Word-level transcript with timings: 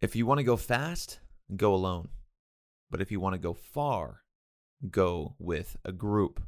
If 0.00 0.14
you 0.14 0.26
want 0.26 0.38
to 0.38 0.44
go 0.44 0.56
fast, 0.56 1.18
go 1.56 1.74
alone. 1.74 2.10
But 2.88 3.00
if 3.00 3.10
you 3.10 3.18
want 3.18 3.34
to 3.34 3.38
go 3.38 3.52
far, 3.52 4.22
go 4.90 5.34
with 5.40 5.76
a 5.84 5.90
group. 5.90 6.40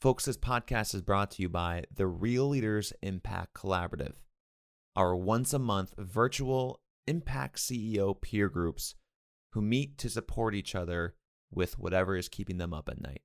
Folks, 0.00 0.24
this 0.24 0.36
podcast 0.36 0.92
is 0.96 1.02
brought 1.02 1.30
to 1.32 1.42
you 1.42 1.48
by 1.48 1.84
the 1.94 2.08
Real 2.08 2.48
Leaders 2.48 2.92
Impact 3.00 3.54
Collaborative, 3.54 4.14
our 4.96 5.14
once 5.14 5.54
a 5.54 5.58
month 5.60 5.94
virtual 5.96 6.80
impact 7.06 7.58
CEO 7.58 8.20
peer 8.20 8.48
groups 8.48 8.96
who 9.52 9.62
meet 9.62 9.96
to 9.98 10.10
support 10.10 10.56
each 10.56 10.74
other 10.74 11.14
with 11.52 11.78
whatever 11.78 12.16
is 12.16 12.28
keeping 12.28 12.58
them 12.58 12.74
up 12.74 12.88
at 12.88 13.00
night. 13.00 13.22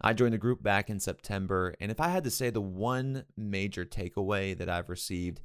I 0.00 0.14
joined 0.14 0.34
the 0.34 0.38
group 0.38 0.64
back 0.64 0.90
in 0.90 0.98
September, 0.98 1.76
and 1.80 1.92
if 1.92 2.00
I 2.00 2.08
had 2.08 2.24
to 2.24 2.30
say 2.30 2.50
the 2.50 2.60
one 2.60 3.24
major 3.36 3.84
takeaway 3.84 4.58
that 4.58 4.68
I've 4.68 4.90
received 4.90 5.42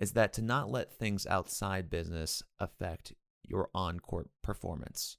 is 0.00 0.12
that 0.12 0.32
to 0.32 0.42
not 0.42 0.70
let 0.70 0.90
things 0.90 1.26
outside 1.26 1.90
business 1.90 2.42
affect 2.58 3.12
your 3.46 3.68
on 3.74 4.00
court 4.00 4.30
performance. 4.42 5.18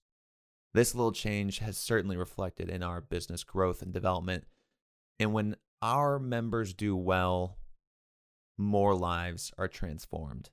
This 0.74 0.96
little 0.96 1.12
change 1.12 1.60
has 1.60 1.78
certainly 1.78 2.18
reflected 2.18 2.70
in 2.70 2.82
our 2.82 3.00
business 3.00 3.44
growth 3.44 3.82
and 3.82 3.94
development. 3.94 4.46
And 5.20 5.34
when 5.34 5.56
our 5.82 6.18
members 6.18 6.74
do 6.74 6.96
well, 6.96 7.58
more 8.58 8.96
lives 8.96 9.52
are 9.58 9.68
transformed. 9.68 10.50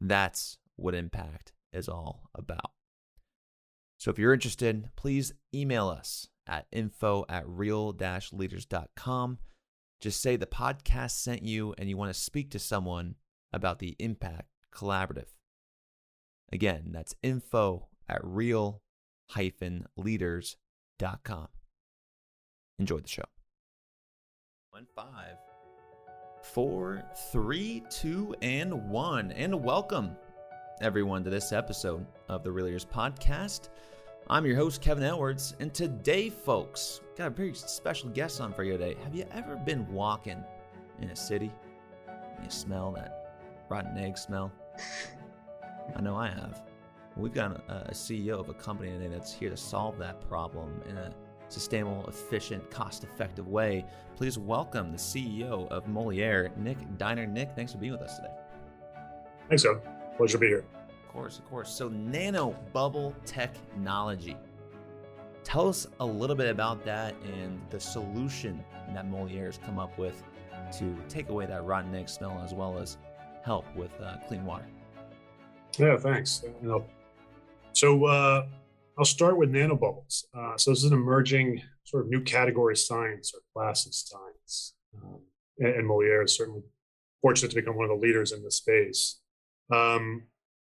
That's 0.00 0.58
what 0.76 0.94
impact 0.94 1.52
is 1.72 1.88
all 1.88 2.28
about. 2.34 2.72
So 3.98 4.10
if 4.10 4.18
you're 4.18 4.34
interested, 4.34 4.90
please 4.96 5.32
email 5.54 5.88
us 5.88 6.28
at 6.46 6.66
info 6.72 7.24
at 7.28 7.48
real 7.48 7.96
leaders.com. 8.32 9.38
Just 10.00 10.20
say 10.20 10.36
the 10.36 10.46
podcast 10.46 11.12
sent 11.12 11.42
you 11.42 11.74
and 11.78 11.88
you 11.88 11.96
want 11.96 12.12
to 12.12 12.20
speak 12.20 12.50
to 12.50 12.58
someone 12.58 13.14
about 13.54 13.78
the 13.78 13.94
Impact 14.00 14.48
Collaborative. 14.74 15.28
Again, 16.52 16.88
that's 16.90 17.14
info 17.22 17.86
at 18.08 18.20
real 18.22 18.82
leaders.com. 19.96 21.48
Enjoy 22.78 22.98
the 22.98 23.08
show. 23.08 23.22
One, 24.70 24.86
five, 24.94 25.36
four, 26.42 27.04
three, 27.30 27.84
two, 27.88 28.34
and 28.42 28.90
one. 28.90 29.30
And 29.30 29.62
welcome 29.62 30.10
everyone 30.80 31.22
to 31.22 31.30
this 31.30 31.52
episode 31.52 32.04
of 32.28 32.42
the 32.42 32.50
Real 32.50 32.66
Leaders 32.66 32.84
Podcast. 32.84 33.68
I'm 34.28 34.44
your 34.44 34.56
host, 34.56 34.82
Kevin 34.82 35.04
Edwards, 35.04 35.54
and 35.60 35.72
today, 35.72 36.28
folks, 36.28 37.02
got 37.16 37.28
a 37.28 37.30
very 37.30 37.54
special 37.54 38.08
guest 38.08 38.40
on 38.40 38.52
for 38.52 38.64
you 38.64 38.72
today. 38.72 38.96
Have 39.04 39.14
you 39.14 39.26
ever 39.30 39.54
been 39.54 39.86
walking 39.92 40.42
in 41.00 41.10
a 41.10 41.16
city 41.16 41.52
and 42.08 42.44
you 42.44 42.50
smell 42.50 42.90
that 42.92 43.23
rotten 43.74 43.98
egg 43.98 44.16
smell. 44.16 44.52
I 45.96 46.00
know 46.00 46.14
I 46.14 46.28
have. 46.28 46.62
We've 47.16 47.34
got 47.34 47.60
a, 47.68 47.86
a 47.88 47.90
CEO 47.90 48.38
of 48.38 48.48
a 48.48 48.54
company 48.54 48.92
today 48.92 49.08
that's 49.08 49.32
here 49.32 49.50
to 49.50 49.56
solve 49.56 49.98
that 49.98 50.20
problem 50.28 50.80
in 50.88 50.96
a 50.96 51.10
sustainable, 51.48 52.06
efficient, 52.06 52.70
cost 52.70 53.02
effective 53.02 53.48
way. 53.48 53.84
Please 54.14 54.38
welcome 54.38 54.92
the 54.92 54.96
CEO 54.96 55.66
of 55.72 55.88
Moleaer, 55.88 56.56
Nick 56.56 56.78
Dyner. 56.98 57.28
Nick, 57.28 57.50
thanks 57.56 57.72
for 57.72 57.78
being 57.78 57.90
with 57.90 58.02
us 58.02 58.14
today. 58.14 58.30
Thanks, 59.48 59.64
John. 59.64 59.80
Pleasure 60.16 60.34
to 60.34 60.38
be 60.38 60.46
here. 60.46 60.64
Of 60.88 61.12
course, 61.12 61.40
of 61.40 61.44
course. 61.46 61.68
So, 61.68 61.88
nano 61.88 62.56
bubble 62.72 63.12
technology. 63.24 64.36
Tell 65.42 65.68
us 65.68 65.88
a 65.98 66.06
little 66.06 66.36
bit 66.36 66.48
about 66.48 66.84
that 66.84 67.16
and 67.24 67.60
the 67.70 67.80
solution 67.80 68.64
that 68.94 69.10
Moleaer 69.10 69.46
has 69.46 69.58
come 69.58 69.80
up 69.80 69.98
with 69.98 70.22
to 70.78 70.96
take 71.08 71.28
away 71.28 71.46
that 71.46 71.64
rotten 71.64 71.92
egg 71.96 72.08
smell 72.08 72.40
as 72.44 72.54
well 72.54 72.78
as 72.78 72.98
help 73.44 73.64
with 73.76 73.90
uh, 74.00 74.16
clean 74.26 74.44
water. 74.44 74.66
Yeah, 75.78 75.96
thanks. 75.96 76.44
So 77.72 78.04
uh, 78.04 78.46
I'll 78.98 79.04
start 79.04 79.36
with 79.36 79.50
nanobubbles. 79.50 80.24
Uh, 80.36 80.56
so 80.56 80.70
this 80.70 80.84
is 80.84 80.90
an 80.90 80.92
emerging 80.92 81.62
sort 81.84 82.04
of 82.04 82.10
new 82.10 82.20
category 82.20 82.74
of 82.74 82.78
science 82.78 83.32
or 83.34 83.40
class 83.52 83.86
of 83.86 83.94
science, 83.94 84.74
um, 84.96 85.20
and, 85.58 85.74
and 85.74 85.86
Moleaer 85.86 86.24
is 86.24 86.36
certainly 86.36 86.62
fortunate 87.20 87.50
to 87.50 87.56
become 87.56 87.76
one 87.76 87.88
of 87.88 87.90
the 87.90 88.06
leaders 88.06 88.32
in 88.32 88.42
this 88.42 88.56
space. 88.56 89.20
Um, 89.72 90.24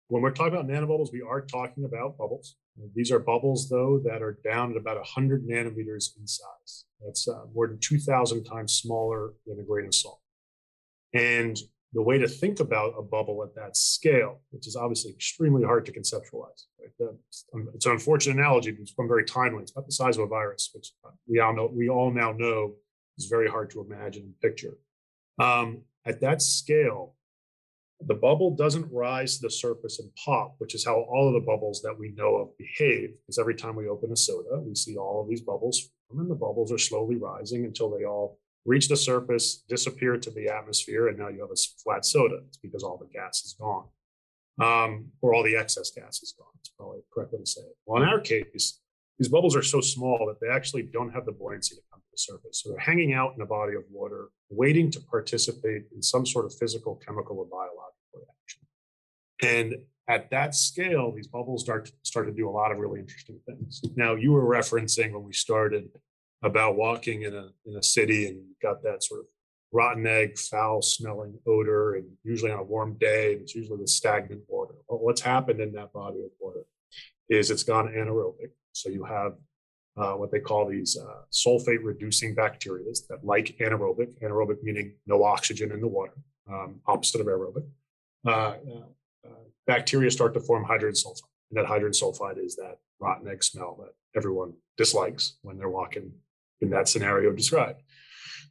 when 0.08 0.22
we're 0.22 0.32
talking 0.32 0.54
about 0.54 0.66
nanobubbles, 0.66 1.12
we 1.12 1.22
are 1.22 1.40
talking 1.40 1.84
about 1.84 2.16
bubbles. 2.16 2.56
These 2.94 3.10
are 3.10 3.18
bubbles, 3.18 3.68
though, 3.68 4.00
that 4.04 4.22
are 4.22 4.38
down 4.44 4.70
at 4.70 4.76
about 4.76 4.96
100 4.96 5.46
nanometers 5.46 6.16
in 6.18 6.26
size. 6.26 6.84
That's 7.04 7.28
uh, 7.28 7.44
more 7.54 7.66
than 7.66 7.78
2,000 7.80 8.44
times 8.44 8.74
smaller 8.74 9.32
than 9.46 9.58
a 9.60 9.62
grain 9.62 9.86
of 9.86 9.94
salt. 9.94 10.20
And 11.12 11.56
the 11.92 12.02
way 12.02 12.18
to 12.18 12.28
think 12.28 12.60
about 12.60 12.94
a 12.98 13.02
bubble 13.02 13.42
at 13.42 13.54
that 13.54 13.76
scale, 13.76 14.40
which 14.50 14.66
is 14.66 14.76
obviously 14.76 15.10
extremely 15.10 15.64
hard 15.64 15.86
to 15.86 15.92
conceptualize. 15.92 16.66
Right? 16.78 17.08
Um, 17.54 17.68
it's 17.74 17.86
an 17.86 17.92
unfortunate 17.92 18.36
analogy, 18.36 18.72
but 18.72 18.82
it's 18.82 18.92
become 18.92 19.08
very 19.08 19.24
timely. 19.24 19.62
It's 19.62 19.72
about 19.72 19.86
the 19.86 19.92
size 19.92 20.18
of 20.18 20.24
a 20.24 20.26
virus, 20.26 20.70
which 20.74 20.92
we 21.26 21.40
all 21.40 21.54
know. 21.54 21.70
We 21.72 21.88
all 21.88 22.10
now 22.10 22.32
know 22.32 22.74
is 23.16 23.26
very 23.26 23.48
hard 23.48 23.70
to 23.70 23.80
imagine 23.80 24.22
and 24.24 24.40
picture. 24.40 24.78
Um, 25.38 25.82
at 26.04 26.20
that 26.20 26.42
scale, 26.42 27.14
the 28.00 28.14
bubble 28.14 28.54
doesn't 28.54 28.92
rise 28.92 29.36
to 29.36 29.42
the 29.42 29.50
surface 29.50 29.98
and 29.98 30.10
pop, 30.24 30.54
which 30.58 30.74
is 30.74 30.84
how 30.84 31.00
all 31.00 31.28
of 31.28 31.34
the 31.34 31.46
bubbles 31.46 31.80
that 31.82 31.98
we 31.98 32.12
know 32.16 32.36
of 32.36 32.56
behave. 32.56 33.16
Because 33.20 33.38
every 33.38 33.54
time 33.54 33.74
we 33.74 33.88
open 33.88 34.12
a 34.12 34.16
soda, 34.16 34.60
we 34.60 34.74
see 34.74 34.96
all 34.96 35.22
of 35.22 35.28
these 35.28 35.40
bubbles, 35.40 35.90
and 36.10 36.30
the 36.30 36.34
bubbles 36.34 36.70
are 36.70 36.78
slowly 36.78 37.16
rising 37.16 37.64
until 37.64 37.90
they 37.90 38.04
all 38.04 38.38
reach 38.68 38.88
the 38.88 38.96
surface, 38.96 39.64
disappear 39.68 40.16
to 40.18 40.30
the 40.30 40.48
atmosphere, 40.48 41.08
and 41.08 41.18
now 41.18 41.28
you 41.28 41.40
have 41.40 41.50
a 41.50 41.60
flat 41.82 42.04
soda. 42.04 42.40
It's 42.46 42.58
because 42.58 42.82
all 42.84 42.98
the 42.98 43.06
gas 43.06 43.42
is 43.44 43.56
gone, 43.58 43.86
um, 44.60 45.06
or 45.22 45.34
all 45.34 45.42
the 45.42 45.56
excess 45.56 45.90
gas 45.90 46.22
is 46.22 46.34
gone. 46.38 46.52
It's 46.60 46.68
probably 46.68 47.00
correctly 47.12 47.38
to 47.38 47.46
say 47.46 47.62
it. 47.62 47.76
Well, 47.86 48.02
in 48.02 48.08
our 48.08 48.20
case, 48.20 48.80
these 49.18 49.28
bubbles 49.28 49.56
are 49.56 49.62
so 49.62 49.80
small 49.80 50.26
that 50.28 50.38
they 50.40 50.52
actually 50.52 50.82
don't 50.82 51.10
have 51.12 51.24
the 51.24 51.32
buoyancy 51.32 51.74
to 51.76 51.82
come 51.90 52.00
to 52.00 52.06
the 52.12 52.18
surface. 52.18 52.60
So 52.62 52.70
they're 52.70 52.78
hanging 52.78 53.14
out 53.14 53.34
in 53.34 53.40
a 53.40 53.46
body 53.46 53.74
of 53.74 53.82
water, 53.90 54.28
waiting 54.50 54.90
to 54.92 55.00
participate 55.00 55.84
in 55.94 56.02
some 56.02 56.26
sort 56.26 56.44
of 56.44 56.54
physical, 56.54 56.96
chemical, 56.96 57.38
or 57.38 57.46
biological 57.46 57.88
reaction. 58.14 58.62
And 59.42 59.84
at 60.08 60.30
that 60.30 60.54
scale, 60.54 61.12
these 61.12 61.26
bubbles 61.26 61.62
start 61.62 61.90
start 62.02 62.26
to 62.26 62.32
do 62.32 62.48
a 62.48 62.50
lot 62.60 62.70
of 62.70 62.78
really 62.78 63.00
interesting 63.00 63.40
things. 63.46 63.80
Now, 63.96 64.14
you 64.14 64.32
were 64.32 64.44
referencing 64.44 65.12
when 65.12 65.24
we 65.24 65.32
started 65.32 65.88
about 66.42 66.76
walking 66.76 67.22
in 67.22 67.34
a 67.34 67.48
in 67.66 67.76
a 67.76 67.82
city 67.82 68.26
and 68.28 68.40
got 68.62 68.82
that 68.82 69.02
sort 69.02 69.20
of 69.20 69.26
rotten 69.72 70.06
egg, 70.06 70.38
foul 70.38 70.80
smelling 70.82 71.38
odor, 71.46 71.96
and 71.96 72.06
usually 72.24 72.50
on 72.50 72.58
a 72.58 72.62
warm 72.62 72.96
day, 72.98 73.34
it's 73.34 73.54
usually 73.54 73.78
with 73.78 73.88
stagnant 73.88 74.42
water. 74.48 74.74
What's 74.86 75.20
happened 75.20 75.60
in 75.60 75.72
that 75.72 75.92
body 75.92 76.20
of 76.20 76.30
water 76.40 76.64
is 77.28 77.50
it's 77.50 77.64
gone 77.64 77.88
anaerobic. 77.88 78.50
So 78.72 78.88
you 78.88 79.04
have 79.04 79.34
uh, 79.96 80.12
what 80.12 80.30
they 80.30 80.40
call 80.40 80.66
these 80.66 80.96
uh, 80.96 81.22
sulfate 81.32 81.80
reducing 81.82 82.34
bacteria 82.34 82.84
that 83.08 83.24
like 83.24 83.56
anaerobic, 83.60 84.08
anaerobic 84.22 84.62
meaning 84.62 84.94
no 85.06 85.24
oxygen 85.24 85.72
in 85.72 85.80
the 85.80 85.88
water, 85.88 86.14
um, 86.50 86.80
opposite 86.86 87.20
of 87.20 87.26
aerobic. 87.26 87.66
Uh, 88.26 88.30
uh, 88.30 88.54
uh, 89.26 89.44
bacteria 89.66 90.10
start 90.10 90.34
to 90.34 90.40
form 90.40 90.64
hydrogen 90.64 90.94
sulfide. 90.94 91.28
And 91.50 91.58
that 91.58 91.66
hydrogen 91.66 91.92
sulfide 91.92 92.44
is 92.44 92.56
that 92.56 92.78
rotten 93.00 93.28
egg 93.28 93.42
smell 93.42 93.76
that 93.80 94.18
everyone 94.18 94.54
dislikes 94.76 95.38
when 95.42 95.58
they're 95.58 95.68
walking 95.68 96.12
in 96.60 96.70
that 96.70 96.88
scenario 96.88 97.32
described. 97.32 97.82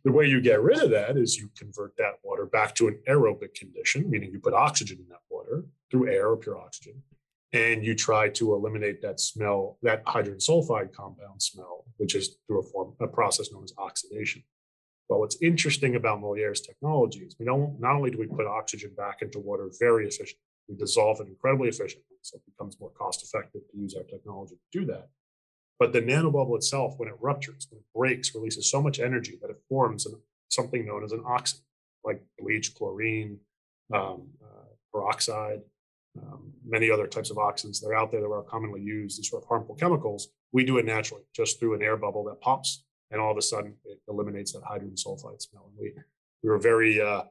The 0.04 0.12
way 0.12 0.26
you 0.26 0.40
get 0.40 0.62
rid 0.62 0.82
of 0.82 0.92
that 0.92 1.18
is 1.18 1.38
you 1.38 1.50
convert 1.58 1.98
that 1.98 2.20
water 2.24 2.46
back 2.46 2.76
to 2.76 2.88
an 2.88 3.00
aerobic 3.10 3.56
condition, 3.56 4.10
meaning 4.10 4.32
you 4.32 4.40
put 4.40 4.54
oxygen 4.54 5.00
in 5.00 5.08
that 5.10 5.22
water 5.30 5.66
through 5.92 6.10
air 6.10 6.30
or 6.30 6.38
pure 6.38 6.58
oxygen, 6.58 7.02
and 7.54 7.84
you 7.84 7.96
try 7.96 8.30
to 8.30 8.54
eliminate 8.54 9.02
that 9.02 9.20
smell, 9.20 9.78
that 9.82 10.04
hydrogen 10.06 10.40
sulfide 10.40 10.94
compound 10.94 11.42
smell, 11.42 11.86
which 11.98 12.16
is 12.16 12.38
through 12.48 12.60
a 12.60 12.64
form, 12.64 12.94
a 13.02 13.08
process 13.08 13.52
known 13.52 13.64
as 13.64 13.74
oxidation. 13.78 14.44
But 15.10 15.20
what's 15.20 15.42
interesting 15.42 15.96
about 15.96 16.20
Moleaer's 16.20 16.62
technology 16.62 17.20
is 17.20 17.36
we 17.40 17.46
don't 17.46 17.80
not 17.80 17.96
only 17.96 18.12
do 18.12 18.18
we 18.18 18.28
put 18.28 18.46
oxygen 18.46 18.92
back 18.96 19.22
into 19.22 19.40
water 19.40 19.70
very 19.80 20.06
efficiently, 20.06 20.44
we 20.68 20.76
dissolve 20.76 21.22
it 21.22 21.28
incredibly 21.28 21.70
efficiently, 21.70 22.18
so 22.22 22.38
it 22.38 22.44
becomes 22.46 22.78
more 22.80 22.92
cost 22.92 23.24
effective 23.24 23.62
to 23.72 23.78
use 23.78 23.96
our 23.96 24.04
technology 24.04 24.56
to 24.56 24.80
do 24.80 24.86
that. 24.86 25.10
But 25.80 25.94
the 25.94 26.02
nanobubble 26.02 26.56
itself, 26.56 26.96
when 26.98 27.10
it 27.10 27.16
ruptures, 27.20 27.68
when 27.70 27.80
it 27.80 27.86
breaks, 27.96 28.34
releases 28.34 28.70
so 28.70 28.82
much 28.82 29.00
energy 29.00 29.38
that 29.42 29.50
it 29.50 29.62
forms 29.70 30.06
an, 30.06 30.16
something 30.50 30.86
known 30.86 31.04
as 31.04 31.12
an 31.12 31.24
oxide, 31.26 31.62
like 32.04 32.24
bleach, 32.40 32.74
chlorine, 32.76 33.40
um, 33.94 34.30
uh, 34.44 34.70
peroxide, 34.92 35.62
um, 36.20 36.52
many 36.66 36.90
other 36.90 37.08
types 37.08 37.30
of 37.30 37.38
oxidants 37.38 37.80
that 37.82 37.90
are 37.90 37.96
out 37.96 38.12
there 38.12 38.22
that 38.22 38.28
are 38.28 38.42
commonly 38.44 38.82
used 38.82 39.20
as 39.20 39.30
sort 39.30 39.44
of 39.44 39.48
harmful 39.48 39.76
chemicals. 39.76 40.30
We 40.52 40.64
do 40.64 40.78
it 40.78 40.86
naturally, 40.86 41.24
just 41.36 41.60
through 41.60 41.76
an 41.76 41.82
air 41.82 41.98
bubble 41.98 42.24
that 42.26 42.42
pops, 42.42 42.84
and 43.12 43.22
all 43.22 43.32
of 43.32 43.38
a 43.38 43.42
sudden 43.42 43.76
it 43.86 44.00
eliminates 44.08 44.54
that 44.54 44.64
hydrogen 44.64 44.96
sulfide 44.96 45.42
smell. 45.42 45.70
And 45.70 45.78
we 45.80 45.94
we 46.44 46.50
were 46.50 46.60
very 46.60 47.02
uh, 47.02 47.24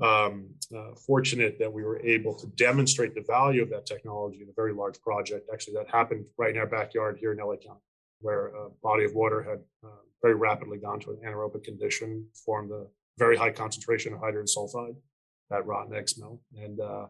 um, 0.00 0.48
uh, 0.74 0.94
fortunate 0.94 1.58
that 1.58 1.72
we 1.72 1.82
were 1.82 2.00
able 2.00 2.34
to 2.34 2.46
demonstrate 2.48 3.14
the 3.14 3.24
value 3.26 3.62
of 3.62 3.70
that 3.70 3.86
technology 3.86 4.40
in 4.42 4.48
a 4.48 4.52
very 4.54 4.72
large 4.72 5.00
project. 5.00 5.48
Actually, 5.52 5.74
that 5.74 5.90
happened 5.90 6.24
right 6.38 6.54
in 6.54 6.58
our 6.58 6.66
backyard 6.66 7.18
here 7.18 7.32
in 7.32 7.38
LA 7.38 7.56
County, 7.56 7.80
where 8.20 8.48
a 8.48 8.70
body 8.82 9.04
of 9.04 9.14
water 9.14 9.42
had 9.42 9.58
uh, 9.84 10.00
very 10.22 10.34
rapidly 10.34 10.78
gone 10.78 11.00
to 11.00 11.10
an 11.10 11.18
anaerobic 11.24 11.64
condition, 11.64 12.26
formed 12.44 12.70
a 12.70 12.86
very 13.18 13.36
high 13.36 13.50
concentration 13.50 14.14
of 14.14 14.20
hydrogen 14.20 14.46
sulfide, 14.46 14.96
that 15.50 15.66
rotten 15.66 15.94
egg 15.94 16.08
smell. 16.08 16.40
And 16.56 16.80
uh, 16.80 17.06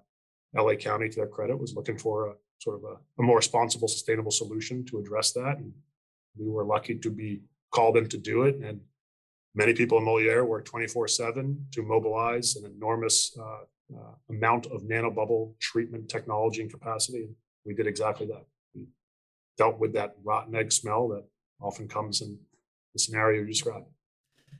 LA 0.54 0.74
County, 0.74 1.08
to 1.08 1.16
their 1.16 1.26
credit, 1.28 1.58
was 1.58 1.74
looking 1.74 1.98
for 1.98 2.30
a 2.30 2.34
sort 2.58 2.76
of 2.76 2.84
a, 2.84 2.94
a, 3.20 3.22
more 3.22 3.36
responsible, 3.36 3.88
sustainable 3.88 4.30
solution 4.30 4.84
to 4.86 4.98
address 4.98 5.32
that. 5.32 5.58
And 5.58 5.72
we 6.36 6.48
were 6.48 6.64
lucky 6.64 6.96
to 6.96 7.10
be 7.10 7.42
called 7.72 7.96
in 7.96 8.08
to 8.08 8.18
do 8.18 8.42
it. 8.42 8.56
And 8.56 8.80
many 9.54 9.74
people 9.74 9.98
in 9.98 10.04
Moleaer 10.04 10.44
work 10.44 10.64
24 10.64 11.08
7 11.08 11.66
to 11.72 11.82
mobilize 11.82 12.56
an 12.56 12.64
enormous 12.64 13.36
uh, 13.38 13.96
uh, 13.96 14.14
amount 14.28 14.66
of 14.66 14.82
nanobubble 14.82 15.58
treatment 15.58 16.08
technology 16.08 16.62
and 16.62 16.70
capacity. 16.70 17.24
And 17.24 17.34
we 17.64 17.74
did 17.74 17.86
exactly 17.86 18.26
that. 18.26 18.44
We 18.74 18.86
dealt 19.58 19.78
with 19.78 19.92
that 19.94 20.14
rotten 20.22 20.54
egg 20.54 20.72
smell 20.72 21.08
that 21.08 21.24
often 21.60 21.88
comes 21.88 22.22
in 22.22 22.38
the 22.92 22.98
scenario 22.98 23.40
you 23.40 23.46
described 23.46 23.86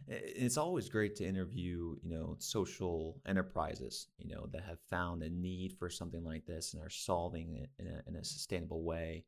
it's 0.06 0.56
always 0.56 0.88
great 0.88 1.14
to 1.16 1.26
interview 1.26 1.94
you 2.02 2.10
know 2.10 2.36
social 2.38 3.20
enterprises 3.26 4.08
you 4.19 4.34
know 4.34 4.46
that 4.52 4.62
have 4.62 4.78
found 4.88 5.22
a 5.22 5.28
need 5.28 5.72
for 5.78 5.88
something 5.88 6.25
like 6.25 6.44
this 6.46 6.75
and 6.75 6.82
are 6.82 6.90
solving 6.90 7.56
it 7.56 7.70
in 7.78 7.86
a, 7.86 8.02
in 8.08 8.16
a 8.16 8.25
sustainable 8.25 8.82
way 8.82 9.25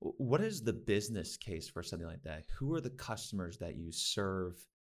what 0.00 0.40
is 0.40 0.62
the 0.62 0.72
business 0.72 1.36
case 1.36 1.68
for 1.68 1.82
something 1.82 2.06
like 2.06 2.22
that 2.22 2.44
who 2.56 2.74
are 2.74 2.80
the 2.80 2.90
customers 2.90 3.58
that 3.58 3.76
you 3.76 3.90
serve 3.90 4.54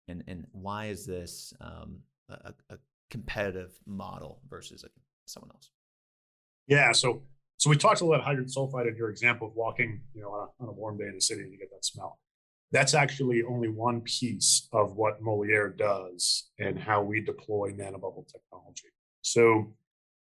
and 0.07 0.23
and 0.27 0.45
why 0.51 0.87
is 0.87 1.05
this 1.05 1.53
um, 1.61 1.99
a, 2.29 2.53
a, 2.69 2.77
competitive 3.09 3.71
model 3.87 4.39
versus 4.47 4.83
a, 4.83 4.87
someone 5.25 5.49
else 5.51 5.71
yeah 6.67 6.91
so 6.91 7.23
so 7.57 7.69
we 7.69 7.75
talked 7.75 8.01
a 8.01 8.05
lot 8.05 8.15
about 8.15 8.25
hydrogen 8.25 8.51
sulfide 8.51 8.87
in 8.87 8.95
your 8.95 9.09
example 9.09 9.47
of 9.47 9.55
walking 9.55 10.01
you 10.13 10.21
know 10.21 10.29
on 10.29 10.47
a, 10.47 10.63
on 10.63 10.69
a 10.69 10.71
warm 10.71 10.97
day 10.97 11.05
in 11.05 11.15
the 11.15 11.21
city 11.21 11.41
and 11.41 11.51
you 11.51 11.57
get 11.57 11.71
that 11.71 11.83
smell 11.83 12.19
that's 12.71 12.93
actually 12.93 13.41
only 13.43 13.67
one 13.67 14.01
piece 14.01 14.67
of 14.71 14.95
what 14.95 15.21
Moleaer 15.21 15.75
does 15.75 16.49
and 16.59 16.77
how 16.77 17.01
we 17.01 17.23
deploy 17.23 17.71
nanobubble 17.71 18.27
technology. 18.31 18.89
So, 19.21 19.73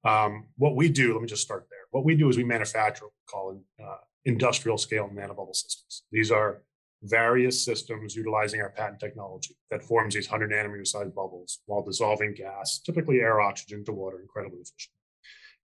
um, 0.06 0.46
what 0.58 0.76
we 0.76 0.88
do, 0.88 1.14
let 1.14 1.22
me 1.22 1.28
just 1.28 1.42
start 1.42 1.68
there. 1.70 1.80
What 1.92 2.06
we 2.06 2.16
do 2.16 2.30
is 2.30 2.38
we 2.38 2.46
manufacture 2.46 3.06
what 3.06 3.12
we 3.14 3.30
call 3.30 3.62
uh, 3.84 3.98
industrial 4.26 4.78
scale 4.78 5.10
nanobubble 5.14 5.56
systems. 5.56 6.04
These 6.12 6.32
are 6.32 6.64
various 7.04 7.64
systems 7.64 8.16
utilizing 8.16 8.62
our 8.62 8.72
patent 8.72 9.00
technology 9.00 9.56
that 9.72 9.82
forms 9.82 10.14
these 10.14 10.30
100 10.30 10.52
nanometer 10.52 10.86
sized 10.86 11.16
bubbles 11.16 11.60
while 11.66 11.84
dissolving 11.84 12.34
gas, 12.34 12.80
typically 12.80 13.20
air 13.20 13.40
oxygen 13.40 13.86
to 13.86 13.94
water, 13.94 14.20
incredibly 14.20 14.60
efficient. 14.60 14.94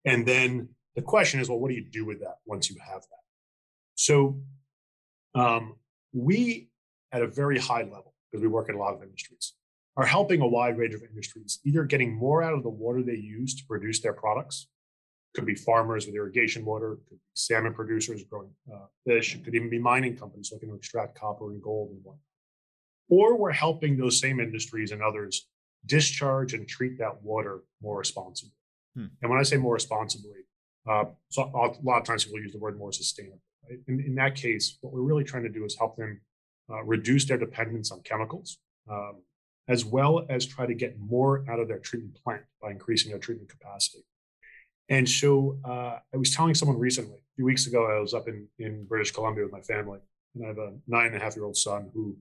And 0.04 0.26
then 0.26 0.68
the 0.94 1.02
question 1.02 1.40
is, 1.40 1.48
well, 1.48 1.58
what 1.58 1.70
do 1.70 1.74
you 1.74 1.84
do 1.84 2.04
with 2.04 2.20
that 2.20 2.36
once 2.46 2.70
you 2.70 2.76
have 2.80 3.00
that? 3.00 3.24
So, 3.96 4.40
um, 5.34 5.76
we, 6.12 6.68
at 7.10 7.22
a 7.22 7.26
very 7.26 7.58
high 7.58 7.82
level, 7.82 8.14
because 8.30 8.42
we 8.42 8.48
work 8.48 8.68
in 8.68 8.76
a 8.76 8.78
lot 8.78 8.94
of 8.94 9.02
industries, 9.02 9.54
are 9.96 10.06
helping 10.06 10.40
a 10.40 10.46
wide 10.46 10.78
range 10.78 10.94
of 10.94 11.02
industries, 11.02 11.60
either 11.64 11.84
getting 11.84 12.14
more 12.14 12.42
out 12.42 12.54
of 12.54 12.62
the 12.62 12.68
water 12.68 13.02
they 13.02 13.14
use 13.14 13.54
to 13.56 13.64
produce 13.66 14.00
their 14.00 14.12
products. 14.12 14.68
Could 15.34 15.46
be 15.46 15.54
farmers 15.54 16.06
with 16.06 16.14
irrigation 16.14 16.64
water, 16.64 16.96
could 17.08 17.10
be 17.10 17.20
salmon 17.34 17.74
producers 17.74 18.22
growing 18.24 18.50
uh, 18.72 18.86
fish, 19.06 19.34
it 19.34 19.44
could 19.44 19.54
even 19.54 19.68
be 19.68 19.78
mining 19.78 20.16
companies 20.16 20.50
looking 20.52 20.68
to 20.68 20.76
extract 20.76 21.18
copper 21.18 21.50
and 21.50 21.62
gold 21.62 21.90
and 21.90 21.98
whatnot. 22.04 22.20
Or 23.08 23.36
we're 23.36 23.52
helping 23.52 23.96
those 23.96 24.20
same 24.20 24.40
industries 24.40 24.92
and 24.92 25.02
others 25.02 25.48
discharge 25.86 26.54
and 26.54 26.66
treat 26.66 26.98
that 26.98 27.22
water 27.22 27.62
more 27.82 27.98
responsibly. 27.98 28.54
Hmm. 28.96 29.06
And 29.20 29.30
when 29.30 29.40
I 29.40 29.42
say 29.42 29.56
more 29.56 29.74
responsibly, 29.74 30.44
uh, 30.88 31.04
so 31.30 31.42
a 31.42 31.82
lot 31.82 31.98
of 31.98 32.04
times 32.04 32.24
people 32.24 32.40
use 32.40 32.52
the 32.52 32.58
word 32.58 32.78
more 32.78 32.92
sustainable. 32.92 33.40
Right? 33.68 33.78
In, 33.88 34.00
in 34.00 34.14
that 34.16 34.34
case, 34.34 34.78
what 34.80 34.92
we're 34.92 35.00
really 35.00 35.24
trying 35.24 35.42
to 35.44 35.48
do 35.48 35.64
is 35.64 35.76
help 35.76 35.96
them 35.96 36.20
uh, 36.70 36.82
reduce 36.84 37.24
their 37.26 37.38
dependence 37.38 37.90
on 37.90 38.00
chemicals, 38.02 38.58
um, 38.90 39.22
as 39.68 39.84
well 39.84 40.26
as 40.28 40.46
try 40.46 40.66
to 40.66 40.74
get 40.74 40.98
more 40.98 41.44
out 41.50 41.60
of 41.60 41.68
their 41.68 41.78
treatment 41.78 42.18
plant 42.22 42.42
by 42.60 42.70
increasing 42.70 43.10
their 43.10 43.18
treatment 43.18 43.48
capacity. 43.48 44.04
And 44.88 45.08
so 45.08 45.58
uh, 45.64 45.98
I 46.12 46.16
was 46.16 46.34
telling 46.34 46.54
someone 46.54 46.78
recently, 46.78 47.16
a 47.16 47.34
few 47.36 47.44
weeks 47.44 47.66
ago, 47.66 47.86
I 47.86 48.00
was 48.00 48.14
up 48.14 48.28
in, 48.28 48.46
in 48.58 48.84
British 48.84 49.12
Columbia 49.12 49.44
with 49.44 49.52
my 49.52 49.60
family, 49.60 49.98
and 50.34 50.44
I 50.44 50.48
have 50.48 50.58
a 50.58 50.74
nine 50.86 51.06
and 51.06 51.16
a 51.16 51.20
half 51.20 51.36
year 51.36 51.44
old 51.44 51.56
son 51.56 51.90
who 51.94 52.16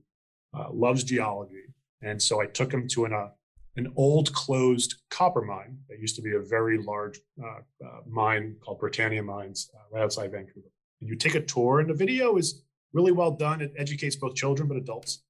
uh, 0.56 0.70
loves 0.72 1.04
geology. 1.04 1.64
And 2.02 2.20
so 2.20 2.40
I 2.40 2.46
took 2.46 2.72
him 2.72 2.88
to 2.88 3.04
an, 3.04 3.12
uh, 3.12 3.28
an 3.76 3.92
old 3.96 4.32
closed 4.32 4.96
copper 5.10 5.42
mine 5.42 5.78
that 5.88 5.98
used 5.98 6.16
to 6.16 6.22
be 6.22 6.34
a 6.34 6.40
very 6.40 6.82
large 6.82 7.20
uh, 7.42 7.60
uh, 7.84 8.00
mine 8.08 8.56
called 8.64 8.78
Britannia 8.78 9.22
Mines 9.22 9.70
uh, 9.74 9.80
right 9.92 10.02
outside 10.02 10.30
Vancouver 10.32 10.68
and 11.00 11.10
you 11.10 11.16
take 11.16 11.34
a 11.34 11.40
tour, 11.40 11.80
and 11.80 11.90
the 11.90 11.94
video 11.94 12.36
is 12.36 12.62
really 12.92 13.12
well 13.12 13.32
done. 13.32 13.60
It 13.60 13.74
educates 13.76 14.16
both 14.16 14.36
children 14.36 14.68
but 14.68 14.76
adults. 14.76 15.22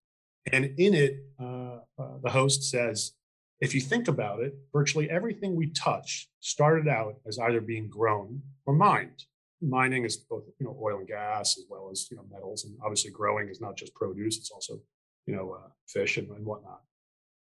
And 0.52 0.66
in 0.78 0.94
it, 0.94 1.24
the 1.38 2.30
host 2.30 2.64
says, 2.70 3.14
if 3.60 3.74
you 3.74 3.80
think 3.80 4.08
about 4.08 4.40
it, 4.40 4.54
virtually 4.72 5.08
everything 5.10 5.54
we 5.54 5.70
touch 5.70 6.28
started 6.40 6.88
out 6.88 7.14
as 7.26 7.38
either 7.38 7.60
being 7.60 7.88
grown 7.88 8.42
or 8.66 8.74
mined. 8.74 9.24
Mining 9.62 10.04
is 10.04 10.16
both, 10.16 10.44
you 10.58 10.66
know, 10.66 10.76
oil 10.82 10.98
and 10.98 11.08
gas 11.08 11.56
as 11.56 11.64
well 11.70 11.88
as 11.90 12.08
you 12.10 12.16
know 12.16 12.24
metals, 12.30 12.64
and 12.64 12.76
obviously 12.82 13.10
growing 13.10 13.48
is 13.48 13.60
not 13.60 13.76
just 13.76 13.94
produce; 13.94 14.36
it's 14.36 14.50
also, 14.50 14.74
you 15.26 15.34
know, 15.34 15.52
uh, 15.52 15.68
fish 15.86 16.18
and, 16.18 16.28
and 16.30 16.44
whatnot. 16.44 16.80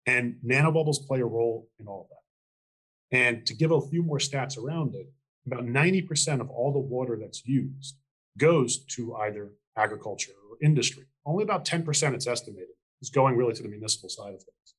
And 0.05 0.35
nanobubbles 0.45 1.07
play 1.07 1.21
a 1.21 1.25
role 1.25 1.69
in 1.79 1.87
all 1.87 2.01
of 2.01 2.07
that. 2.09 3.17
And 3.17 3.45
to 3.45 3.53
give 3.53 3.71
a 3.71 3.81
few 3.81 4.03
more 4.03 4.17
stats 4.17 4.57
around 4.57 4.95
it, 4.95 5.07
about 5.45 5.65
90% 5.65 6.41
of 6.41 6.49
all 6.49 6.73
the 6.73 6.79
water 6.79 7.17
that's 7.19 7.45
used 7.45 7.95
goes 8.37 8.85
to 8.85 9.15
either 9.15 9.51
agriculture 9.77 10.33
or 10.49 10.57
industry. 10.61 11.05
Only 11.25 11.43
about 11.43 11.65
10% 11.65 12.13
it's 12.13 12.27
estimated 12.27 12.69
is 13.01 13.09
going 13.09 13.35
really 13.37 13.53
to 13.53 13.63
the 13.63 13.69
municipal 13.69 14.09
side 14.09 14.33
of 14.33 14.43
things. 14.43 14.75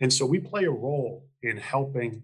And 0.00 0.12
so 0.12 0.26
we 0.26 0.40
play 0.40 0.64
a 0.64 0.70
role 0.70 1.26
in 1.42 1.56
helping 1.56 2.22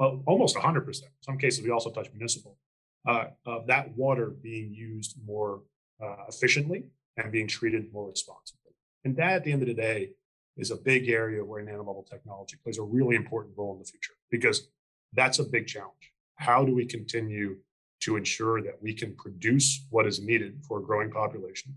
uh, 0.00 0.16
almost 0.26 0.56
100%. 0.56 0.86
In 0.88 1.08
some 1.20 1.38
cases, 1.38 1.62
we 1.62 1.70
also 1.70 1.90
touch 1.90 2.08
municipal, 2.12 2.58
uh, 3.06 3.26
of 3.46 3.66
that 3.66 3.96
water 3.96 4.30
being 4.30 4.72
used 4.72 5.16
more 5.24 5.62
uh, 6.02 6.24
efficiently 6.28 6.84
and 7.16 7.30
being 7.30 7.46
treated 7.46 7.92
more 7.92 8.08
responsibly. 8.08 8.72
And 9.04 9.16
that, 9.16 9.32
at 9.32 9.44
the 9.44 9.52
end 9.52 9.62
of 9.62 9.68
the 9.68 9.74
day, 9.74 10.10
is 10.56 10.70
a 10.70 10.76
big 10.76 11.08
area 11.08 11.44
where 11.44 11.64
nanobubble 11.64 12.08
technology 12.08 12.56
plays 12.62 12.78
a 12.78 12.82
really 12.82 13.16
important 13.16 13.54
role 13.56 13.72
in 13.72 13.78
the 13.78 13.84
future 13.84 14.12
because 14.30 14.68
that's 15.12 15.38
a 15.38 15.44
big 15.44 15.66
challenge. 15.66 16.12
How 16.36 16.64
do 16.64 16.74
we 16.74 16.84
continue 16.84 17.56
to 18.00 18.16
ensure 18.16 18.60
that 18.62 18.82
we 18.82 18.92
can 18.92 19.14
produce 19.14 19.86
what 19.90 20.06
is 20.06 20.20
needed 20.20 20.64
for 20.66 20.78
a 20.78 20.82
growing 20.82 21.10
population, 21.10 21.74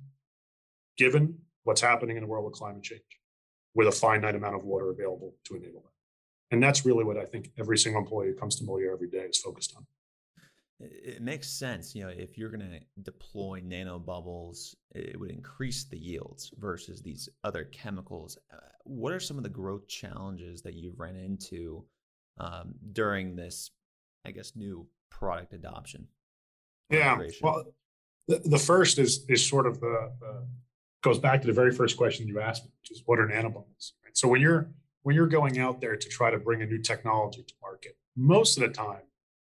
given 0.97 1.37
what's 1.63 1.81
happening 1.81 2.17
in 2.17 2.23
the 2.23 2.27
world 2.27 2.45
with 2.45 2.55
climate 2.55 2.83
change, 2.83 3.01
with 3.75 3.87
a 3.87 3.91
finite 3.91 4.35
amount 4.35 4.55
of 4.55 4.63
water 4.63 4.89
available 4.89 5.35
to 5.45 5.55
enable 5.55 5.81
that. 5.81 5.91
And 6.51 6.63
that's 6.63 6.85
really 6.85 7.03
what 7.03 7.17
I 7.17 7.25
think 7.25 7.51
every 7.57 7.77
single 7.77 8.01
employee 8.01 8.27
who 8.27 8.35
comes 8.35 8.55
to 8.57 8.63
Moleaer 8.63 8.93
every 8.93 9.09
day 9.09 9.25
is 9.29 9.37
focused 9.37 9.73
on. 9.75 9.85
It 10.79 11.21
makes 11.21 11.49
sense. 11.49 11.95
You 11.95 12.03
know, 12.03 12.09
if 12.09 12.37
you're 12.37 12.49
going 12.49 12.69
to 12.69 12.79
deploy 13.01 13.61
nanobubbles, 13.61 14.75
it 14.93 15.17
would 15.19 15.31
increase 15.31 15.85
the 15.85 15.97
yields 15.97 16.51
versus 16.57 17.01
these 17.01 17.29
other 17.43 17.63
chemicals. 17.65 18.37
Uh, 18.53 18.57
what 18.83 19.13
are 19.13 19.19
some 19.19 19.37
of 19.37 19.43
the 19.43 19.49
growth 19.49 19.87
challenges 19.87 20.61
that 20.63 20.73
you've 20.73 20.99
ran 20.99 21.15
into 21.15 21.85
um, 22.39 22.75
during 22.91 23.35
this, 23.35 23.71
I 24.25 24.31
guess, 24.31 24.53
new 24.55 24.85
product 25.09 25.53
adoption? 25.53 26.07
Yeah. 26.89 27.19
Well, 27.41 27.63
the, 28.27 28.41
the 28.43 28.59
first 28.59 28.99
is 28.99 29.25
is 29.29 29.47
sort 29.47 29.67
of 29.67 29.79
the, 29.79 30.11
the, 30.19 30.47
goes 31.05 31.19
back 31.19 31.39
to 31.41 31.47
the 31.47 31.53
very 31.53 31.71
first 31.71 31.97
question 31.97 32.27
you 32.27 32.41
asked 32.41 32.65
me, 32.65 32.71
which 32.81 32.91
is 32.91 33.03
what 33.05 33.19
are 33.19 33.27
nanobubbles? 33.27 33.91
Right? 34.03 34.13
So 34.13 34.27
when 34.27 34.41
you're 34.41 34.71
when 35.03 35.15
you're 35.15 35.27
going 35.27 35.59
out 35.59 35.79
there 35.79 35.95
to 35.95 36.09
try 36.09 36.31
to 36.31 36.39
bring 36.39 36.63
a 36.63 36.65
new 36.65 36.79
technology 36.79 37.43
to 37.43 37.53
market, 37.61 37.95
most 38.17 38.57
of 38.57 38.63
the 38.63 38.69
time 38.69 39.03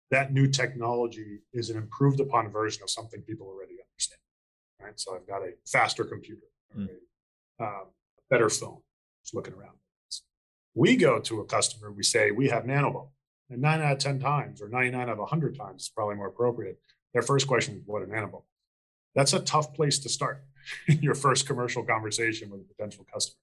that 0.09 0.33
new 0.33 0.47
technology 0.47 1.41
is 1.53 1.69
an 1.69 1.77
improved 1.77 2.19
upon 2.19 2.51
version 2.51 2.81
of 2.81 2.89
something 2.89 3.21
people 3.21 3.45
already 3.45 3.75
understand. 3.91 4.19
Right. 4.81 4.99
So 4.99 5.15
I've 5.15 5.27
got 5.27 5.43
a 5.43 5.51
faster 5.71 6.03
computer, 6.03 6.47
mm. 6.75 6.89
a, 7.59 7.63
um, 7.63 7.85
a 8.17 8.21
better 8.31 8.49
phone. 8.49 8.79
Just 9.23 9.35
looking 9.35 9.53
around. 9.53 9.75
We 10.73 10.95
go 10.95 11.19
to 11.19 11.41
a 11.41 11.45
customer, 11.45 11.91
we 11.91 12.01
say 12.01 12.31
we 12.31 12.49
have 12.49 12.63
nanobubble. 12.63 13.09
And 13.51 13.61
nine 13.61 13.81
out 13.81 13.91
of 13.91 13.97
10 13.99 14.19
times, 14.19 14.61
or 14.61 14.69
99 14.69 15.01
out 15.01 15.09
of 15.09 15.17
100 15.19 15.55
times, 15.57 15.83
is 15.83 15.89
probably 15.89 16.15
more 16.15 16.29
appropriate 16.29 16.79
their 17.13 17.21
first 17.21 17.47
question 17.47 17.75
is 17.75 17.81
what 17.85 18.01
an 18.01 18.13
animal. 18.13 18.45
That's 19.15 19.33
a 19.33 19.39
tough 19.39 19.73
place 19.73 19.99
to 19.99 20.09
start 20.09 20.43
your 20.87 21.15
first 21.15 21.47
commercial 21.47 21.83
conversation 21.83 22.49
with 22.49 22.61
a 22.61 22.63
potential 22.63 23.05
customer. 23.11 23.37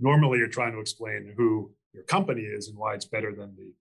Normally, 0.00 0.38
you're 0.38 0.48
trying 0.48 0.72
to 0.72 0.80
explain 0.80 1.32
who 1.36 1.72
your 1.92 2.04
company 2.04 2.42
is 2.42 2.68
and 2.68 2.76
why 2.76 2.94
it's 2.94 3.04
better 3.04 3.32
than 3.32 3.54
the 3.56 3.72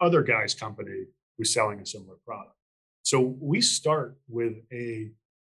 other 0.00 0.22
guy's 0.22 0.54
company 0.54 1.04
who's 1.36 1.52
selling 1.52 1.80
a 1.80 1.86
similar 1.86 2.16
product. 2.26 2.54
So 3.02 3.20
we 3.20 3.60
start 3.60 4.16
with 4.28 4.54
a, 4.72 5.10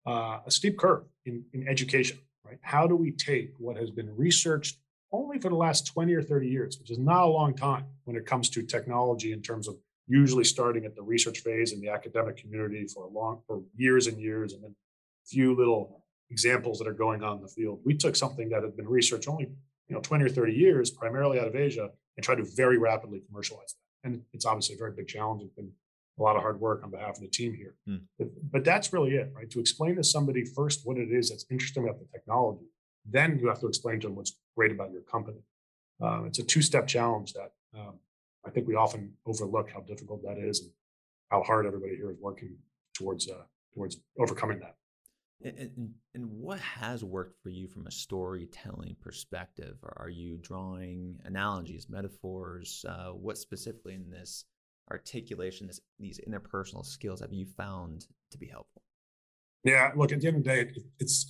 uh, 0.07 0.40
a 0.47 0.50
steep 0.50 0.78
curve 0.78 1.05
in, 1.25 1.45
in 1.52 1.69
education, 1.69 2.19
right? 2.45 2.59
How 2.62 2.87
do 2.87 2.97
we 2.97 3.12
take 3.12 3.52
what 3.59 3.76
has 3.76 3.90
been 3.90 4.14
researched 4.16 4.78
only 5.12 5.38
for 5.38 5.49
the 5.49 5.57
last 5.57 5.87
20 5.87 6.12
or 6.14 6.23
30 6.23 6.49
years, 6.49 6.78
which 6.78 6.90
is 6.90 6.99
not 6.99 7.23
a 7.23 7.26
long 7.26 7.55
time 7.55 7.87
when 8.05 8.16
it 8.16 8.26
comes 8.26 8.50
to 8.50 8.62
technology 8.62 9.33
in 9.33 9.43
terms 9.43 9.69
of 9.69 9.76
usually 10.09 10.45
starting 10.45 10.85
at 10.85 10.95
the 10.95 11.02
research 11.02 11.40
phase 11.40 11.73
in 11.73 11.81
the 11.81 11.88
academic 11.88 12.37
community 12.37 12.87
for 12.87 13.05
a 13.05 13.09
long 13.09 13.40
for 13.47 13.62
years 13.76 14.07
and 14.07 14.21
years 14.21 14.52
and 14.52 14.62
then 14.62 14.71
a 14.71 15.28
few 15.28 15.55
little 15.55 16.05
examples 16.30 16.78
that 16.78 16.88
are 16.88 16.92
going 16.92 17.23
on 17.23 17.37
in 17.37 17.42
the 17.42 17.49
field. 17.49 17.80
We 17.85 17.95
took 17.95 18.16
something 18.16 18.49
that 18.50 18.62
had 18.62 18.76
been 18.76 18.88
researched 18.88 19.28
only 19.28 19.50
you 19.88 19.95
know 19.95 20.00
20 20.00 20.25
or 20.25 20.28
30 20.28 20.52
years, 20.52 20.90
primarily 20.90 21.38
out 21.38 21.47
of 21.47 21.56
Asia, 21.56 21.90
and 22.16 22.25
tried 22.25 22.37
to 22.37 22.45
very 22.56 22.78
rapidly 22.78 23.23
commercialize 23.26 23.75
that. 23.75 24.09
And 24.09 24.23
it's 24.33 24.47
obviously 24.47 24.75
a 24.75 24.78
very 24.78 24.92
big 24.92 25.09
challenge. 25.09 25.42
It's 25.42 25.54
been 25.54 25.71
a 26.18 26.23
lot 26.23 26.37
of 26.37 26.42
hard 26.42 26.61
work 26.61 26.83
on 26.83 26.90
behalf 26.90 27.16
of 27.16 27.21
the 27.21 27.28
team 27.28 27.54
here. 27.54 27.75
Hmm. 27.87 27.97
But, 28.18 28.28
but 28.50 28.64
that's 28.64 28.92
really 28.92 29.14
it, 29.16 29.33
right? 29.35 29.50
To 29.50 29.61
explain 29.61 29.97
to 29.97 30.04
somebody 30.04 30.45
first 30.45 30.80
what 30.85 30.97
it 30.97 31.11
is 31.11 31.30
that's 31.30 31.45
interesting 31.50 31.85
about 31.85 31.99
the 31.99 32.06
technology, 32.06 32.66
then 33.04 33.38
you 33.38 33.49
have 33.49 33.61
to 33.61 33.68
explain 33.68 34.00
to 34.00 34.06
them 34.09 34.16
what's 34.16 34.37
great 34.56 34.73
about 34.73 34.92
your 34.92 35.02
company. 35.02 35.38
Uh, 36.02 36.25
it's 36.25 36.38
a 36.38 36.42
two-step 36.42 36.87
challenge 36.87 37.33
that 37.35 37.52
um, 37.78 37.95
I 38.47 38.50
think 38.50 38.66
we 38.66 38.75
often 38.75 39.12
overlook 39.26 39.71
how 39.71 39.80
difficult 39.80 40.23
that 40.23 40.38
is 40.38 40.61
and 40.61 40.71
how 41.30 41.42
hard 41.42 41.66
everybody 41.66 41.97
here 41.97 42.11
is 42.11 42.18
working 42.21 42.56
towards 42.95 43.28
uh, 43.28 43.42
towards 43.75 43.99
overcoming 44.18 44.59
that. 44.61 44.76
And, 45.45 45.93
and, 46.14 46.31
what 46.31 46.61
has 46.61 47.05
worked 47.05 47.43
for 47.43 47.50
you 47.50 47.69
from 47.69 47.87
a 47.87 47.90
storytelling 47.90 48.97
perspective? 49.00 49.76
Are 49.97 50.09
you 50.09 50.38
drawing 50.38 51.19
analogies, 51.25 51.88
metaphors? 51.90 52.85
Uh, 52.88 53.11
what 53.11 53.37
specifically 53.37 53.95
in 53.95 54.09
this 54.11 54.47
articulation, 54.90 55.66
this, 55.66 55.81
these 55.99 56.21
interpersonal 56.26 56.87
skills 56.87 57.21
have 57.21 57.35
you 57.35 57.45
found 57.45 58.07
to 58.31 58.38
be 58.38 58.47
helpful? 58.47 58.83
Yeah, 59.62 59.90
look, 59.95 60.11
at 60.12 60.21
the 60.21 60.28
end 60.28 60.38
of 60.38 60.45
the 60.45 60.49
day, 60.49 60.61
it, 60.61 60.78
it's 60.99 61.26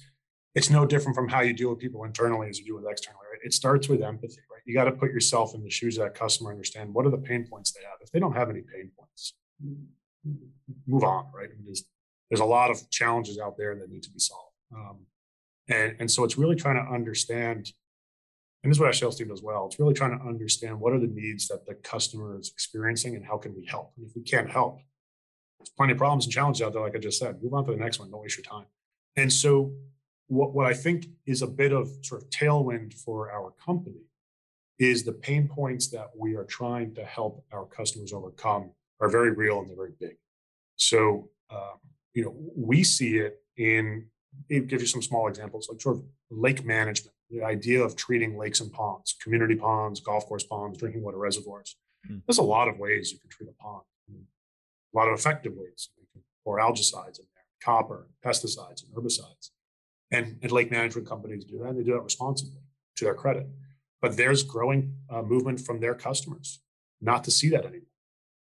it's 0.54 0.70
no 0.70 0.86
different 0.86 1.14
from 1.14 1.28
how 1.28 1.40
you 1.40 1.52
deal 1.52 1.68
with 1.70 1.78
people 1.78 2.04
internally 2.04 2.48
as 2.48 2.58
you 2.58 2.64
do 2.64 2.76
with 2.76 2.86
externally. 2.90 3.24
Right? 3.30 3.40
It 3.44 3.52
starts 3.54 3.88
with 3.88 4.02
empathy, 4.02 4.40
right? 4.50 4.62
You 4.64 4.74
got 4.74 4.84
to 4.84 4.92
put 4.92 5.10
yourself 5.10 5.54
in 5.54 5.62
the 5.62 5.70
shoes 5.70 5.98
of 5.98 6.04
that 6.04 6.14
customer, 6.14 6.50
and 6.50 6.56
understand 6.56 6.94
what 6.94 7.06
are 7.06 7.10
the 7.10 7.18
pain 7.18 7.46
points 7.46 7.72
they 7.72 7.82
have. 7.82 7.98
If 8.00 8.10
they 8.12 8.20
don't 8.20 8.34
have 8.34 8.50
any 8.50 8.62
pain 8.62 8.90
points, 8.98 9.34
move 10.86 11.04
on, 11.04 11.26
right? 11.34 11.48
There's, 11.64 11.84
there's 12.30 12.40
a 12.40 12.44
lot 12.44 12.70
of 12.70 12.90
challenges 12.90 13.38
out 13.38 13.56
there 13.56 13.74
that 13.76 13.90
need 13.90 14.02
to 14.02 14.10
be 14.10 14.18
solved. 14.18 14.52
Um, 14.74 14.98
and, 15.68 15.96
and 15.98 16.10
so 16.10 16.24
it's 16.24 16.38
really 16.38 16.56
trying 16.56 16.76
to 16.76 16.92
understand, 16.92 17.72
and 18.62 18.70
this 18.70 18.76
is 18.76 18.80
what 18.80 18.86
our 18.86 18.92
sales 18.92 19.16
team 19.16 19.28
does 19.28 19.42
well. 19.42 19.66
It's 19.66 19.78
really 19.78 19.94
trying 19.94 20.18
to 20.18 20.24
understand 20.24 20.80
what 20.80 20.92
are 20.92 21.00
the 21.00 21.06
needs 21.06 21.48
that 21.48 21.66
the 21.66 21.74
customer 21.74 22.38
is 22.38 22.50
experiencing 22.50 23.14
and 23.16 23.24
how 23.24 23.38
can 23.38 23.54
we 23.54 23.64
help? 23.66 23.92
And 23.96 24.06
if 24.06 24.14
we 24.14 24.22
can't 24.22 24.50
help, 24.50 24.78
there's 25.58 25.70
plenty 25.70 25.92
of 25.92 25.98
problems 25.98 26.26
and 26.26 26.32
challenges 26.32 26.62
out 26.62 26.72
there, 26.72 26.82
like 26.82 26.94
I 26.94 26.98
just 26.98 27.18
said. 27.18 27.42
Move 27.42 27.54
on 27.54 27.64
to 27.66 27.72
the 27.72 27.78
next 27.78 27.98
one. 27.98 28.10
Don't 28.10 28.22
waste 28.22 28.36
your 28.36 28.44
time. 28.44 28.66
And 29.16 29.32
so 29.32 29.72
what, 30.28 30.54
what 30.54 30.66
I 30.66 30.74
think 30.74 31.06
is 31.26 31.42
a 31.42 31.46
bit 31.46 31.72
of 31.72 31.88
sort 32.02 32.22
of 32.22 32.30
tailwind 32.30 32.94
for 32.94 33.30
our 33.30 33.52
company 33.64 34.02
is 34.78 35.04
the 35.04 35.12
pain 35.12 35.48
points 35.48 35.88
that 35.88 36.10
we 36.16 36.34
are 36.34 36.44
trying 36.44 36.94
to 36.94 37.04
help 37.04 37.44
our 37.52 37.64
customers 37.64 38.12
overcome 38.12 38.70
are 39.00 39.08
very 39.08 39.30
real 39.30 39.60
and 39.60 39.68
they're 39.68 39.76
very 39.76 39.94
big. 39.98 40.16
So, 40.76 41.30
um, 41.50 41.78
you 42.16 42.24
know, 42.24 42.34
we 42.56 42.82
see 42.82 43.18
it 43.18 43.42
in, 43.58 44.06
it 44.48 44.68
gives 44.68 44.82
you 44.82 44.88
some 44.88 45.02
small 45.02 45.28
examples, 45.28 45.68
like 45.70 45.82
sort 45.82 45.96
of 45.96 46.04
lake 46.30 46.64
management, 46.64 47.14
the 47.28 47.42
idea 47.42 47.82
of 47.82 47.94
treating 47.94 48.38
lakes 48.38 48.60
and 48.60 48.72
ponds, 48.72 49.14
community 49.22 49.54
ponds, 49.54 50.00
golf 50.00 50.24
course 50.24 50.42
ponds, 50.42 50.78
drinking 50.78 51.02
water 51.02 51.18
reservoirs. 51.18 51.76
Mm. 52.10 52.22
There's 52.26 52.38
a 52.38 52.42
lot 52.42 52.68
of 52.68 52.78
ways 52.78 53.12
you 53.12 53.18
can 53.18 53.28
treat 53.28 53.50
a 53.50 53.62
pond, 53.62 53.82
a 54.10 54.96
lot 54.96 55.08
of 55.08 55.18
effective 55.18 55.52
ways. 55.54 55.90
You 55.98 56.06
can 56.10 56.22
pour 56.42 56.58
algicides 56.58 57.18
in 57.18 57.26
there, 57.34 57.44
copper, 57.62 58.08
pesticides, 58.24 58.82
and 58.82 58.94
herbicides. 58.94 59.50
And, 60.10 60.38
and 60.40 60.50
lake 60.50 60.70
management 60.70 61.06
companies 61.06 61.44
do 61.44 61.58
that, 61.58 61.68
and 61.68 61.78
they 61.78 61.84
do 61.84 61.92
that 61.92 62.00
responsibly 62.00 62.62
to 62.96 63.04
their 63.04 63.14
credit. 63.14 63.46
But 64.00 64.16
there's 64.16 64.42
growing 64.42 64.94
uh, 65.10 65.20
movement 65.20 65.60
from 65.60 65.80
their 65.80 65.94
customers 65.94 66.62
not 67.02 67.24
to 67.24 67.30
see 67.30 67.50
that 67.50 67.66
anymore. 67.66 67.82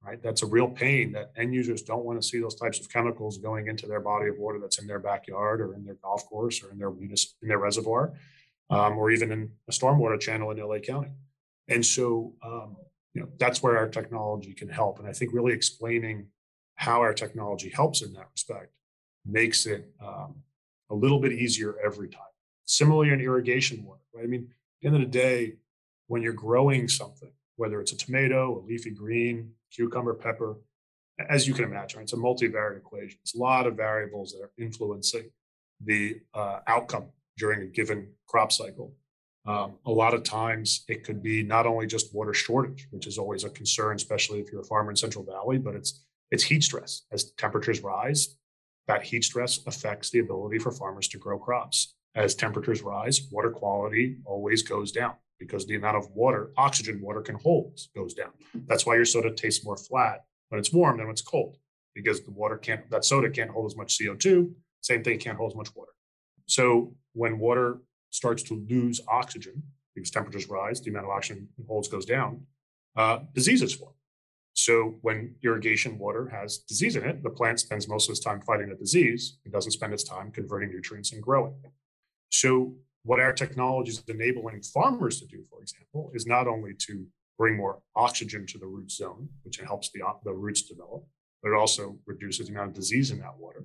Right? 0.05 0.23
That's 0.23 0.43
a 0.43 0.47
real 0.47 0.69
pain 0.69 1.13
that 1.13 1.33
end 1.37 1.53
users 1.53 1.83
don't 1.83 2.05
want 2.05 2.21
to 2.21 2.27
see 2.27 2.39
those 2.39 2.55
types 2.55 2.79
of 2.79 2.89
chemicals 2.89 3.39
going 3.39 3.67
into 3.67 3.89
their 3.89 4.01
body 4.01 4.29
of 4.29 4.39
water 4.39 4.61
that's 4.61 4.79
in 4.79 4.87
their 4.87 5.01
backyard 5.01 5.61
or 5.61 5.75
in 5.75 5.85
their 5.85 5.97
golf 5.97 6.25
course 6.29 6.63
or 6.63 6.71
in 6.71 6.79
their 6.79 6.91
in 6.91 7.49
their 7.49 7.59
reservoir, 7.59 8.13
um, 8.71 8.99
or 8.99 9.11
even 9.11 9.33
in 9.33 9.51
a 9.69 9.73
stormwater 9.73 10.21
channel 10.21 10.51
in 10.53 10.59
LA 10.59 10.79
County. 10.79 11.11
And 11.69 11.85
so, 11.85 12.35
um, 12.45 12.77
you 13.15 13.23
know, 13.23 13.29
that's 13.39 13.63
where 13.63 13.77
our 13.77 13.89
technology 13.89 14.53
can 14.53 14.69
help. 14.69 14.99
And 14.99 15.09
I 15.09 15.13
think 15.13 15.33
really 15.33 15.53
explaining 15.53 16.29
how 16.77 17.01
our 17.01 17.15
technology 17.15 17.71
helps 17.71 18.03
in 18.03 18.13
that 18.13 18.29
respect 18.33 18.73
makes 19.25 19.67
it 19.67 19.91
um, 20.01 20.37
a 20.91 20.95
little 20.95 21.19
bit 21.19 21.33
easier 21.33 21.75
every 21.85 22.09
time. 22.09 22.23
Similarly, 22.67 23.13
in 23.13 23.21
irrigation 23.21 23.85
water, 23.85 24.03
right? 24.15 24.25
I 24.25 24.27
mean, 24.27 24.43
at 24.43 24.81
the 24.81 24.87
end 24.89 24.97
of 24.97 25.03
the 25.03 25.19
day, 25.19 25.55
when 26.09 26.23
you're 26.23 26.33
growing 26.33 26.89
something, 26.89 27.31
whether 27.57 27.81
it's 27.81 27.93
a 27.93 27.97
tomato, 27.97 28.59
a 28.59 28.63
leafy 28.67 28.91
green, 28.91 29.53
cucumber, 29.73 30.15
pepper, 30.15 30.57
as 31.29 31.49
you 31.49 31.55
can 31.55 31.65
imagine, 31.65 32.03
it's 32.03 32.13
a 32.13 32.17
multivariate 32.17 32.79
equation. 32.79 33.19
It's 33.23 33.35
a 33.35 33.39
lot 33.39 33.67
of 33.67 33.77
variables 33.77 34.33
that 34.33 34.43
are 34.43 34.53
influencing 34.59 35.31
the 35.83 36.21
uh, 36.35 36.61
outcome 36.67 37.07
during 37.39 37.63
a 37.63 37.67
given 37.67 38.09
crop 38.27 38.53
cycle. 38.53 38.95
Um, 39.47 39.75
a 39.87 39.91
lot 39.91 40.13
of 40.13 40.25
times 40.25 40.85
it 40.89 41.05
could 41.05 41.23
be 41.23 41.43
not 41.43 41.67
only 41.67 41.87
just 41.87 42.15
water 42.15 42.35
shortage, 42.35 42.89
which 42.91 43.07
is 43.07 43.17
always 43.17 43.45
a 43.45 43.51
concern, 43.51 43.97
especially 43.97 44.41
if 44.41 44.51
you're 44.51 44.63
a 44.63 44.65
farmer 44.65 44.91
in 44.91 44.97
Central 44.97 45.25
Valley, 45.25 45.59
but 45.59 45.75
it's 45.75 46.03
it's 46.33 46.43
heat 46.43 46.65
stress. 46.65 47.03
As 47.13 47.31
temperatures 47.33 47.83
rise, 47.83 48.37
that 48.89 49.05
heat 49.05 49.23
stress 49.23 49.61
affects 49.67 50.11
the 50.11 50.19
ability 50.19 50.59
for 50.59 50.73
farmers 50.73 51.07
to 51.09 51.19
grow 51.19 51.39
crops. 51.39 51.95
As 52.17 52.35
temperatures 52.35 52.83
rise, 52.83 53.29
water 53.31 53.51
quality 53.51 54.17
always 54.25 54.63
goes 54.63 54.91
down 54.91 55.15
because 55.39 55.67
the 55.67 55.77
amount 55.77 55.97
of 55.97 56.11
water, 56.11 56.53
oxygen 56.57 57.01
water 57.01 57.21
can 57.21 57.37
hold, 57.37 57.79
goes 57.95 58.15
down. 58.15 58.31
That's 58.67 58.87
why 58.87 58.95
your 58.97 59.05
soda 59.05 59.31
tastes 59.33 59.65
more 59.65 59.77
flat 59.77 60.25
when 60.49 60.59
it's 60.59 60.73
warm 60.73 60.97
than 60.97 61.07
when 61.07 61.13
it's 61.13 61.23
cold, 61.23 61.59
because 61.95 62.23
the 62.23 62.31
water 62.31 62.57
can't, 62.57 62.89
that 62.91 63.05
soda 63.05 63.31
can't 63.31 63.51
hold 63.51 63.67
as 63.67 63.77
much 63.77 63.99
CO2. 63.99 64.51
Same 64.81 65.03
thing 65.03 65.15
it 65.15 65.21
can't 65.21 65.37
hold 65.37 65.53
as 65.53 65.57
much 65.57 65.75
water. 65.75 65.93
So 66.47 66.95
when 67.13 67.39
water 67.39 67.79
starts 68.11 68.43
to 68.45 68.65
lose 68.69 69.01
oxygen 69.09 69.63
because 69.95 70.11
temperatures 70.11 70.49
rise, 70.49 70.81
the 70.81 70.91
amount 70.91 71.07
of 71.07 71.11
oxygen 71.11 71.49
it 71.59 71.65
holds 71.67 71.89
goes 71.89 72.07
down, 72.07 72.43
uh, 72.97 73.21
diseases 73.35 73.75
form. 73.75 73.93
So 74.53 74.97
when 75.03 75.35
irrigation 75.43 75.99
water 75.99 76.29
has 76.29 76.59
disease 76.59 76.97
in 76.97 77.05
it, 77.05 77.23
the 77.23 77.31
plant 77.31 77.61
spends 77.61 77.89
most 77.89 78.09
of 78.09 78.13
its 78.13 78.21
time 78.21 78.41
fighting 78.41 78.71
the 78.71 78.75
disease 78.75 79.37
and 79.45 79.53
doesn't 79.53 79.73
spend 79.73 79.93
its 79.93 80.03
time 80.03 80.31
converting 80.31 80.71
nutrients 80.71 81.13
and 81.13 81.23
growing. 81.23 81.55
So 82.31 82.75
what 83.07 83.21
our 83.21 83.33
technology 83.33 83.91
is 83.91 84.03
enabling 84.09 84.63
farmers 84.63 85.21
to 85.21 85.27
do, 85.27 85.43
for 85.49 85.63
example, 85.63 86.11
is 86.13 86.27
not 86.27 86.49
only 86.49 86.75
to 86.75 87.07
bring 87.39 87.57
more 87.57 87.81
oxygen 87.95 88.45
to 88.47 88.59
the 88.59 88.67
root 88.67 88.91
zone, 88.91 89.29
which 89.45 89.59
helps 89.59 89.91
the, 89.93 90.01
the 90.25 90.33
roots 90.33 90.63
develop, 90.63 91.07
but 91.43 91.51
it 91.51 91.55
also 91.55 91.97
reduces 92.07 92.49
the 92.49 92.53
amount 92.53 92.71
of 92.71 92.75
disease 92.75 93.13
in 93.13 93.21
that 93.21 93.39
water. 93.39 93.65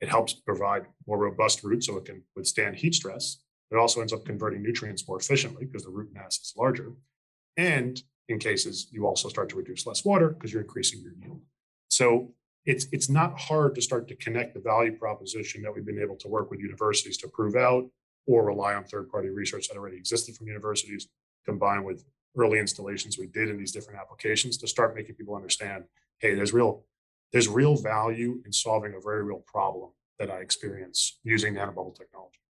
It 0.00 0.08
helps 0.08 0.32
provide 0.32 0.86
more 1.06 1.18
robust 1.18 1.62
roots 1.62 1.86
so 1.86 1.98
it 1.98 2.06
can 2.06 2.22
withstand 2.34 2.76
heat 2.76 2.94
stress. 2.94 3.42
It 3.70 3.76
also 3.76 4.00
ends 4.00 4.14
up 4.14 4.24
converting 4.24 4.62
nutrients 4.62 5.06
more 5.06 5.18
efficiently 5.18 5.66
because 5.66 5.84
the 5.84 5.90
root 5.90 6.10
mass 6.14 6.38
is 6.38 6.54
larger. 6.56 6.92
And 7.58 8.02
in 8.28 8.38
cases, 8.38 8.88
you 8.90 9.06
also 9.06 9.28
start 9.28 9.50
to 9.50 9.56
reduce 9.56 9.86
less 9.86 10.06
water 10.06 10.30
because 10.30 10.52
you're 10.52 10.62
increasing 10.62 11.02
your 11.02 11.12
yield. 11.20 11.42
So 11.88 12.32
it's 12.64 12.86
it's 12.92 13.10
not 13.10 13.38
hard 13.38 13.74
to 13.74 13.82
start 13.82 14.08
to 14.08 14.16
connect 14.16 14.54
the 14.54 14.60
value 14.60 14.96
proposition 14.96 15.62
that 15.62 15.74
we've 15.74 15.84
been 15.84 16.00
able 16.00 16.16
to 16.16 16.28
work 16.28 16.50
with 16.50 16.60
universities 16.60 17.18
to 17.18 17.28
prove 17.28 17.56
out 17.56 17.84
or 18.32 18.44
rely 18.44 18.74
on 18.74 18.84
third-party 18.84 19.28
research 19.30 19.68
that 19.68 19.76
already 19.76 19.96
existed 19.96 20.36
from 20.36 20.46
universities 20.46 21.08
combined 21.44 21.84
with 21.84 22.04
early 22.36 22.58
installations 22.58 23.18
we 23.18 23.26
did 23.26 23.48
in 23.48 23.56
these 23.58 23.72
different 23.72 23.98
applications 23.98 24.56
to 24.56 24.66
start 24.66 24.94
making 24.94 25.14
people 25.14 25.34
understand 25.34 25.84
hey 26.18 26.34
there's 26.34 26.52
real 26.52 26.84
there's 27.32 27.48
real 27.48 27.76
value 27.76 28.40
in 28.44 28.52
solving 28.52 28.94
a 28.94 29.00
very 29.00 29.24
real 29.24 29.42
problem 29.46 29.90
that 30.18 30.30
i 30.30 30.38
experience 30.38 31.18
using 31.24 31.54
nanobubble 31.54 31.94
technology 31.96 32.40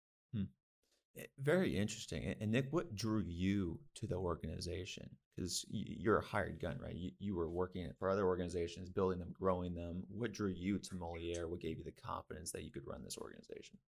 Eh, 1.18 1.24
very 1.42 1.76
interesting. 1.76 2.34
And 2.40 2.52
Nick, 2.52 2.66
what 2.70 2.94
drew 2.94 3.22
you 3.26 3.78
to 3.96 4.06
the 4.06 4.16
organization? 4.16 5.08
Because 5.34 5.64
you're 5.70 6.18
a 6.18 6.24
hired 6.24 6.60
gun, 6.60 6.78
right? 6.80 6.94
You, 6.94 7.10
you 7.18 7.34
were 7.34 7.48
working 7.48 7.90
for 7.98 8.08
other 8.08 8.26
organizations, 8.26 8.90
building 8.90 9.18
them, 9.18 9.34
growing 9.38 9.74
them. 9.74 10.02
What 10.08 10.32
drew 10.32 10.50
you 10.50 10.78
to 10.78 10.94
Moleaer? 10.94 11.48
What 11.48 11.60
gave 11.60 11.78
you 11.78 11.84
the 11.84 11.92
confidence 11.92 12.52
that 12.52 12.62
you 12.62 12.70
could 12.70 12.86
run 12.86 13.02
this 13.02 13.18
organization? 13.18 13.78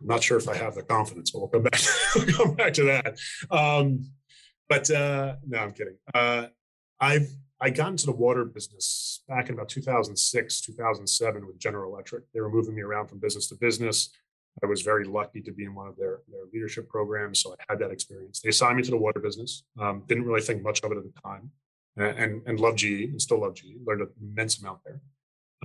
I'm 0.00 0.06
not 0.06 0.22
sure 0.22 0.38
if 0.38 0.48
I 0.48 0.56
have 0.56 0.74
the 0.74 0.82
confidence, 0.82 1.30
but 1.30 1.40
we'll 1.40 1.48
come 1.48 1.62
back. 1.62 1.80
we'll 2.16 2.26
come 2.26 2.54
back 2.54 2.72
to 2.74 2.84
that. 2.84 3.18
Um, 3.50 4.10
but 4.68 4.90
uh, 4.90 5.36
no, 5.46 5.58
I'm 5.58 5.72
kidding. 5.72 5.96
Uh, 6.14 6.46
I've 7.00 7.28
I 7.60 7.68
got 7.68 7.88
into 7.90 8.06
the 8.06 8.12
water 8.12 8.44
business 8.46 9.22
back 9.28 9.48
in 9.48 9.54
about 9.54 9.68
2006, 9.68 10.60
2007 10.62 11.46
with 11.46 11.58
General 11.58 11.92
Electric. 11.92 12.24
They 12.32 12.40
were 12.40 12.50
moving 12.50 12.74
me 12.74 12.80
around 12.80 13.08
from 13.08 13.18
business 13.18 13.48
to 13.48 13.54
business. 13.56 14.10
I 14.62 14.66
was 14.66 14.82
very 14.82 15.04
lucky 15.04 15.42
to 15.42 15.52
be 15.52 15.64
in 15.64 15.74
one 15.74 15.86
of 15.86 15.96
their, 15.96 16.20
their 16.30 16.44
leadership 16.52 16.88
programs. 16.88 17.40
So 17.40 17.52
I 17.52 17.64
had 17.68 17.78
that 17.80 17.90
experience. 17.90 18.40
They 18.40 18.48
assigned 18.48 18.78
me 18.78 18.82
to 18.84 18.90
the 18.90 18.96
water 18.96 19.20
business. 19.20 19.64
Um, 19.78 20.04
didn't 20.06 20.24
really 20.24 20.40
think 20.40 20.62
much 20.62 20.82
of 20.82 20.90
it 20.92 20.98
at 20.98 21.04
the 21.04 21.20
time. 21.20 21.50
and 21.96 22.42
and 22.46 22.58
love 22.60 22.76
GE 22.76 23.10
and 23.12 23.20
still 23.20 23.40
love 23.42 23.54
GE. 23.54 23.76
Learned 23.84 24.02
an 24.02 24.08
immense 24.22 24.58
amount 24.60 24.80
there. 24.84 25.00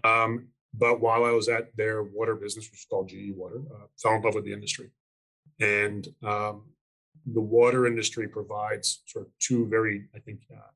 Um, 0.04 0.50
but 0.78 1.00
while 1.00 1.24
I 1.24 1.32
was 1.32 1.48
at 1.50 1.76
their 1.78 2.04
water 2.04 2.36
business, 2.36 2.70
which 2.70 2.80
is 2.82 2.88
called 2.90 3.10
GE 3.10 3.34
Water, 3.36 3.62
uh, 3.74 3.86
fell 4.02 4.16
in 4.16 4.22
love 4.22 4.36
with 4.36 4.46
the 4.46 4.54
industry. 4.54 4.90
And 5.60 6.08
um, 6.24 6.64
the 7.26 7.42
water 7.42 7.88
industry 7.88 8.28
provides 8.28 9.02
sort 9.06 9.26
of 9.26 9.32
two 9.40 9.68
very, 9.68 10.08
I 10.16 10.20
think, 10.20 10.42
uh, 10.52 10.72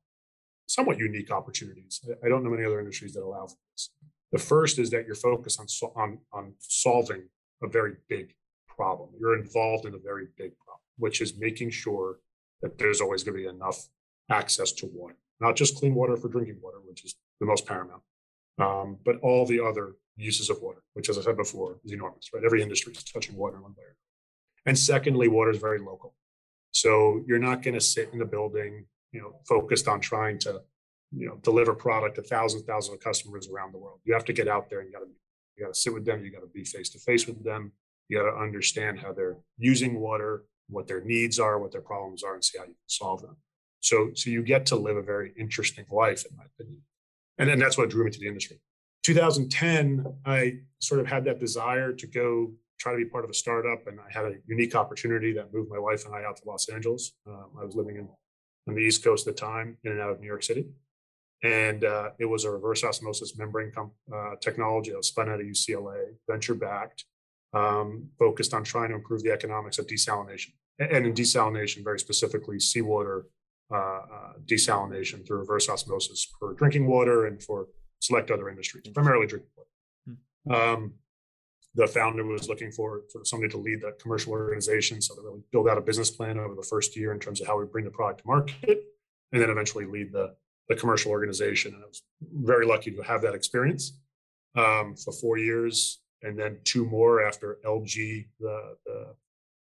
somewhat 0.66 0.98
unique 0.98 1.30
opportunities. 1.30 2.00
I 2.24 2.28
don't 2.28 2.44
know 2.44 2.50
many 2.50 2.64
other 2.64 2.80
industries 2.80 3.12
that 3.14 3.22
allow 3.22 3.46
for 3.46 3.56
this. 3.72 3.90
The 4.32 4.38
first 4.38 4.78
is 4.78 4.90
that 4.90 5.06
you're 5.06 5.16
focused 5.16 5.60
on 5.60 5.66
on 5.96 6.18
on 6.32 6.54
solving 6.60 7.28
a 7.62 7.68
very 7.68 7.94
big 8.08 8.34
problem. 8.68 9.10
You're 9.20 9.38
involved 9.38 9.84
in 9.86 9.94
a 9.94 9.98
very 9.98 10.28
big 10.38 10.52
problem, 10.64 10.86
which 10.96 11.20
is 11.20 11.38
making 11.38 11.70
sure 11.70 12.18
that 12.62 12.78
there's 12.78 13.00
always 13.00 13.24
going 13.24 13.36
to 13.36 13.42
be 13.42 13.48
enough 13.48 13.88
access 14.30 14.70
to 14.72 14.86
water, 14.86 15.16
not 15.40 15.56
just 15.56 15.76
clean 15.76 15.94
water 15.94 16.16
for 16.16 16.28
drinking 16.28 16.58
water, 16.62 16.78
which 16.86 17.04
is 17.04 17.16
the 17.40 17.46
most 17.46 17.66
paramount, 17.66 18.02
um, 18.58 18.98
but 19.04 19.16
all 19.22 19.46
the 19.46 19.60
other 19.60 19.94
uses 20.16 20.50
of 20.50 20.60
water, 20.60 20.82
which, 20.94 21.08
as 21.08 21.18
I 21.18 21.22
said 21.22 21.36
before, 21.36 21.78
is 21.84 21.92
enormous. 21.92 22.30
Right, 22.32 22.44
every 22.44 22.62
industry 22.62 22.92
is 22.92 23.04
touching 23.04 23.36
water 23.36 23.56
in 23.56 23.62
one 23.62 23.72
way. 23.72 23.84
And 24.66 24.78
secondly, 24.78 25.28
water 25.28 25.50
is 25.50 25.58
very 25.58 25.78
local, 25.78 26.14
so 26.72 27.22
you're 27.26 27.38
not 27.38 27.62
going 27.62 27.74
to 27.74 27.80
sit 27.80 28.10
in 28.12 28.20
a 28.20 28.26
building, 28.26 28.86
you 29.12 29.20
know, 29.20 29.36
focused 29.48 29.88
on 29.88 30.00
trying 30.00 30.38
to, 30.40 30.62
you 31.16 31.26
know, 31.26 31.36
deliver 31.42 31.74
product 31.74 32.16
to 32.16 32.22
thousands, 32.22 32.64
thousands 32.64 32.94
of 32.94 33.00
customers 33.00 33.48
around 33.48 33.72
the 33.72 33.78
world. 33.78 34.00
You 34.04 34.14
have 34.14 34.24
to 34.26 34.32
get 34.32 34.48
out 34.48 34.70
there 34.70 34.80
and 34.80 34.88
you 34.88 34.92
got 34.92 35.04
to, 35.04 35.10
you 35.56 35.64
got 35.64 35.74
to 35.74 35.80
sit 35.80 35.92
with 35.92 36.04
them. 36.04 36.24
You 36.24 36.30
got 36.30 36.40
to 36.40 36.46
be 36.46 36.64
face 36.64 36.90
to 36.90 36.98
face 36.98 37.26
with 37.26 37.42
them. 37.42 37.72
You 38.08 38.18
got 38.18 38.30
to 38.30 38.36
understand 38.36 39.00
how 39.00 39.12
they're 39.12 39.38
using 39.58 40.00
water, 40.00 40.44
what 40.68 40.86
their 40.86 41.02
needs 41.02 41.38
are, 41.38 41.58
what 41.58 41.72
their 41.72 41.80
problems 41.80 42.22
are, 42.22 42.34
and 42.34 42.44
see 42.44 42.58
how 42.58 42.64
you 42.64 42.70
can 42.70 42.76
solve 42.86 43.22
them. 43.22 43.36
So, 43.80 44.10
so 44.14 44.30
you 44.30 44.42
get 44.42 44.66
to 44.66 44.76
live 44.76 44.96
a 44.96 45.02
very 45.02 45.32
interesting 45.38 45.86
life, 45.90 46.24
in 46.30 46.36
my 46.36 46.44
opinion. 46.44 46.82
And 47.38 47.48
then 47.48 47.58
that's 47.58 47.78
what 47.78 47.90
drew 47.90 48.04
me 48.04 48.10
to 48.10 48.18
the 48.18 48.28
industry. 48.28 48.60
2010, 49.02 50.04
I 50.26 50.58
sort 50.80 51.00
of 51.00 51.06
had 51.06 51.24
that 51.24 51.40
desire 51.40 51.92
to 51.92 52.06
go 52.06 52.52
try 52.78 52.92
to 52.92 52.98
be 52.98 53.04
part 53.04 53.24
of 53.24 53.30
a 53.30 53.34
startup, 53.34 53.86
and 53.86 54.00
I 54.00 54.10
had 54.10 54.24
a 54.24 54.34
unique 54.46 54.74
opportunity 54.74 55.32
that 55.34 55.52
moved 55.52 55.70
my 55.70 55.78
wife 55.78 56.06
and 56.06 56.14
I 56.14 56.24
out 56.24 56.36
to 56.36 56.42
Los 56.46 56.68
Angeles. 56.68 57.12
Um, 57.26 57.50
I 57.60 57.64
was 57.64 57.74
living 57.74 57.96
in 57.96 58.08
on 58.68 58.74
the 58.74 58.80
East 58.80 59.04
Coast 59.04 59.26
at 59.26 59.36
the 59.36 59.40
time, 59.40 59.76
in 59.84 59.92
and 59.92 60.00
out 60.00 60.10
of 60.10 60.20
New 60.20 60.26
York 60.26 60.42
City, 60.42 60.66
and 61.42 61.84
uh, 61.84 62.10
it 62.18 62.26
was 62.26 62.44
a 62.44 62.50
reverse 62.50 62.84
osmosis 62.84 63.36
membrane 63.36 63.70
com- 63.74 63.92
uh, 64.12 64.36
technology 64.40 64.90
that 64.90 64.96
was 64.96 65.08
spun 65.08 65.28
out 65.28 65.40
of 65.40 65.46
UCLA, 65.46 66.14
venture 66.28 66.54
backed, 66.54 67.04
um, 67.54 68.08
focused 68.18 68.54
on 68.54 68.64
trying 68.64 68.90
to 68.90 68.94
improve 68.96 69.22
the 69.22 69.32
economics 69.32 69.78
of 69.78 69.86
desalination, 69.86 70.52
and 70.78 71.06
in 71.06 71.12
desalination 71.12 71.84
very 71.84 71.98
specifically 71.98 72.58
seawater 72.58 73.26
desalination 73.70 75.26
through 75.26 75.38
reverse 75.38 75.68
osmosis 75.68 76.26
for 76.38 76.54
drinking 76.54 76.86
water 76.86 77.26
and 77.26 77.42
for 77.42 77.68
select 78.00 78.30
other 78.30 78.48
industries, 78.48 78.86
primarily 78.88 79.26
drinking 79.26 79.50
water. 79.56 79.68
Hmm. 80.46 80.52
Um, 80.52 80.94
the 81.74 81.86
founder 81.86 82.24
was 82.24 82.48
looking 82.48 82.72
for 82.72 83.02
sort 83.08 83.22
of 83.22 83.28
somebody 83.28 83.50
to 83.52 83.58
lead 83.58 83.80
the 83.80 83.92
commercial 84.00 84.32
organization, 84.32 85.00
so 85.00 85.14
to 85.14 85.20
really 85.22 85.40
build 85.52 85.68
out 85.68 85.78
a 85.78 85.80
business 85.80 86.10
plan 86.10 86.38
over 86.38 86.54
the 86.54 86.66
first 86.68 86.96
year 86.96 87.12
in 87.12 87.20
terms 87.20 87.40
of 87.40 87.46
how 87.46 87.58
we 87.58 87.64
bring 87.66 87.84
the 87.84 87.90
product 87.90 88.22
to 88.22 88.26
market, 88.26 88.84
and 89.32 89.40
then 89.40 89.50
eventually 89.50 89.86
lead 89.86 90.12
the 90.12 90.34
the 90.68 90.76
commercial 90.76 91.10
organization. 91.10 91.74
And 91.74 91.82
I 91.82 91.86
was 91.86 92.02
very 92.32 92.64
lucky 92.64 92.92
to 92.92 93.02
have 93.02 93.22
that 93.22 93.34
experience 93.34 93.98
um, 94.56 94.94
for 94.96 95.12
four 95.12 95.36
years, 95.36 96.00
and 96.22 96.38
then 96.38 96.58
two 96.64 96.84
more 96.86 97.24
after 97.24 97.58
LG, 97.64 98.26
the 98.40 98.76
the, 98.86 99.14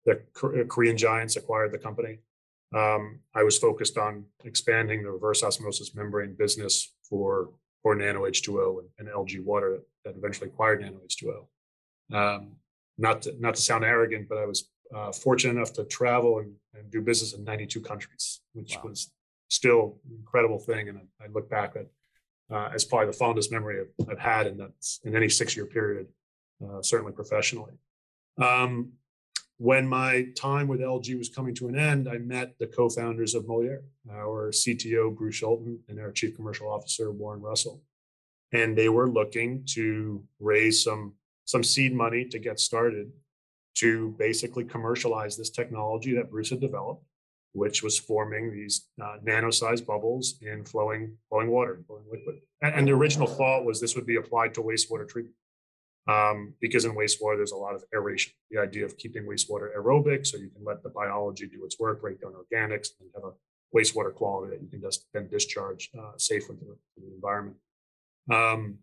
the 0.06 0.66
Korean 0.66 0.98
giants, 0.98 1.38
acquired 1.38 1.72
the 1.72 1.78
company 1.78 2.20
um, 2.74 3.20
I 3.36 3.44
was 3.44 3.58
focused 3.58 3.98
on 3.98 4.26
expanding 4.44 5.04
the 5.04 5.12
reverse 5.12 5.44
osmosis 5.44 5.96
membrane 5.96 6.36
business 6.38 6.94
for 7.08 7.50
for 7.82 7.96
Nano 7.96 8.22
H2O 8.22 8.80
and, 8.80 8.90
and 8.98 9.08
LG 9.10 9.44
Water 9.44 9.80
that 10.06 10.16
eventually 10.16 10.50
acquired 10.50 10.82
Nano 10.82 11.00
H2O. 11.06 12.16
Um, 12.16 12.54
not 12.98 13.24
to, 13.24 13.36
not 13.40 13.56
to 13.56 13.62
sound 13.62 13.84
arrogant, 13.84 14.30
but 14.30 14.38
I 14.38 14.46
was 14.46 14.70
uh, 14.96 15.12
fortunate 15.12 15.58
enough 15.58 15.74
to 15.74 15.84
travel 15.84 16.40
and, 16.40 16.54
and, 16.76 16.90
do 16.92 17.02
business 17.02 17.34
in 17.34 17.44
92 17.44 17.82
countries, 17.82 18.42
which 18.54 18.76
wow. 18.76 18.90
was 18.90 19.12
still 19.50 19.98
an 20.06 20.16
incredible 20.18 20.60
thing. 20.60 20.90
And 20.90 21.00
I, 21.00 21.26
I 21.26 21.28
look 21.34 21.50
back 21.50 21.76
at 21.76 21.88
uh, 22.52 22.70
as 22.74 22.86
probably 22.86 23.08
the 23.08 23.14
fondest 23.14 23.52
memory 23.52 23.82
I've, 23.82 24.10
I've 24.10 24.20
had 24.20 24.48
in 24.48 24.58
that 24.58 24.72
in 25.04 25.16
any 25.16 25.30
six 25.30 25.56
year 25.56 25.66
period, 25.66 26.08
uh, 26.64 26.82
certainly 26.82 27.14
professionally. 27.14 27.74
Um, 28.38 28.94
when 29.58 29.88
my 29.88 30.28
time 30.36 30.68
with 30.68 30.80
LG 30.80 31.18
was 31.18 31.30
coming 31.30 31.54
to 31.56 31.68
an 31.68 31.78
end, 31.78 32.10
I 32.10 32.18
met 32.18 32.58
the 32.60 32.68
co-founders 32.68 33.36
of 33.36 33.46
Moleaer, 33.46 33.84
our 34.12 34.52
CTO 34.52 35.16
Bruce 35.16 35.42
Scholten 35.42 35.78
and 35.88 36.00
our 36.00 36.12
Chief 36.12 36.36
Commercial 36.36 36.70
Officer 36.70 37.12
Warren 37.12 37.42
Russell, 37.42 37.82
and 38.52 38.78
they 38.78 38.90
were 38.90 39.10
looking 39.10 39.64
to 39.72 40.24
raise 40.40 40.84
some 40.84 41.14
some 41.46 41.64
seed 41.64 41.94
money 41.94 42.26
to 42.26 42.40
get 42.40 42.60
started 42.60 43.12
to 43.76 44.16
basically 44.18 44.64
commercialize 44.64 45.36
this 45.36 45.50
technology 45.50 46.16
that 46.16 46.32
Bruce 46.32 46.52
had 46.52 46.62
developed, 46.62 47.04
which 47.52 47.84
was 47.84 48.00
forming 48.00 48.52
these 48.52 48.88
uh, 49.04 49.18
nano-sized 49.24 49.86
bubbles 49.86 50.36
in 50.42 50.64
flowing 50.64 51.16
flowing 51.30 51.50
water, 51.50 51.84
flowing 51.86 52.06
liquid. 52.12 52.40
And, 52.62 52.76
and 52.76 52.88
the 52.88 52.94
original 52.94 53.28
thought 53.28 53.66
was 53.66 53.80
this 53.80 53.96
would 53.96 54.06
be 54.06 54.16
applied 54.16 54.54
to 54.56 54.62
wastewater 54.62 55.08
treatment 55.08 55.36
um, 56.08 56.54
because 56.60 56.86
in 56.86 56.94
wastewater 56.94 57.38
there's 57.38 57.52
a 57.52 57.58
lot 57.58 57.76
of 57.76 57.84
aeration. 57.94 58.34
The 58.52 58.60
idea 58.60 58.86
of 58.86 58.98
keeping 58.98 59.24
wastewater 59.24 59.70
aerobic, 59.78 60.28
so 60.28 60.38
you 60.38 60.50
can 60.50 60.64
let 60.64 60.84
the 60.84 60.90
biology 60.90 61.48
do 61.48 61.64
its 61.66 61.80
work, 61.80 62.02
break 62.02 62.22
down 62.22 62.34
organics, 62.34 62.90
and 63.00 63.10
have 63.16 63.24
a 63.24 63.78
wastewater 63.78 64.14
quality 64.14 64.52
that 64.56 64.62
you 64.62 64.70
can 64.70 64.82
just 64.82 65.08
then 65.14 65.28
discharge 65.30 65.90
uh, 65.98 66.12
safely 66.18 66.56
to 66.58 66.66
the, 66.66 67.14
environment. 67.14 67.58
Um, 68.32 68.78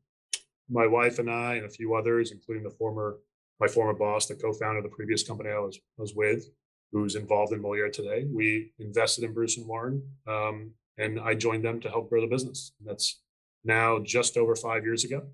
my 0.71 0.87
wife 0.87 1.19
and 1.19 1.31
I 1.31 1.57
and 1.57 1.67
a 1.67 1.71
few 1.71 1.95
others, 1.95 2.33
including 2.33 2.65
the 2.65 2.71
former 2.71 3.19
my 3.61 3.69
former 3.69 3.93
boss, 3.93 4.25
the 4.27 4.35
co-founder 4.35 4.79
of 4.79 4.85
the 4.85 4.97
previous 4.97 5.23
company 5.23 5.51
I 5.51 5.59
was 5.59 5.79
was 5.99 6.15
with, 6.15 6.49
who's 6.93 7.15
involved 7.15 7.53
in 7.53 7.61
Moleaer 7.61 7.91
today, 7.91 8.27
we 8.33 8.73
invested 8.79 9.25
in 9.25 9.35
Bruce 9.35 9.59
and 9.59 9.67
Warren, 9.67 10.03
um, 10.27 10.71
and 10.97 11.21
I 11.21 11.35
joined 11.35 11.65
them 11.65 11.81
to 11.81 11.91
help 11.91 12.09
grow 12.09 12.23
the 12.23 12.27
business. 12.27 12.73
That's 12.83 13.21
now 13.63 13.99
just 13.99 14.39
over 14.39 14.57
five 14.57 14.85
years 14.85 15.05
ago 15.05 15.27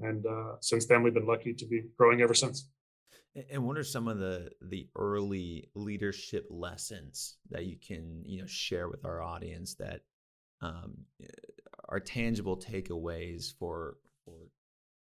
and 0.00 0.24
uh, 0.26 0.56
since 0.60 0.86
then 0.86 1.02
we've 1.02 1.14
been 1.14 1.26
lucky 1.26 1.54
to 1.54 1.66
be 1.66 1.82
growing 1.96 2.20
ever 2.20 2.34
since. 2.34 2.68
And 3.50 3.64
what 3.64 3.76
are 3.76 3.84
some 3.84 4.08
of 4.08 4.18
the 4.18 4.50
the 4.62 4.88
early 4.96 5.68
leadership 5.74 6.46
lessons 6.50 7.36
that 7.50 7.66
you 7.66 7.76
can 7.76 8.22
you 8.24 8.40
know 8.40 8.46
share 8.46 8.88
with 8.88 9.04
our 9.04 9.20
audience 9.20 9.74
that 9.74 10.00
um, 10.62 11.04
are 11.88 12.00
tangible 12.00 12.56
takeaways 12.56 13.52
for 13.58 13.98
for 14.24 14.34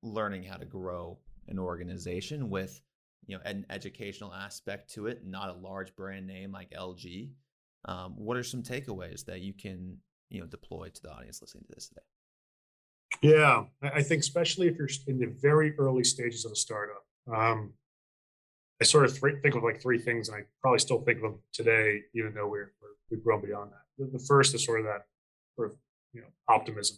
learning 0.03 0.43
how 0.43 0.57
to 0.57 0.65
grow 0.65 1.17
an 1.47 1.59
organization 1.59 2.49
with 2.49 2.81
you 3.25 3.35
know 3.35 3.41
an 3.45 3.65
educational 3.69 4.33
aspect 4.33 4.93
to 4.93 5.07
it 5.07 5.25
not 5.25 5.49
a 5.49 5.59
large 5.59 5.95
brand 5.95 6.27
name 6.27 6.51
like 6.51 6.69
lg 6.71 7.31
um, 7.85 8.13
what 8.17 8.37
are 8.37 8.43
some 8.43 8.63
takeaways 8.63 9.25
that 9.25 9.41
you 9.41 9.53
can 9.53 9.97
you 10.29 10.39
know 10.41 10.47
deploy 10.47 10.89
to 10.89 11.01
the 11.01 11.11
audience 11.11 11.41
listening 11.41 11.63
to 11.63 11.73
this 11.73 11.87
today 11.87 12.01
yeah, 13.21 13.63
I 13.81 14.01
think 14.01 14.21
especially 14.21 14.67
if 14.67 14.77
you're 14.77 14.89
in 15.07 15.19
the 15.19 15.33
very 15.41 15.77
early 15.77 16.03
stages 16.03 16.45
of 16.45 16.51
a 16.51 16.55
startup, 16.55 17.03
um, 17.33 17.73
I 18.81 18.83
sort 18.83 19.05
of 19.05 19.19
th- 19.19 19.41
think 19.41 19.55
of 19.55 19.63
like 19.63 19.81
three 19.81 19.99
things, 19.99 20.29
and 20.29 20.37
I 20.37 20.41
probably 20.61 20.79
still 20.79 21.01
think 21.01 21.17
of 21.17 21.23
them 21.23 21.39
today, 21.53 22.01
even 22.13 22.33
though 22.33 22.47
we're, 22.47 22.71
we 23.09 23.17
have 23.17 23.23
grown 23.23 23.41
beyond 23.41 23.71
that. 23.71 23.81
The, 23.97 24.17
the, 24.17 24.23
first 24.25 24.53
is 24.53 24.65
sort 24.65 24.81
of 24.81 24.85
that 24.85 25.05
sort 25.55 25.71
of 25.71 25.77
you 26.13 26.21
know 26.21 26.27
optimism 26.49 26.97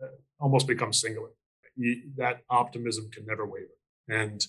that 0.00 0.06
uh, 0.06 0.10
almost 0.40 0.66
becomes 0.66 1.00
singular. 1.00 1.30
You, 1.76 2.02
that 2.16 2.40
optimism 2.48 3.10
can 3.12 3.26
never 3.26 3.44
waver, 3.44 3.76
and 4.08 4.44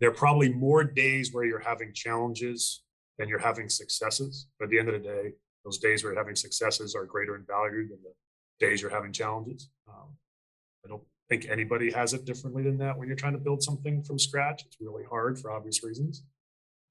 there 0.00 0.10
are 0.10 0.14
probably 0.14 0.52
more 0.52 0.84
days 0.84 1.32
where 1.32 1.44
you're 1.44 1.60
having 1.60 1.92
challenges 1.92 2.82
than 3.18 3.28
you're 3.28 3.38
having 3.38 3.68
successes. 3.68 4.48
But 4.58 4.66
at 4.66 4.70
the 4.70 4.78
end 4.78 4.88
of 4.88 4.94
the 4.94 5.08
day, 5.08 5.32
those 5.64 5.78
days 5.78 6.02
where 6.02 6.12
you're 6.12 6.20
having 6.20 6.36
successes 6.36 6.94
are 6.94 7.04
greater 7.04 7.36
in 7.36 7.44
value 7.44 7.88
than 7.88 7.98
the 8.02 8.12
days 8.58 8.82
you're 8.82 8.90
having 8.90 9.12
challenges. 9.12 9.68
Um, 9.88 10.16
I 10.84 10.88
don't 10.88 11.02
think 11.28 11.46
anybody 11.48 11.90
has 11.92 12.14
it 12.14 12.24
differently 12.24 12.62
than 12.62 12.78
that 12.78 12.98
when 12.98 13.08
you're 13.08 13.16
trying 13.16 13.34
to 13.34 13.38
build 13.38 13.62
something 13.62 14.02
from 14.02 14.18
scratch. 14.18 14.64
It's 14.66 14.76
really 14.80 15.04
hard 15.08 15.38
for 15.38 15.50
obvious 15.50 15.82
reasons. 15.82 16.24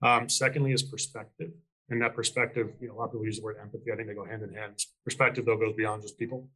Um, 0.02 0.30
secondly, 0.30 0.74
is 0.74 0.84
perspective. 0.84 1.52
And 1.90 2.02
that 2.02 2.16
perspective, 2.16 2.72
you 2.82 2.90
know, 2.90 2.96
a 2.96 2.98
lot 2.98 3.06
of 3.06 3.12
people 3.12 3.26
use 3.26 3.38
the 3.38 3.44
word 3.44 3.58
empathy. 3.62 3.92
I 3.92 3.96
think 3.96 4.08
they 4.08 4.14
go 4.14 4.26
hand 4.26 4.44
in 4.44 4.54
hand. 4.54 4.78
Perspective, 5.06 5.46
though, 5.46 5.58
goes 5.58 5.74
beyond 5.76 6.02
just 6.02 6.20
people. 6.20 6.50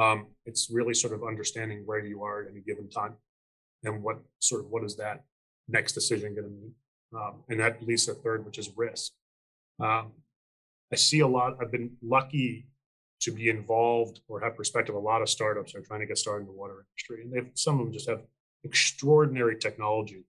Um, 0.00 0.28
it's 0.44 0.70
really 0.70 0.94
sort 0.94 1.12
of 1.12 1.24
understanding 1.24 1.82
where 1.84 2.04
you 2.04 2.22
are 2.22 2.42
at 2.42 2.50
any 2.50 2.60
given 2.60 2.88
time 2.88 3.14
and 3.82 4.02
what 4.02 4.18
sort 4.38 4.60
of 4.62 4.70
what 4.70 4.84
is 4.84 4.96
that 4.96 5.24
next 5.68 5.92
decision 5.92 6.34
going 6.34 6.44
to 6.44 6.50
mean. 6.50 6.72
Um, 7.14 7.42
and 7.48 7.60
that 7.60 7.82
leads 7.82 8.06
to 8.06 8.14
third, 8.14 8.44
which 8.44 8.58
is 8.58 8.70
risk. 8.76 9.12
Um, 9.80 10.12
I 10.92 10.96
see 10.96 11.20
a 11.20 11.26
lot. 11.26 11.56
I've 11.60 11.72
been 11.72 11.96
lucky 12.02 12.66
to 13.26 13.32
be 13.32 13.48
involved 13.48 14.20
or 14.28 14.40
have 14.40 14.56
perspective. 14.56 14.94
A 14.94 14.98
lot 14.98 15.20
of 15.20 15.28
startups 15.28 15.74
are 15.74 15.80
trying 15.80 15.98
to 15.98 16.06
get 16.06 16.16
started 16.16 16.42
in 16.42 16.46
the 16.46 16.52
water 16.52 16.86
industry, 16.88 17.22
and 17.22 17.32
they've, 17.32 17.50
some 17.54 17.80
of 17.80 17.86
them 17.86 17.92
just 17.92 18.08
have 18.08 18.22
extraordinary 18.62 19.56
technology, 19.56 20.22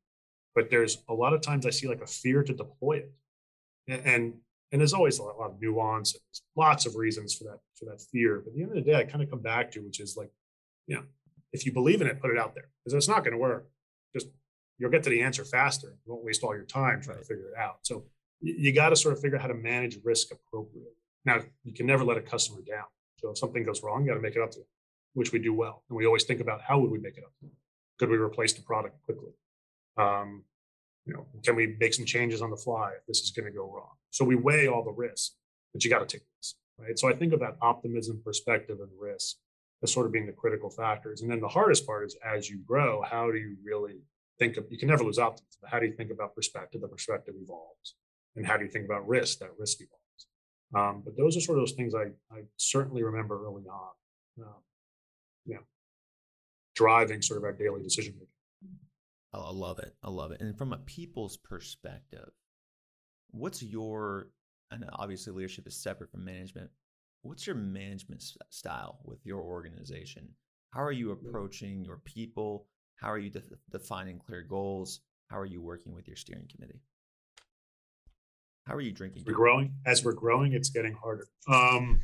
but 0.56 0.72
there's 0.72 0.98
a 1.08 1.14
lot 1.14 1.34
of 1.34 1.42
times 1.42 1.68
I 1.68 1.70
see 1.70 1.88
like 1.88 2.02
a 2.02 2.08
fear 2.08 2.44
to 2.44 2.54
deploy 2.54 2.98
it. 2.98 3.12
And 3.88 4.34
and 4.72 4.82
there's 4.82 4.94
always 4.94 5.20
a 5.20 5.24
lot, 5.24 5.36
a 5.36 5.40
lot 5.40 5.52
of 5.52 5.62
nuance 5.62 6.14
and 6.14 6.22
lots 6.58 6.86
of 6.86 6.96
reasons 6.96 7.34
for 7.36 7.46
that 7.46 7.60
for 7.76 7.86
that 7.86 8.02
fear. 8.02 8.42
But 8.44 8.50
at 8.50 8.56
the 8.56 8.64
end 8.64 8.72
of 8.72 8.84
the 8.84 8.92
day, 8.92 8.96
I 8.96 9.04
kind 9.04 9.24
of 9.24 9.30
come 9.30 9.42
back 9.42 9.72
to 9.72 9.80
which 9.80 10.00
is 10.00 10.18
like, 10.18 10.32
you 10.88 10.96
know, 10.96 11.04
if 11.54 11.66
you 11.66 11.72
believe 11.72 12.02
in 12.02 12.08
it, 12.08 12.20
put 12.20 12.32
it 12.32 12.38
out 12.38 12.56
there 12.56 12.70
because 12.84 12.96
it's 12.96 13.08
not 13.08 13.24
going 13.24 13.34
to 13.34 13.38
work. 13.38 13.70
Just 14.14 14.28
you'll 14.80 14.92
get 14.92 15.04
to 15.04 15.10
the 15.10 15.22
answer 15.22 15.46
faster. 15.46 15.96
You 16.06 16.14
won't 16.14 16.26
waste 16.26 16.44
all 16.44 16.56
your 16.56 16.66
time 16.66 17.02
trying 17.02 17.18
right. 17.18 17.24
to 17.24 17.28
figure 17.28 17.50
it 17.50 17.58
out. 17.58 17.78
So 17.84 18.06
you 18.42 18.74
got 18.74 18.90
to 18.90 18.96
sort 18.96 19.14
of 19.14 19.22
figure 19.22 19.38
out 19.38 19.44
how 19.44 19.48
to 19.48 19.54
manage 19.54 20.00
risk 20.04 20.32
appropriately. 20.32 20.97
Now 21.28 21.42
you 21.66 21.74
can 21.74 21.86
never 21.86 22.04
let 22.06 22.18
a 22.18 22.22
customer 22.22 22.62
down. 22.62 22.86
So 23.18 23.30
if 23.32 23.38
something 23.38 23.64
goes 23.64 23.84
wrong, 23.84 24.02
you 24.02 24.10
got 24.12 24.16
to 24.16 24.22
make 24.22 24.36
it 24.36 24.42
up 24.42 24.52
to 24.52 24.60
them, 24.60 24.68
which 25.14 25.34
we 25.34 25.40
do 25.40 25.54
well. 25.54 25.84
And 25.90 25.98
we 25.98 26.06
always 26.06 26.24
think 26.24 26.40
about 26.40 26.62
how 26.62 26.80
would 26.80 26.90
we 26.90 27.00
make 27.00 27.18
it 27.18 27.24
up? 27.26 27.34
Could 28.00 28.10
we 28.10 28.18
replace 28.18 28.54
the 28.54 28.62
product 28.62 28.96
quickly? 29.04 29.34
Um, 29.98 30.46
you 31.06 31.14
know, 31.14 31.26
can 31.44 31.56
we 31.56 31.76
make 31.80 31.94
some 31.94 32.06
changes 32.06 32.42
on 32.42 32.50
the 32.50 32.58
fly 32.58 32.92
if 32.98 33.06
this 33.08 33.20
is 33.20 33.32
going 33.32 33.46
to 33.46 33.52
go 33.52 33.66
wrong? 33.70 33.96
So 34.12 34.24
we 34.24 34.36
weigh 34.36 34.68
all 34.68 34.84
the 34.84 34.92
risks, 34.92 35.36
but 35.74 35.84
you 35.84 35.90
got 35.90 36.00
to 36.00 36.06
take 36.06 36.26
risks, 36.38 36.56
right? 36.78 36.98
So 36.98 37.10
I 37.10 37.14
think 37.14 37.34
about 37.34 37.58
optimism, 37.62 38.22
perspective, 38.24 38.78
and 38.80 38.90
risk 38.98 39.36
as 39.84 39.92
sort 39.92 40.06
of 40.06 40.12
being 40.12 40.28
the 40.28 40.32
critical 40.32 40.70
factors. 40.70 41.22
And 41.22 41.30
then 41.30 41.42
the 41.42 41.48
hardest 41.48 41.86
part 41.86 42.06
is 42.06 42.16
as 42.24 42.50
you 42.50 42.60
grow, 42.66 43.02
how 43.02 43.32
do 43.32 43.38
you 43.38 43.58
really 43.64 44.00
think 44.40 44.58
of, 44.58 44.66
you 44.70 44.78
can 44.78 44.88
never 44.88 45.04
lose 45.04 45.20
optimism, 45.20 45.62
how 45.66 45.80
do 45.80 45.88
you 45.88 45.94
think 45.94 46.12
about 46.12 46.36
perspective? 46.36 46.82
The 46.82 46.88
perspective 46.88 47.36
evolves. 47.42 47.96
And 48.36 48.46
how 48.46 48.56
do 48.56 48.64
you 48.64 48.70
think 48.70 48.86
about 48.86 49.08
risk? 49.08 49.40
That 49.40 49.52
risk 49.58 49.82
evolves. 49.82 50.07
Um, 50.76 51.02
but 51.04 51.16
those 51.18 51.38
are 51.38 51.42
sort 51.42 51.58
of 51.58 51.62
those 51.62 51.74
things 51.74 51.94
I, 51.96 52.08
I 52.36 52.42
certainly 52.58 53.04
remember 53.04 53.46
early 53.46 53.64
on. 53.68 54.46
Um, 54.46 54.56
yeah, 55.46 55.58
driving 56.76 57.22
sort 57.22 57.38
of 57.38 57.44
our 57.44 57.54
daily 57.54 57.82
decision 57.82 58.14
making. 58.16 58.28
Oh, 59.34 59.44
I 59.44 59.52
love 59.52 59.80
it. 59.80 59.96
I 60.04 60.10
love 60.10 60.32
it. 60.32 60.42
And 60.42 60.58
from 60.58 60.74
a 60.74 60.78
people's 60.78 61.38
perspective, 61.38 62.30
what's 63.32 63.64
your, 63.64 64.30
and 64.72 64.86
obviously 64.94 65.34
leadership 65.34 65.68
is 65.68 65.76
separate 65.76 66.12
from 66.12 66.26
management. 66.26 66.70
What's 67.24 67.46
your 67.46 67.56
management 67.56 68.24
style 68.50 69.00
with 69.04 69.26
your 69.26 69.42
organization? 69.42 70.30
How 70.72 70.84
are 70.84 70.92
you 70.92 71.12
approaching 71.12 71.84
your 71.84 71.98
people? 72.06 72.68
How 72.96 73.12
are 73.12 73.18
you 73.18 73.30
de- 73.30 73.42
defining 73.72 74.20
clear 74.20 74.42
goals? 74.42 75.02
How 75.30 75.40
are 75.40 75.46
you 75.46 75.62
working 75.62 75.94
with 75.94 76.08
your 76.08 76.16
steering 76.16 76.50
committee? 76.54 76.82
How 78.68 78.76
are 78.76 78.82
you 78.82 78.92
drinking? 78.92 79.24
We're 79.26 79.34
growing. 79.34 79.76
As 79.86 80.04
we're 80.04 80.12
growing, 80.12 80.52
it's 80.52 80.70
getting 80.70 80.94
harder. 80.94 81.28
Um, 81.48 82.02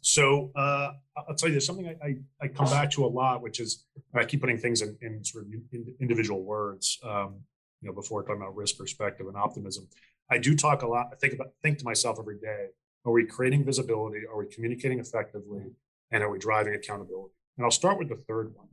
so 0.00 0.52
uh, 0.54 0.92
I'll 1.16 1.34
tell 1.34 1.48
you, 1.48 1.54
there's 1.54 1.66
something 1.66 1.88
I, 1.88 2.06
I, 2.06 2.16
I, 2.40 2.48
come 2.48 2.66
back 2.66 2.90
to 2.92 3.04
a 3.04 3.08
lot, 3.08 3.42
which 3.42 3.58
is 3.58 3.84
I 4.14 4.24
keep 4.24 4.40
putting 4.40 4.58
things 4.58 4.80
in, 4.80 4.96
in 5.02 5.24
sort 5.24 5.44
of 5.44 5.52
individual 6.00 6.44
words. 6.44 6.98
Um, 7.02 7.40
you 7.82 7.88
know, 7.88 7.94
before 7.94 8.22
talking 8.22 8.40
about 8.40 8.54
risk, 8.54 8.78
perspective, 8.78 9.26
and 9.26 9.36
optimism, 9.36 9.88
I 10.30 10.38
do 10.38 10.54
talk 10.54 10.82
a 10.82 10.86
lot. 10.86 11.08
I 11.12 11.16
think 11.16 11.34
about 11.34 11.48
think 11.62 11.78
to 11.78 11.84
myself 11.84 12.18
every 12.20 12.38
day: 12.38 12.66
Are 13.04 13.12
we 13.12 13.26
creating 13.26 13.64
visibility? 13.64 14.20
Are 14.30 14.38
we 14.38 14.46
communicating 14.46 15.00
effectively? 15.00 15.72
And 16.12 16.22
are 16.22 16.30
we 16.30 16.38
driving 16.38 16.74
accountability? 16.74 17.34
And 17.56 17.64
I'll 17.64 17.70
start 17.70 17.98
with 17.98 18.08
the 18.08 18.16
third 18.28 18.54
one. 18.54 18.68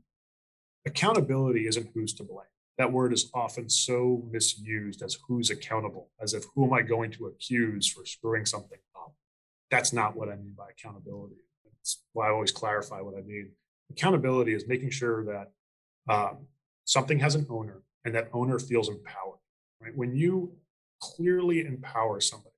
Accountability 0.86 1.68
isn't 1.68 1.90
who's 1.94 2.14
to 2.16 2.24
blame. 2.24 2.46
That 2.78 2.92
word 2.92 3.12
is 3.12 3.30
often 3.34 3.70
so 3.70 4.24
misused 4.32 5.02
as 5.02 5.18
who's 5.28 5.50
accountable, 5.50 6.12
as 6.22 6.34
if 6.34 6.46
who 6.54 6.66
am 6.66 6.74
I 6.74 6.84
going 6.84 7.12
to 7.12 7.26
accuse 7.26 7.88
for 7.88 8.06
screwing 8.06 8.46
something 8.46 8.78
up? 8.96 9.14
That's 9.72 9.94
not 9.94 10.16
what 10.16 10.30
I 10.30 10.36
mean 10.36 10.54
by 10.56 10.68
accountability. 10.70 11.36
That's 11.66 12.04
why 12.14 12.28
I 12.28 12.32
always 12.32 12.52
clarify 12.52 13.02
what 13.02 13.16
I 13.18 13.22
mean. 13.22 13.52
Accountability 13.90 14.54
is 14.54 14.68
making 14.68 14.92
sure 14.92 15.26
that 15.26 15.52
um, 16.14 16.48
something 16.86 17.20
has 17.20 17.36
an 17.36 17.48
owner 17.50 17.82
and 18.06 18.14
that 18.14 18.30
owner 18.32 18.60
feels 18.60 18.90
empowered. 18.90 19.40
Right? 19.82 19.96
When 19.96 20.16
you 20.16 20.54
clearly 21.02 21.66
empower 21.66 22.20
somebody, 22.20 22.54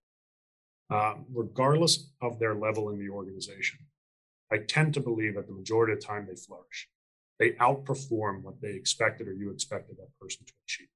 um, 0.90 1.26
regardless 1.34 2.12
of 2.22 2.40
their 2.40 2.56
level 2.56 2.90
in 2.90 3.00
the 3.00 3.10
organization, 3.10 3.80
I 4.52 4.58
tend 4.58 4.94
to 4.96 5.00
believe 5.00 5.36
that 5.36 5.48
the 5.48 5.54
majority 5.54 5.94
of 5.94 6.02
the 6.02 6.06
time 6.06 6.28
they 6.28 6.36
flourish. 6.36 6.90
They 7.40 7.52
outperform 7.52 8.44
what 8.44 8.62
they 8.62 8.72
expected 8.72 9.28
or 9.28 9.34
you 9.34 9.52
expected 9.52 9.98
that 9.98 10.10
person 10.20 10.46
to 10.46 10.54
achieve. 10.66 10.90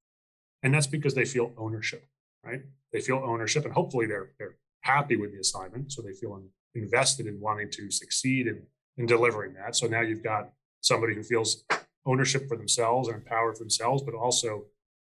And 0.62 0.74
that's 0.74 0.88
because 0.88 1.14
they 1.14 1.26
feel 1.26 1.54
ownership, 1.58 2.06
right? 2.44 2.62
They 2.92 3.02
feel 3.02 3.18
ownership 3.18 3.66
and 3.66 3.74
hopefully 3.74 4.06
they're, 4.06 4.32
they're 4.38 4.56
happy 4.82 5.16
with 5.16 5.32
the 5.32 5.40
assignment. 5.40 5.92
So 5.92 6.02
they 6.02 6.14
feel 6.14 6.42
invested 6.76 7.28
in 7.28 7.40
wanting 7.40 7.70
to 7.72 7.92
succeed 7.92 8.48
in, 8.48 8.64
in 8.98 9.06
delivering 9.06 9.54
that. 9.54 9.76
So 9.76 9.88
now 9.88 10.02
you've 10.02 10.24
got 10.24 10.52
somebody 10.82 11.16
who 11.16 11.24
feels 11.24 11.64
ownership 12.06 12.48
for 12.48 12.58
themselves 12.58 13.08
and 13.08 13.18
empowered 13.18 13.58
for 13.58 13.64
themselves, 13.64 14.04
but 14.04 14.14
also 14.14 14.66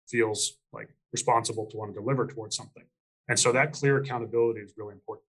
feels 0.08 0.58
like 0.72 0.88
responsible 1.12 1.66
to 1.66 1.76
want 1.76 1.92
to 1.92 2.00
deliver 2.00 2.26
towards 2.26 2.56
something. 2.56 2.84
And 3.28 3.38
so 3.38 3.52
that 3.52 3.72
clear 3.72 3.98
accountability 3.98 4.60
is 4.60 4.72
really 4.76 4.92
important. 4.92 5.24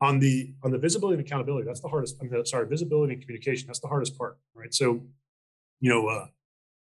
On 0.00 0.18
the 0.18 0.52
on 0.64 0.72
the 0.72 0.78
visibility 0.78 1.18
and 1.18 1.26
accountability, 1.26 1.66
that's 1.66 1.80
the 1.80 1.88
hardest. 1.88 2.16
I 2.20 2.24
mean, 2.24 2.44
sorry, 2.44 2.66
visibility 2.66 3.12
and 3.14 3.22
communication. 3.22 3.68
That's 3.68 3.78
the 3.78 3.88
hardest 3.88 4.18
part, 4.18 4.36
right? 4.54 4.74
So, 4.74 5.00
you 5.82 5.90
know, 5.90 6.06
uh, 6.06 6.26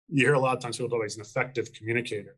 you 0.08 0.24
hear 0.24 0.34
a 0.34 0.38
lot 0.38 0.56
of 0.56 0.62
times 0.62 0.76
people 0.76 0.88
talk 0.88 0.98
about 0.98 1.04
he's 1.06 1.16
an 1.16 1.22
effective 1.22 1.72
communicator, 1.72 2.36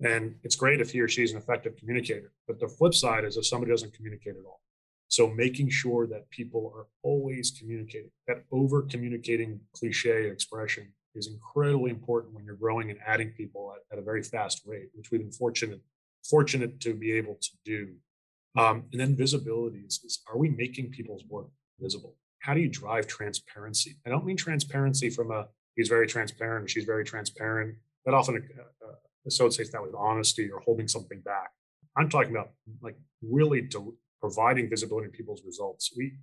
and 0.00 0.34
it's 0.42 0.56
great 0.56 0.80
if 0.80 0.90
he 0.90 1.00
or 1.00 1.06
she's 1.08 1.30
an 1.30 1.38
effective 1.38 1.76
communicator. 1.76 2.32
But 2.48 2.58
the 2.58 2.68
flip 2.68 2.92
side 2.92 3.24
is 3.24 3.36
if 3.36 3.46
somebody 3.46 3.70
doesn't 3.70 3.94
communicate 3.94 4.34
at 4.34 4.44
all. 4.44 4.60
So 5.06 5.28
making 5.28 5.68
sure 5.70 6.08
that 6.08 6.28
people 6.30 6.72
are 6.74 6.86
always 7.02 7.52
communicating, 7.52 8.10
that 8.26 8.42
over 8.50 8.82
communicating 8.82 9.60
cliche 9.74 10.28
expression 10.28 10.92
is 11.14 11.28
incredibly 11.28 11.90
important 11.90 12.34
when 12.34 12.44
you're 12.44 12.56
growing 12.56 12.90
and 12.90 12.98
adding 13.06 13.30
people 13.36 13.72
at, 13.76 13.96
at 13.96 14.00
a 14.00 14.04
very 14.04 14.24
fast 14.24 14.62
rate, 14.66 14.88
which 14.94 15.10
we've 15.10 15.20
been 15.20 15.30
fortunate 15.30 15.80
fortunate 16.28 16.80
to 16.80 16.94
be 16.94 17.12
able 17.12 17.36
to 17.40 17.50
do. 17.64 17.94
Um, 18.56 18.84
and 18.92 19.00
then 19.00 19.16
visibility 19.16 19.84
is, 19.86 20.00
is 20.04 20.22
are 20.28 20.38
we 20.38 20.48
making 20.48 20.90
people's 20.90 21.24
work 21.28 21.48
visible? 21.78 22.16
How 22.40 22.54
do 22.54 22.60
you 22.60 22.68
drive 22.68 23.06
transparency? 23.06 23.96
I 24.04 24.10
don't 24.10 24.24
mean 24.24 24.36
transparency 24.36 25.10
from 25.10 25.30
a 25.30 25.46
he's 25.76 25.88
very 25.88 26.06
transparent 26.06 26.70
she's 26.70 26.84
very 26.84 27.04
transparent. 27.04 27.76
That 28.04 28.14
often 28.14 28.36
uh, 28.36 28.86
uh, 28.86 28.94
associates 29.26 29.70
that 29.70 29.82
with 29.82 29.94
honesty 29.94 30.50
or 30.50 30.60
holding 30.60 30.88
something 30.88 31.20
back. 31.20 31.50
I'm 31.96 32.08
talking 32.08 32.30
about 32.30 32.50
like 32.82 32.96
really 33.22 33.68
providing 34.20 34.68
visibility 34.68 35.06
in 35.06 35.12
people's 35.12 35.42
results. 35.44 35.92
We 35.96 36.14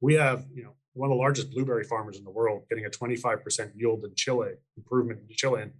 we 0.00 0.14
have 0.14 0.46
you 0.52 0.64
know 0.64 0.72
one 0.94 1.10
of 1.10 1.16
the 1.16 1.20
largest 1.20 1.50
blueberry 1.50 1.84
farmers 1.84 2.18
in 2.18 2.24
the 2.24 2.30
world 2.30 2.64
getting 2.68 2.84
a 2.84 2.90
25% 2.90 3.72
yield 3.74 4.04
in 4.04 4.14
Chile 4.14 4.52
improvement 4.76 5.20
in 5.20 5.26
Chile, 5.30 5.62
and 5.62 5.72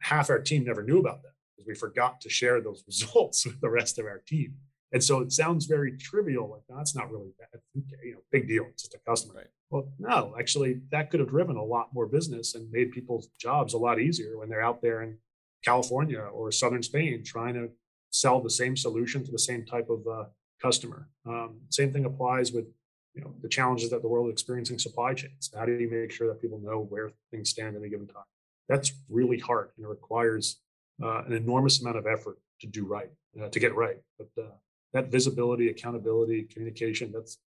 half 0.00 0.30
our 0.30 0.40
team 0.40 0.64
never 0.64 0.82
knew 0.82 0.98
about 1.00 1.22
that 1.22 1.32
because 1.56 1.66
we 1.66 1.74
forgot 1.74 2.20
to 2.20 2.28
share 2.28 2.60
those 2.60 2.84
results 2.86 3.46
with 3.46 3.60
the 3.60 3.70
rest 3.70 3.98
of 3.98 4.04
our 4.06 4.22
team. 4.26 4.54
And 4.92 5.02
so 5.02 5.20
it 5.20 5.32
sounds 5.32 5.66
very 5.66 5.96
trivial, 5.96 6.48
like 6.48 6.62
that's 6.68 6.94
not 6.94 7.10
really 7.10 7.32
bad, 7.38 7.60
you 8.04 8.12
know, 8.12 8.20
big 8.30 8.46
deal. 8.46 8.66
It's 8.70 8.84
just 8.84 8.94
a 8.94 8.98
customer. 9.06 9.34
Right. 9.34 9.46
Well, 9.70 9.88
no, 9.98 10.34
actually, 10.38 10.80
that 10.92 11.10
could 11.10 11.20
have 11.20 11.28
driven 11.28 11.56
a 11.56 11.64
lot 11.64 11.92
more 11.92 12.06
business 12.06 12.54
and 12.54 12.70
made 12.70 12.92
people's 12.92 13.28
jobs 13.38 13.74
a 13.74 13.78
lot 13.78 14.00
easier 14.00 14.38
when 14.38 14.48
they're 14.48 14.64
out 14.64 14.80
there 14.80 15.02
in 15.02 15.18
California 15.64 16.20
or 16.20 16.52
southern 16.52 16.82
Spain 16.82 17.24
trying 17.24 17.54
to 17.54 17.70
sell 18.10 18.40
the 18.40 18.50
same 18.50 18.76
solution 18.76 19.24
to 19.24 19.32
the 19.32 19.38
same 19.38 19.64
type 19.64 19.90
of 19.90 20.06
uh, 20.06 20.24
customer. 20.62 21.08
Um, 21.26 21.56
same 21.70 21.92
thing 21.92 22.04
applies 22.04 22.52
with 22.52 22.66
you 23.14 23.22
know 23.22 23.34
the 23.42 23.48
challenges 23.48 23.90
that 23.90 24.02
the 24.02 24.08
world 24.08 24.28
is 24.28 24.32
experiencing 24.32 24.78
supply 24.78 25.14
chains. 25.14 25.50
How 25.54 25.64
do 25.66 25.72
you 25.72 25.90
make 25.90 26.12
sure 26.12 26.28
that 26.28 26.40
people 26.40 26.60
know 26.60 26.86
where 26.88 27.10
things 27.30 27.50
stand 27.50 27.76
at 27.76 27.82
a 27.82 27.88
given 27.88 28.06
time? 28.06 28.24
That's 28.68 28.92
really 29.08 29.38
hard 29.38 29.70
and 29.76 29.86
it 29.86 29.88
requires 29.88 30.60
uh, 31.02 31.24
an 31.24 31.32
enormous 31.32 31.80
amount 31.80 31.96
of 31.96 32.06
effort 32.06 32.38
to 32.60 32.66
do 32.66 32.84
right, 32.84 33.10
uh, 33.40 33.48
to 33.48 33.60
get 33.60 33.74
right. 33.74 33.98
But 34.18 34.28
uh, 34.42 34.48
that 34.92 35.10
visibility, 35.10 35.68
accountability, 35.68 36.44
communication, 36.44 37.12
that's 37.12 37.38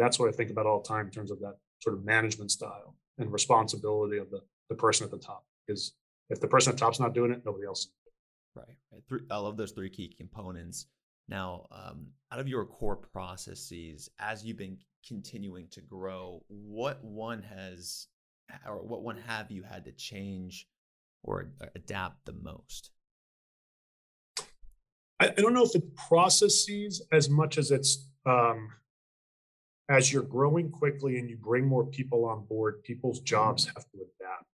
that's 0.00 0.18
what 0.18 0.28
I 0.28 0.32
think 0.32 0.50
about 0.50 0.66
all 0.66 0.80
the 0.80 0.88
time 0.88 1.06
in 1.06 1.12
terms 1.12 1.30
of 1.30 1.40
that 1.40 1.56
sort 1.80 1.96
of 1.96 2.04
management 2.04 2.50
style 2.50 2.96
and 3.18 3.32
responsibility 3.32 4.18
of 4.18 4.30
the, 4.30 4.40
the 4.68 4.74
person 4.74 5.04
at 5.04 5.10
the 5.10 5.18
top. 5.18 5.44
Because 5.66 5.92
if 6.30 6.40
the 6.40 6.48
person 6.48 6.72
at 6.72 6.78
the 6.78 6.80
top's 6.84 7.00
not 7.00 7.14
doing 7.14 7.32
it, 7.32 7.42
nobody 7.44 7.66
else. 7.66 7.88
Right. 8.54 8.66
right. 8.92 9.02
Three, 9.08 9.20
I 9.30 9.36
love 9.36 9.56
those 9.56 9.72
three 9.72 9.90
key 9.90 10.14
components. 10.16 10.86
Now, 11.28 11.66
um, 11.70 12.08
out 12.32 12.40
of 12.40 12.48
your 12.48 12.64
core 12.64 12.96
processes, 12.96 14.08
as 14.18 14.44
you've 14.44 14.56
been 14.56 14.78
continuing 15.06 15.68
to 15.68 15.80
grow, 15.80 16.42
what 16.48 17.02
one 17.04 17.42
has, 17.42 18.08
or 18.66 18.78
what 18.78 19.02
one 19.02 19.18
have 19.26 19.50
you 19.50 19.62
had 19.62 19.84
to 19.84 19.92
change 19.92 20.66
or 21.22 21.52
adapt 21.76 22.24
the 22.26 22.32
most? 22.32 22.90
I, 25.20 25.28
I 25.28 25.40
don't 25.40 25.54
know 25.54 25.64
if 25.64 25.74
it's 25.74 25.86
processes 26.08 27.02
as 27.12 27.28
much 27.28 27.58
as 27.58 27.70
it's 27.70 28.08
um, 28.26 28.70
as 29.90 30.12
you're 30.12 30.22
growing 30.22 30.70
quickly 30.70 31.18
and 31.18 31.28
you 31.28 31.36
bring 31.36 31.66
more 31.66 31.84
people 31.84 32.24
on 32.24 32.44
board, 32.44 32.82
people's 32.84 33.20
jobs 33.20 33.66
have 33.66 33.84
to 33.90 33.98
adapt. 33.98 34.46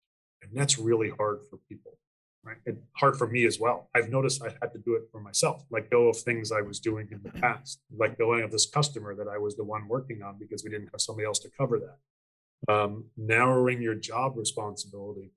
And 0.42 0.52
that's 0.54 0.78
really 0.78 1.10
hard 1.10 1.40
for 1.50 1.58
people, 1.68 1.98
right? 2.44 2.58
And 2.66 2.78
hard 2.92 3.16
for 3.16 3.26
me 3.26 3.44
as 3.44 3.58
well. 3.58 3.90
I've 3.96 4.08
noticed 4.08 4.42
I 4.44 4.50
had 4.62 4.72
to 4.72 4.78
do 4.78 4.94
it 4.94 5.02
for 5.10 5.20
myself, 5.20 5.64
let 5.70 5.90
go 5.90 6.08
of 6.08 6.16
things 6.16 6.52
I 6.52 6.60
was 6.60 6.78
doing 6.78 7.08
in 7.10 7.20
the 7.24 7.30
past, 7.40 7.80
let 7.96 8.16
go 8.16 8.32
of 8.34 8.52
this 8.52 8.66
customer 8.66 9.16
that 9.16 9.26
I 9.26 9.36
was 9.36 9.56
the 9.56 9.64
one 9.64 9.88
working 9.88 10.22
on 10.22 10.38
because 10.38 10.62
we 10.62 10.70
didn't 10.70 10.88
have 10.92 11.00
somebody 11.00 11.26
else 11.26 11.40
to 11.40 11.50
cover 11.58 11.80
that. 11.80 12.72
Um, 12.72 13.06
narrowing 13.16 13.82
your 13.82 13.96
job 13.96 14.36
responsibility 14.36 15.32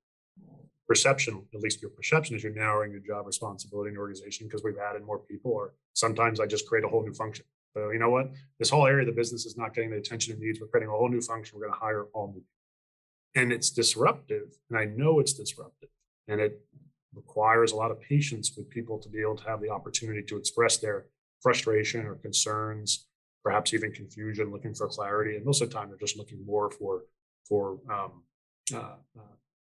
perception, 0.88 1.43
at 1.53 1.60
least 1.60 1.81
your 1.81 1.91
perception 1.91 2.36
is 2.36 2.43
you're 2.43 2.53
narrowing 2.53 2.91
your 2.91 3.01
job 3.01 3.25
responsibility 3.25 3.89
in 3.89 3.95
the 3.95 3.99
organization 3.99 4.47
because 4.47 4.63
we've 4.63 4.77
added 4.77 5.03
more 5.03 5.19
people, 5.19 5.51
or 5.51 5.73
sometimes 5.93 6.39
I 6.39 6.45
just 6.45 6.67
create 6.67 6.86
a 6.86 6.88
whole 6.88 7.03
new 7.03 7.13
function. 7.13 7.45
So 7.75 7.91
you 7.91 7.99
know 7.99 8.10
what? 8.10 8.32
This 8.60 8.69
whole 8.69 8.88
area 8.88 9.01
of 9.01 9.08
the 9.08 9.19
business 9.19 9.45
is 9.45 9.58
not 9.58 9.73
getting 9.73 9.91
the 9.91 9.97
attention 9.97 10.34
it 10.34 10.39
needs. 10.39 10.60
We're 10.60 10.67
creating 10.67 10.89
a 10.89 10.93
whole 10.93 11.10
new 11.10 11.21
function. 11.21 11.58
We're 11.58 11.67
going 11.67 11.80
to 11.80 11.80
hire 11.80 12.03
all 12.13 12.27
new 12.27 12.34
people. 12.34 13.43
And 13.43 13.51
it's 13.51 13.69
disruptive. 13.69 14.58
And 14.69 14.80
I 14.80 14.86
know 14.86 15.19
it's 15.19 15.34
disruptive. 15.34 15.89
And 16.27 16.41
it 16.41 16.62
requires 17.13 17.71
a 17.71 17.75
lot 17.75 17.91
of 17.91 18.01
patience 18.01 18.53
with 18.56 18.69
people 18.69 18.97
to 18.99 19.10
be 19.10 19.21
able 19.21 19.36
to 19.38 19.43
have 19.45 19.62
the 19.62 19.69
opportunity 19.69 20.23
to 20.23 20.38
express 20.38 20.77
their 20.77 21.06
frustration 21.41 22.06
or 22.06 22.15
concerns, 22.15 23.08
perhaps 23.43 23.73
even 23.73 23.91
confusion, 23.91 24.51
looking 24.51 24.73
for 24.73 24.88
clarity. 24.88 25.36
And 25.36 25.45
most 25.45 25.62
of 25.62 25.69
the 25.69 25.75
time, 25.75 25.89
they're 25.89 25.97
just 25.97 26.17
looking 26.17 26.45
more 26.45 26.71
for 26.71 27.03
for 27.47 27.80
um, 27.89 28.23
uh, 28.73 28.97
uh, 29.17 29.36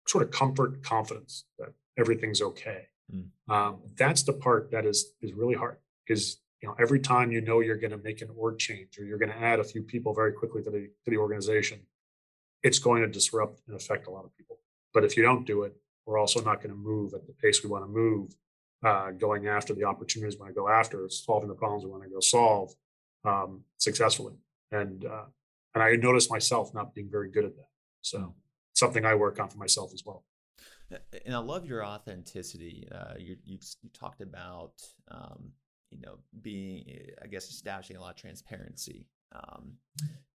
sort 0.08 0.23
of 0.23 0.32
comfort, 0.32 0.82
confidence 0.82 1.45
that 1.60 1.69
everything's 1.99 2.41
okay. 2.41 2.88
Mm. 3.13 3.28
Um, 3.47 3.78
that's 3.95 4.23
the 4.23 4.34
part 4.34 4.71
that 4.71 4.86
is 4.86 5.13
is 5.21 5.34
really 5.34 5.56
hard 5.56 5.78
because 6.08 6.38
you 6.62 6.67
know 6.67 6.76
every 6.80 7.00
time 7.00 7.32
you 7.32 7.41
know 7.41 7.60
you're 7.62 7.78
going 7.78 7.91
to 7.91 7.98
make 7.98 8.22
an 8.22 8.30
org 8.36 8.58
change 8.60 8.98
or 9.00 9.06
you're 9.06 9.17
going 9.17 9.32
to 9.32 9.41
add 9.41 9.60
a 9.60 9.63
few 9.63 9.82
people 9.82 10.13
very 10.13 10.34
quickly 10.34 10.62
to 10.63 10.69
the 10.69 10.89
to 11.06 11.12
the 11.12 11.17
organization, 11.17 11.80
it's 12.63 12.80
going 12.80 13.02
to 13.02 13.08
disrupt 13.08 13.62
and 13.67 13.76
affect 13.76 14.08
a 14.08 14.12
lot 14.12 14.26
of 14.26 14.36
people. 14.36 14.58
But 14.93 15.04
if 15.04 15.15
you 15.15 15.24
don't 15.24 15.45
do 15.45 15.63
it, 15.63 15.76
we're 16.06 16.17
also 16.17 16.41
not 16.41 16.58
going 16.58 16.72
to 16.72 16.76
move 16.76 17.13
at 17.13 17.26
the 17.28 17.34
pace 17.34 17.63
we 17.63 17.69
want 17.69 17.86
to 17.86 17.89
move, 17.89 18.36
uh, 18.84 19.12
going 19.12 19.48
after 19.48 19.74
the 19.74 19.84
opportunities 19.84 20.36
we 20.36 20.41
want 20.41 20.52
to 20.54 20.60
go 20.60 20.67
after, 20.67 21.08
solving 21.10 21.50
the 21.50 21.56
problems 21.56 21.84
we 21.86 21.91
want 21.91 22.04
to 22.04 22.10
go 22.10 22.19
solve 22.19 22.72
um, 23.26 23.63
successfully. 23.78 24.36
And 24.72 25.06
uh, 25.06 25.26
and 25.76 25.84
I 25.84 25.95
noticed 25.95 26.32
myself 26.32 26.74
not 26.74 26.95
being 26.95 27.10
very 27.10 27.30
good 27.30 27.45
at 27.45 27.56
that. 27.56 27.69
So 28.02 28.36
something 28.74 29.06
I 29.06 29.15
work 29.15 29.39
on 29.39 29.50
for 29.50 29.58
myself 29.58 29.91
as 29.93 30.04
well. 30.06 30.26
And 31.26 31.36
I 31.36 31.38
love 31.38 31.65
your 31.65 31.86
authenticity. 31.86 32.88
Uh, 32.91 33.13
you, 33.19 33.36
you, 33.45 33.60
you 33.84 33.89
talked 33.93 34.22
about 34.22 34.74
um, 35.12 35.52
you 35.91 35.99
know 36.02 36.17
being 36.41 36.86
I 37.23 37.28
guess 37.28 37.49
establishing 37.49 37.97
a 37.97 38.02
lot 38.02 38.12
of 38.12 38.15
transparency, 38.15 39.08
um, 39.34 39.73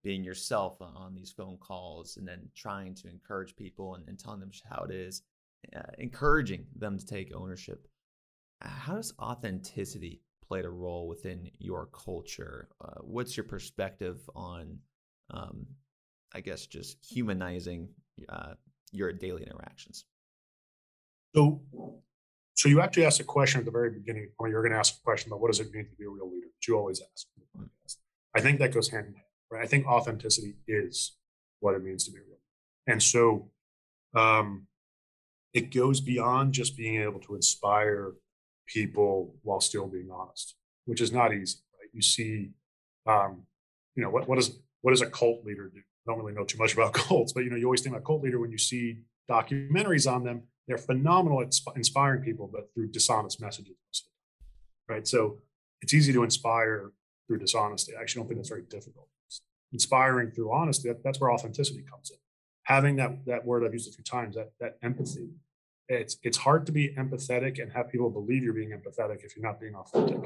being 0.02 0.24
yourself 0.24 0.80
on 0.80 1.14
these 1.14 1.32
phone 1.32 1.56
calls, 1.58 2.16
and 2.16 2.26
then 2.26 2.48
trying 2.54 2.94
to 2.96 3.08
encourage 3.08 3.56
people 3.56 3.94
and, 3.94 4.08
and 4.08 4.18
telling 4.18 4.40
them 4.40 4.50
how 4.68 4.84
it 4.84 4.90
is, 4.90 5.22
uh, 5.76 5.82
encouraging 5.98 6.66
them 6.76 6.98
to 6.98 7.06
take 7.06 7.34
ownership. 7.34 7.86
How 8.60 8.94
does 8.94 9.12
authenticity 9.20 10.22
play 10.46 10.62
a 10.62 10.70
role 10.70 11.08
within 11.08 11.50
your 11.58 11.86
culture? 11.86 12.68
Uh, 12.80 13.00
what's 13.02 13.36
your 13.36 13.44
perspective 13.44 14.18
on 14.34 14.78
um, 15.30 15.66
I 16.34 16.40
guess 16.40 16.66
just 16.66 16.98
humanizing 17.04 17.88
uh, 18.28 18.54
your 18.92 19.12
daily 19.12 19.42
interactions. 19.42 20.04
So, 21.34 21.62
so 22.54 22.68
you 22.68 22.80
actually 22.80 23.04
asked 23.04 23.20
a 23.20 23.24
question 23.24 23.58
at 23.58 23.64
the 23.64 23.72
very 23.72 23.90
beginning. 23.90 24.28
Or 24.38 24.48
you're 24.48 24.62
going 24.62 24.72
to 24.72 24.78
ask 24.78 24.94
a 24.96 25.02
question 25.04 25.30
about 25.30 25.40
what 25.40 25.48
does 25.48 25.60
it 25.60 25.72
mean 25.72 25.86
to 25.86 25.96
be 25.96 26.04
a 26.04 26.08
real 26.08 26.30
leader, 26.30 26.46
which 26.46 26.68
you 26.68 26.76
always 26.76 27.00
ask. 27.00 27.26
I 28.34 28.40
think 28.40 28.58
that 28.60 28.72
goes 28.72 28.88
hand 28.88 29.06
in 29.08 29.14
hand. 29.14 29.26
Right? 29.50 29.62
I 29.62 29.66
think 29.66 29.86
authenticity 29.86 30.54
is 30.66 31.16
what 31.60 31.74
it 31.74 31.82
means 31.84 32.04
to 32.04 32.10
be 32.10 32.18
real, 32.18 32.38
and 32.86 33.02
so 33.02 33.50
um, 34.14 34.66
it 35.52 35.72
goes 35.72 36.00
beyond 36.00 36.52
just 36.52 36.76
being 36.76 37.00
able 37.00 37.20
to 37.20 37.36
inspire 37.36 38.12
people 38.66 39.36
while 39.42 39.60
still 39.60 39.86
being 39.86 40.10
honest, 40.10 40.56
which 40.86 41.00
is 41.00 41.12
not 41.12 41.32
easy. 41.32 41.58
Right? 41.80 41.90
You 41.92 42.02
see, 42.02 42.50
um, 43.06 43.44
you 43.94 44.02
know, 44.02 44.10
what 44.10 44.28
what 44.28 44.36
does 44.36 44.58
what 44.80 44.90
does 44.90 45.02
a 45.02 45.06
cult 45.06 45.44
leader 45.44 45.70
do? 45.72 45.78
I 45.80 46.12
don't 46.12 46.18
really 46.18 46.34
know 46.34 46.44
too 46.44 46.58
much 46.58 46.74
about 46.74 46.92
cults, 46.94 47.32
but 47.32 47.44
you 47.44 47.50
know, 47.50 47.56
you 47.56 47.66
always 47.66 47.82
think 47.82 47.94
about 47.94 48.04
cult 48.04 48.22
leader 48.22 48.40
when 48.40 48.50
you 48.50 48.58
see 48.58 48.98
documentaries 49.30 50.10
on 50.10 50.24
them. 50.24 50.42
They're 50.66 50.78
phenomenal 50.78 51.42
at 51.42 51.54
inspiring 51.76 52.22
people, 52.22 52.48
but 52.52 52.72
through 52.72 52.88
dishonest 52.88 53.40
messages, 53.40 53.76
right? 54.88 55.06
So 55.06 55.38
it's 55.82 55.92
easy 55.92 56.12
to 56.12 56.22
inspire 56.22 56.92
through 57.26 57.38
dishonesty. 57.38 57.92
I 57.96 58.00
actually 58.00 58.20
don't 58.20 58.28
think 58.28 58.38
that's 58.38 58.48
very 58.48 58.62
difficult. 58.62 59.08
Inspiring 59.72 60.30
through 60.30 60.52
honesty, 60.52 60.88
that, 60.88 61.02
that's 61.02 61.20
where 61.20 61.32
authenticity 61.32 61.82
comes 61.82 62.10
in. 62.10 62.16
Having 62.64 62.96
that 62.96 63.26
that 63.26 63.44
word 63.44 63.64
I've 63.64 63.74
used 63.74 63.90
a 63.90 63.92
few 63.92 64.04
times, 64.04 64.36
that 64.36 64.52
that 64.60 64.78
empathy. 64.82 65.28
It's 65.88 66.16
it's 66.22 66.38
hard 66.38 66.64
to 66.66 66.72
be 66.72 66.94
empathetic 66.96 67.60
and 67.60 67.70
have 67.72 67.90
people 67.90 68.08
believe 68.08 68.42
you're 68.42 68.54
being 68.54 68.70
empathetic 68.70 69.22
if 69.22 69.36
you're 69.36 69.44
not 69.44 69.60
being 69.60 69.74
authentic. 69.74 70.24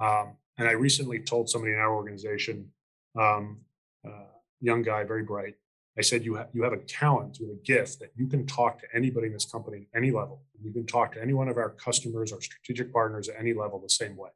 Um, 0.00 0.36
and 0.56 0.68
I 0.68 0.72
recently 0.72 1.18
told 1.20 1.50
somebody 1.50 1.72
in 1.74 1.78
our 1.78 1.94
organization, 1.94 2.70
um, 3.18 3.60
uh, 4.06 4.30
young 4.60 4.82
guy, 4.82 5.04
very 5.04 5.24
bright. 5.24 5.56
I 5.96 6.02
said, 6.02 6.24
you, 6.24 6.36
ha- 6.36 6.46
you 6.52 6.62
have 6.64 6.72
a 6.72 6.78
talent, 6.78 7.38
you 7.38 7.46
have 7.48 7.56
a 7.56 7.62
gift 7.62 8.00
that 8.00 8.10
you 8.16 8.26
can 8.26 8.46
talk 8.46 8.80
to 8.80 8.86
anybody 8.94 9.28
in 9.28 9.32
this 9.32 9.44
company 9.44 9.86
at 9.92 9.98
any 9.98 10.10
level. 10.10 10.42
You 10.60 10.72
can 10.72 10.86
talk 10.86 11.12
to 11.12 11.22
any 11.22 11.34
one 11.34 11.48
of 11.48 11.56
our 11.56 11.70
customers 11.70 12.32
or 12.32 12.40
strategic 12.40 12.92
partners 12.92 13.28
at 13.28 13.36
any 13.38 13.54
level 13.54 13.78
the 13.78 13.88
same 13.88 14.16
way. 14.16 14.30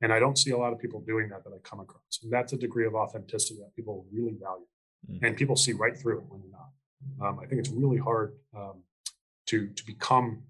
And 0.00 0.12
I 0.12 0.18
don't 0.18 0.38
see 0.38 0.50
a 0.50 0.56
lot 0.56 0.72
of 0.72 0.78
people 0.78 1.00
doing 1.00 1.28
that 1.30 1.44
that 1.44 1.50
I 1.50 1.58
come 1.68 1.80
across. 1.80 2.20
And 2.22 2.32
that's 2.32 2.52
a 2.52 2.56
degree 2.56 2.86
of 2.86 2.94
authenticity 2.94 3.60
that 3.60 3.74
people 3.74 4.06
really 4.12 4.36
value. 4.40 4.66
Mm-hmm. 5.10 5.24
And 5.24 5.36
people 5.36 5.56
see 5.56 5.72
right 5.72 5.96
through 5.96 6.18
it 6.18 6.24
when 6.28 6.42
you're 6.42 6.52
not. 6.52 7.28
Um, 7.28 7.38
I 7.40 7.46
think 7.46 7.60
it's 7.60 7.70
really 7.70 7.98
hard 7.98 8.34
um, 8.56 8.82
to, 9.46 9.68
to 9.68 9.86
become 9.86 10.42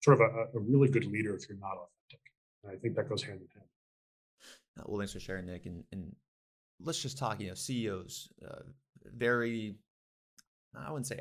sort 0.00 0.20
of 0.20 0.22
a, 0.22 0.56
a, 0.56 0.60
really 0.60 0.88
good 0.88 1.04
leader 1.04 1.34
if 1.36 1.48
you're 1.48 1.58
not 1.58 1.72
authentic. 1.72 2.20
And 2.64 2.72
I 2.72 2.76
think 2.76 2.96
that 2.96 3.08
goes 3.08 3.22
hand 3.22 3.40
in 3.40 3.48
hand. 3.54 3.68
Uh, 4.78 4.82
well, 4.86 4.98
thanks 4.98 5.12
for 5.12 5.20
sharing, 5.20 5.46
Nick. 5.46 5.66
And, 5.66 5.84
and 5.92 6.14
let's 6.80 7.00
just 7.00 7.18
talk, 7.18 7.40
you 7.40 7.48
know, 7.48 7.54
CEOs, 7.54 8.28
uh, 8.46 8.62
very, 9.16 9.76
I 10.74 10.90
wouldn't 10.90 11.06
say 11.06 11.18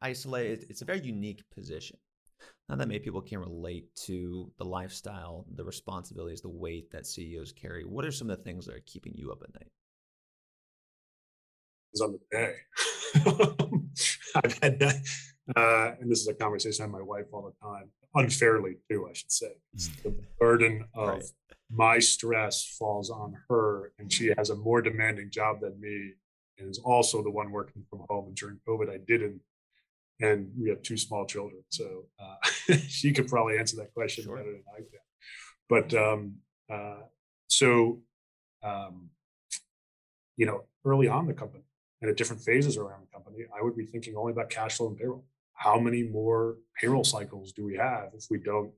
isolated. 0.00 0.66
It's 0.68 0.82
a 0.82 0.84
very 0.84 1.00
unique 1.00 1.42
position. 1.54 1.96
Not 2.68 2.78
that 2.78 2.88
many 2.88 3.00
people 3.00 3.20
can 3.20 3.38
relate 3.38 3.94
to 4.06 4.50
the 4.58 4.64
lifestyle, 4.64 5.46
the 5.54 5.64
responsibilities, 5.64 6.40
the 6.40 6.48
weight 6.48 6.90
that 6.92 7.06
CEOs 7.06 7.52
carry. 7.52 7.84
What 7.84 8.04
are 8.04 8.12
some 8.12 8.30
of 8.30 8.38
the 8.38 8.44
things 8.44 8.66
that 8.66 8.74
are 8.74 8.82
keeping 8.86 9.12
you 9.16 9.30
up 9.30 9.42
at 9.42 9.54
night? 9.54 9.70
Is 11.92 12.00
on 12.00 12.12
the 12.12 12.20
day. 12.30 12.54
I've 14.36 14.58
had 14.62 14.78
that, 14.80 14.96
uh, 15.54 16.00
and 16.00 16.10
this 16.10 16.20
is 16.20 16.28
a 16.28 16.34
conversation 16.34 16.82
I 16.82 16.84
have 16.84 16.92
my 16.92 17.02
wife 17.02 17.26
all 17.32 17.42
the 17.42 17.66
time, 17.66 17.90
unfairly 18.14 18.76
too, 18.90 19.06
I 19.08 19.12
should 19.12 19.30
say. 19.30 19.52
It's 19.74 19.88
the 20.02 20.14
burden 20.38 20.86
of 20.94 21.08
right 21.08 21.24
my 21.74 21.98
stress 21.98 22.76
falls 22.78 23.10
on 23.10 23.34
her 23.48 23.92
and 23.98 24.12
she 24.12 24.30
has 24.36 24.50
a 24.50 24.56
more 24.56 24.82
demanding 24.82 25.30
job 25.30 25.60
than 25.60 25.80
me 25.80 26.12
and 26.58 26.68
is 26.68 26.78
also 26.78 27.22
the 27.22 27.30
one 27.30 27.50
working 27.50 27.82
from 27.88 28.04
home 28.08 28.26
and 28.26 28.36
during 28.36 28.58
covid 28.68 28.90
i 28.90 28.98
didn't 29.06 29.40
and 30.20 30.50
we 30.58 30.68
have 30.68 30.82
two 30.82 30.96
small 30.96 31.24
children 31.24 31.62
so 31.70 32.04
uh, 32.20 32.74
she 32.88 33.12
could 33.12 33.26
probably 33.26 33.58
answer 33.58 33.76
that 33.76 33.92
question 33.94 34.24
sure. 34.24 34.36
better 34.36 34.52
than 34.52 34.62
i 34.74 34.78
can 34.78 35.00
but 35.68 35.94
um, 35.94 36.34
uh, 36.70 37.00
so 37.48 38.00
um, 38.62 39.08
you 40.36 40.44
know 40.44 40.64
early 40.84 41.08
on 41.08 41.26
the 41.26 41.34
company 41.34 41.64
and 42.02 42.10
at 42.10 42.16
different 42.16 42.42
phases 42.42 42.76
around 42.76 43.00
the 43.00 43.12
company 43.12 43.46
i 43.58 43.62
would 43.62 43.76
be 43.76 43.86
thinking 43.86 44.14
only 44.16 44.32
about 44.32 44.50
cash 44.50 44.76
flow 44.76 44.88
and 44.88 44.98
payroll 44.98 45.24
how 45.54 45.78
many 45.78 46.02
more 46.02 46.56
payroll 46.78 47.04
cycles 47.04 47.52
do 47.52 47.64
we 47.64 47.76
have 47.76 48.10
if 48.14 48.26
we 48.30 48.38
don't 48.38 48.72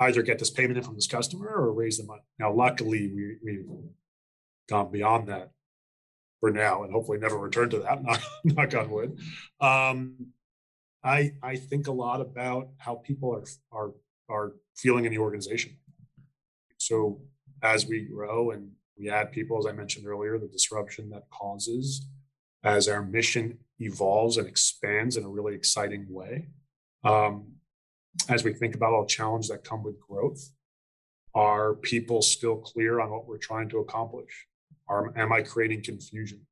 either 0.00 0.22
get 0.22 0.38
this 0.38 0.50
payment 0.50 0.78
in 0.78 0.84
from 0.84 0.94
this 0.94 1.06
customer 1.06 1.48
or 1.48 1.72
raise 1.72 1.98
the 1.98 2.04
money. 2.04 2.22
Now, 2.38 2.52
luckily, 2.52 3.10
we, 3.14 3.36
we've 3.42 3.66
gone 4.68 4.92
beyond 4.92 5.28
that 5.28 5.50
for 6.40 6.50
now 6.50 6.84
and 6.84 6.92
hopefully 6.92 7.18
never 7.18 7.36
return 7.36 7.70
to 7.70 7.80
that, 7.80 8.02
knock, 8.04 8.22
knock 8.44 8.74
on 8.74 8.90
wood. 8.90 9.18
Um, 9.60 10.28
I, 11.02 11.32
I 11.42 11.56
think 11.56 11.86
a 11.86 11.92
lot 11.92 12.20
about 12.20 12.68
how 12.78 12.96
people 12.96 13.34
are, 13.34 13.44
are, 13.72 13.92
are 14.28 14.52
feeling 14.76 15.04
in 15.04 15.12
the 15.12 15.18
organization. 15.18 15.76
So 16.76 17.20
as 17.62 17.86
we 17.86 18.02
grow 18.02 18.50
and 18.50 18.70
we 18.96 19.10
add 19.10 19.32
people, 19.32 19.58
as 19.58 19.66
I 19.66 19.72
mentioned 19.72 20.06
earlier, 20.06 20.38
the 20.38 20.48
disruption 20.48 21.10
that 21.10 21.28
causes 21.30 22.06
as 22.64 22.88
our 22.88 23.02
mission 23.02 23.58
evolves 23.78 24.36
and 24.36 24.46
expands 24.46 25.16
in 25.16 25.24
a 25.24 25.28
really 25.28 25.54
exciting 25.54 26.06
way. 26.08 26.48
Um, 27.04 27.52
as 28.28 28.44
we 28.44 28.52
think 28.52 28.74
about 28.74 28.92
all 28.92 29.06
challenges 29.06 29.50
that 29.50 29.64
come 29.64 29.82
with 29.82 30.00
growth, 30.00 30.50
are 31.34 31.74
people 31.74 32.22
still 32.22 32.56
clear 32.56 33.00
on 33.00 33.10
what 33.10 33.26
we're 33.26 33.38
trying 33.38 33.68
to 33.70 33.78
accomplish? 33.78 34.46
Are, 34.88 35.16
am 35.16 35.32
I 35.32 35.42
creating 35.42 35.82
confusion? 35.82 36.46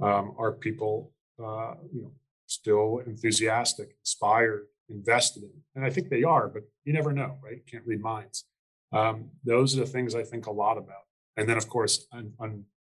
Um, 0.00 0.34
are 0.38 0.52
people, 0.52 1.12
uh, 1.42 1.74
you 1.92 2.02
know, 2.02 2.12
still 2.46 3.02
enthusiastic, 3.06 3.96
inspired, 4.00 4.66
invested 4.88 5.42
in? 5.42 5.52
And 5.74 5.84
I 5.84 5.90
think 5.90 6.08
they 6.08 6.22
are, 6.22 6.48
but 6.48 6.62
you 6.84 6.92
never 6.92 7.12
know, 7.12 7.38
right? 7.42 7.56
You 7.56 7.62
can't 7.70 7.86
read 7.86 8.00
minds. 8.00 8.44
Um, 8.92 9.30
those 9.44 9.76
are 9.76 9.80
the 9.80 9.86
things 9.86 10.14
I 10.14 10.22
think 10.22 10.46
a 10.46 10.52
lot 10.52 10.78
about. 10.78 11.04
And 11.36 11.48
then, 11.48 11.56
of 11.56 11.68
course, 11.68 12.06
un- 12.12 12.32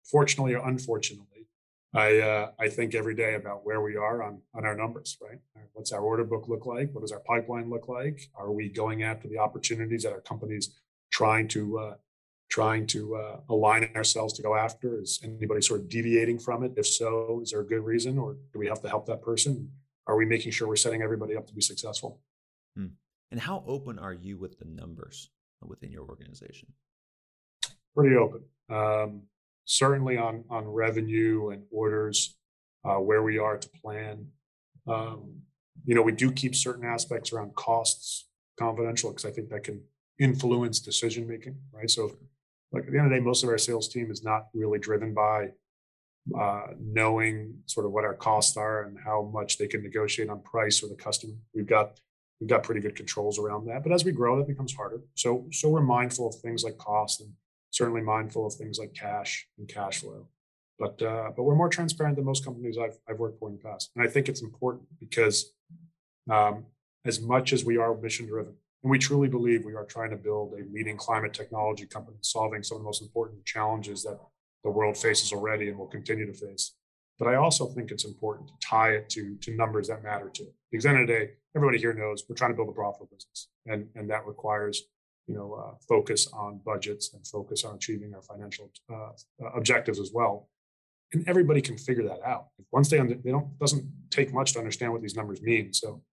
unfortunately 0.04 0.54
or 0.56 0.68
unfortunately, 0.68 1.35
I 1.96 2.20
uh, 2.20 2.52
I 2.60 2.70
think 2.70 2.94
every 2.94 3.16
day 3.16 3.36
about 3.36 3.66
where 3.66 3.82
we 3.82 3.96
are 3.96 4.22
on 4.24 4.42
on 4.54 4.66
our 4.66 4.76
numbers, 4.76 5.18
right? 5.22 5.40
What's 5.74 5.92
our 5.92 6.02
order 6.02 6.24
book 6.24 6.48
look 6.48 6.66
like? 6.66 6.92
What 6.94 7.02
does 7.02 7.12
our 7.12 7.22
pipeline 7.22 7.70
look 7.70 7.88
like? 7.88 8.30
Are 8.36 8.52
we 8.52 8.70
going 8.70 9.04
after 9.04 9.28
the 9.28 9.38
opportunities 9.38 10.04
that 10.04 10.14
our 10.14 10.22
companies 10.22 10.76
trying 11.12 11.48
to 11.50 11.80
uh, 11.80 11.96
trying 12.50 12.86
to 12.88 13.16
uh, 13.16 13.40
align 13.50 13.90
ourselves 13.96 14.34
to 14.34 14.42
go 14.42 14.56
after? 14.56 15.02
Is 15.02 15.20
anybody 15.24 15.62
sort 15.62 15.82
of 15.82 15.90
deviating 15.90 16.40
from 16.40 16.64
it? 16.64 16.74
If 16.78 16.88
so, 16.88 17.40
is 17.42 17.52
there 17.52 17.62
a 17.62 17.66
good 17.66 17.84
reason, 17.84 18.18
or 18.18 18.38
do 18.54 18.60
we 18.60 18.68
have 18.68 18.82
to 18.82 18.90
help 18.90 19.06
that 19.08 19.22
person? 19.22 19.72
are 20.08 20.16
we 20.16 20.26
making 20.26 20.52
sure 20.52 20.68
we're 20.68 20.76
setting 20.76 21.02
everybody 21.02 21.36
up 21.36 21.48
to 21.48 21.54
be 21.54 21.62
successful? 21.62 22.22
Hmm. 22.76 22.88
And 23.32 23.40
how 23.40 23.64
open 23.68 24.00
are 24.00 24.14
you 24.14 24.38
with 24.38 24.60
the 24.60 24.66
numbers 24.66 25.30
within 25.62 25.92
your 25.92 26.04
organization? 26.04 26.72
Pretty 27.96 28.16
open. 28.16 28.44
Um, 28.70 29.24
certainly 29.66 30.18
on 30.18 30.44
on 30.50 30.66
revenue 30.66 31.50
and 31.50 31.64
orders, 31.72 32.38
uh, 32.86 32.96
where 32.96 33.24
we 33.24 33.38
are 33.38 33.58
to 33.58 33.70
plan. 33.82 34.28
Um, 34.88 35.42
you 35.86 35.96
know, 35.96 36.02
we 36.02 36.12
do 36.12 36.32
keep 36.32 36.56
certain 36.56 36.86
aspects 36.86 37.34
around 37.34 37.56
costs 37.56 38.28
confidential 38.58 39.10
because 39.10 39.26
I 39.26 39.32
think 39.32 39.50
that 39.50 39.64
can 39.64 39.82
influence 40.20 40.80
decision 40.80 41.28
making, 41.28 41.58
right? 41.74 41.90
So, 41.90 42.12
like 42.72 42.86
at 42.86 42.92
the 42.92 42.98
end 42.98 43.08
of 43.08 43.12
the 43.12 43.18
day, 43.18 43.24
most 43.24 43.44
of 43.44 43.50
our 43.50 43.58
sales 43.58 43.90
team 43.90 44.12
is 44.12 44.24
not 44.24 44.48
really 44.54 44.80
driven 44.80 45.14
by 45.14 45.50
uh, 46.38 46.68
knowing 46.80 47.56
sort 47.66 47.86
of 47.86 47.92
what 47.92 48.04
our 48.04 48.16
costs 48.16 48.58
are 48.58 48.84
and 48.84 48.98
how 49.04 49.30
much 49.34 49.58
they 49.58 49.68
can 49.68 49.84
negotiate 49.84 50.30
on 50.30 50.42
price 50.42 50.82
with 50.82 50.92
the 50.92 51.04
customer. 51.04 51.34
We've 51.54 51.68
got 51.68 52.00
we've 52.40 52.50
got 52.50 52.64
pretty 52.64 52.82
good 52.82 52.96
controls 52.96 53.40
around 53.40 53.66
that. 53.68 53.84
But 53.84 53.92
as 53.92 54.04
we 54.04 54.12
grow, 54.12 54.38
that 54.38 54.48
becomes 54.48 54.74
harder. 54.74 55.02
So 55.16 55.48
so 55.52 55.70
we're 55.70 55.82
mindful 55.82 56.30
of 56.30 56.36
things 56.36 56.64
like 56.64 56.78
cost 56.78 57.22
and 57.22 57.32
certainly 57.76 58.02
mindful 58.02 58.46
of 58.48 58.54
things 58.54 58.80
like 58.80 58.94
cash 58.94 59.48
and 59.58 59.68
cash 59.68 60.00
flow. 60.00 60.28
But 60.80 61.02
uh, 61.02 61.32
but 61.36 61.44
we're 61.44 61.56
more 61.64 61.70
transparent 61.70 62.16
than 62.16 62.26
most 62.26 62.44
companies 62.44 62.78
I've 62.78 62.98
I've 63.08 63.20
worked 63.20 63.40
for 63.40 63.50
in 63.50 63.58
the 63.58 63.64
past, 63.70 63.92
and 63.96 64.06
I 64.06 64.10
think 64.10 64.28
it's 64.28 64.42
important 64.42 64.88
because 65.00 65.54
um, 66.30 66.66
as 67.06 67.22
much 67.22 67.54
as 67.54 67.64
we 67.64 67.78
are 67.78 67.96
mission 67.96 68.28
driven, 68.28 68.56
and 68.84 68.92
we 68.92 69.00
truly 69.00 69.30
believe 69.30 69.64
we 69.64 69.76
are 69.76 69.86
trying 69.86 70.10
to 70.10 70.18
build 70.28 70.54
a 70.54 70.64
leading 70.74 70.98
climate 70.98 71.34
technology 71.34 71.86
company 71.86 72.18
solving 72.22 72.64
some 72.64 72.78
of 72.78 72.82
the 72.82 72.86
most 72.86 73.02
important 73.02 73.46
challenges 73.46 74.04
that 74.04 74.20
the 74.64 74.72
world 74.72 74.98
faces 74.98 75.32
already 75.32 75.70
and 75.70 75.78
will 75.78 75.86
continue 75.98 76.26
to 76.26 76.34
face. 76.34 76.76
But 77.18 77.30
I 77.30 77.36
also 77.36 77.68
think 77.68 77.92
it's 77.92 78.04
important 78.04 78.50
to 78.50 78.54
tie 78.62 78.92
it 78.92 79.10
to, 79.12 79.38
to 79.44 79.56
numbers 79.56 79.88
that 79.88 80.04
matter 80.04 80.30
to 80.30 80.44
it. 80.44 80.54
Because 80.70 80.86
at 80.86 80.90
the 80.90 81.00
end 81.00 81.02
of 81.04 81.08
the 81.08 81.26
day, 81.26 81.32
everybody 81.56 81.78
here 81.78 81.94
knows 81.94 82.26
we're 82.28 82.36
trying 82.36 82.52
to 82.52 82.56
build 82.56 82.70
a 82.70 82.74
profitable 82.74 83.10
business. 83.12 83.48
And, 83.66 83.88
and 83.96 84.10
that 84.10 84.28
requires, 84.28 84.84
you 85.28 85.36
know, 85.36 85.54
uh, 85.54 85.76
focus 85.88 86.28
on 86.34 86.60
budgets 86.66 87.14
and 87.14 87.26
focus 87.26 87.64
on 87.64 87.76
achieving 87.76 88.14
our 88.14 88.22
financial 88.22 88.72
uh, 88.94 89.12
objectives 89.56 90.00
as 90.00 90.12
well. 90.14 90.50
And 91.14 91.28
everybody 91.28 91.62
can 91.62 91.78
figure 91.78 92.04
that 92.04 92.20
out. 92.26 92.48
Once 92.72 92.90
they, 92.90 93.00
under, 93.00 93.16
they 93.16 93.32
don't, 93.32 93.58
doesn't 93.60 93.86
take 94.12 94.34
much 94.34 94.54
to 94.54 94.60
understand 94.60 94.92
what 94.92 95.02
these 95.02 95.16
numbers 95.16 95.42
mean. 95.42 95.74
So 95.74 96.04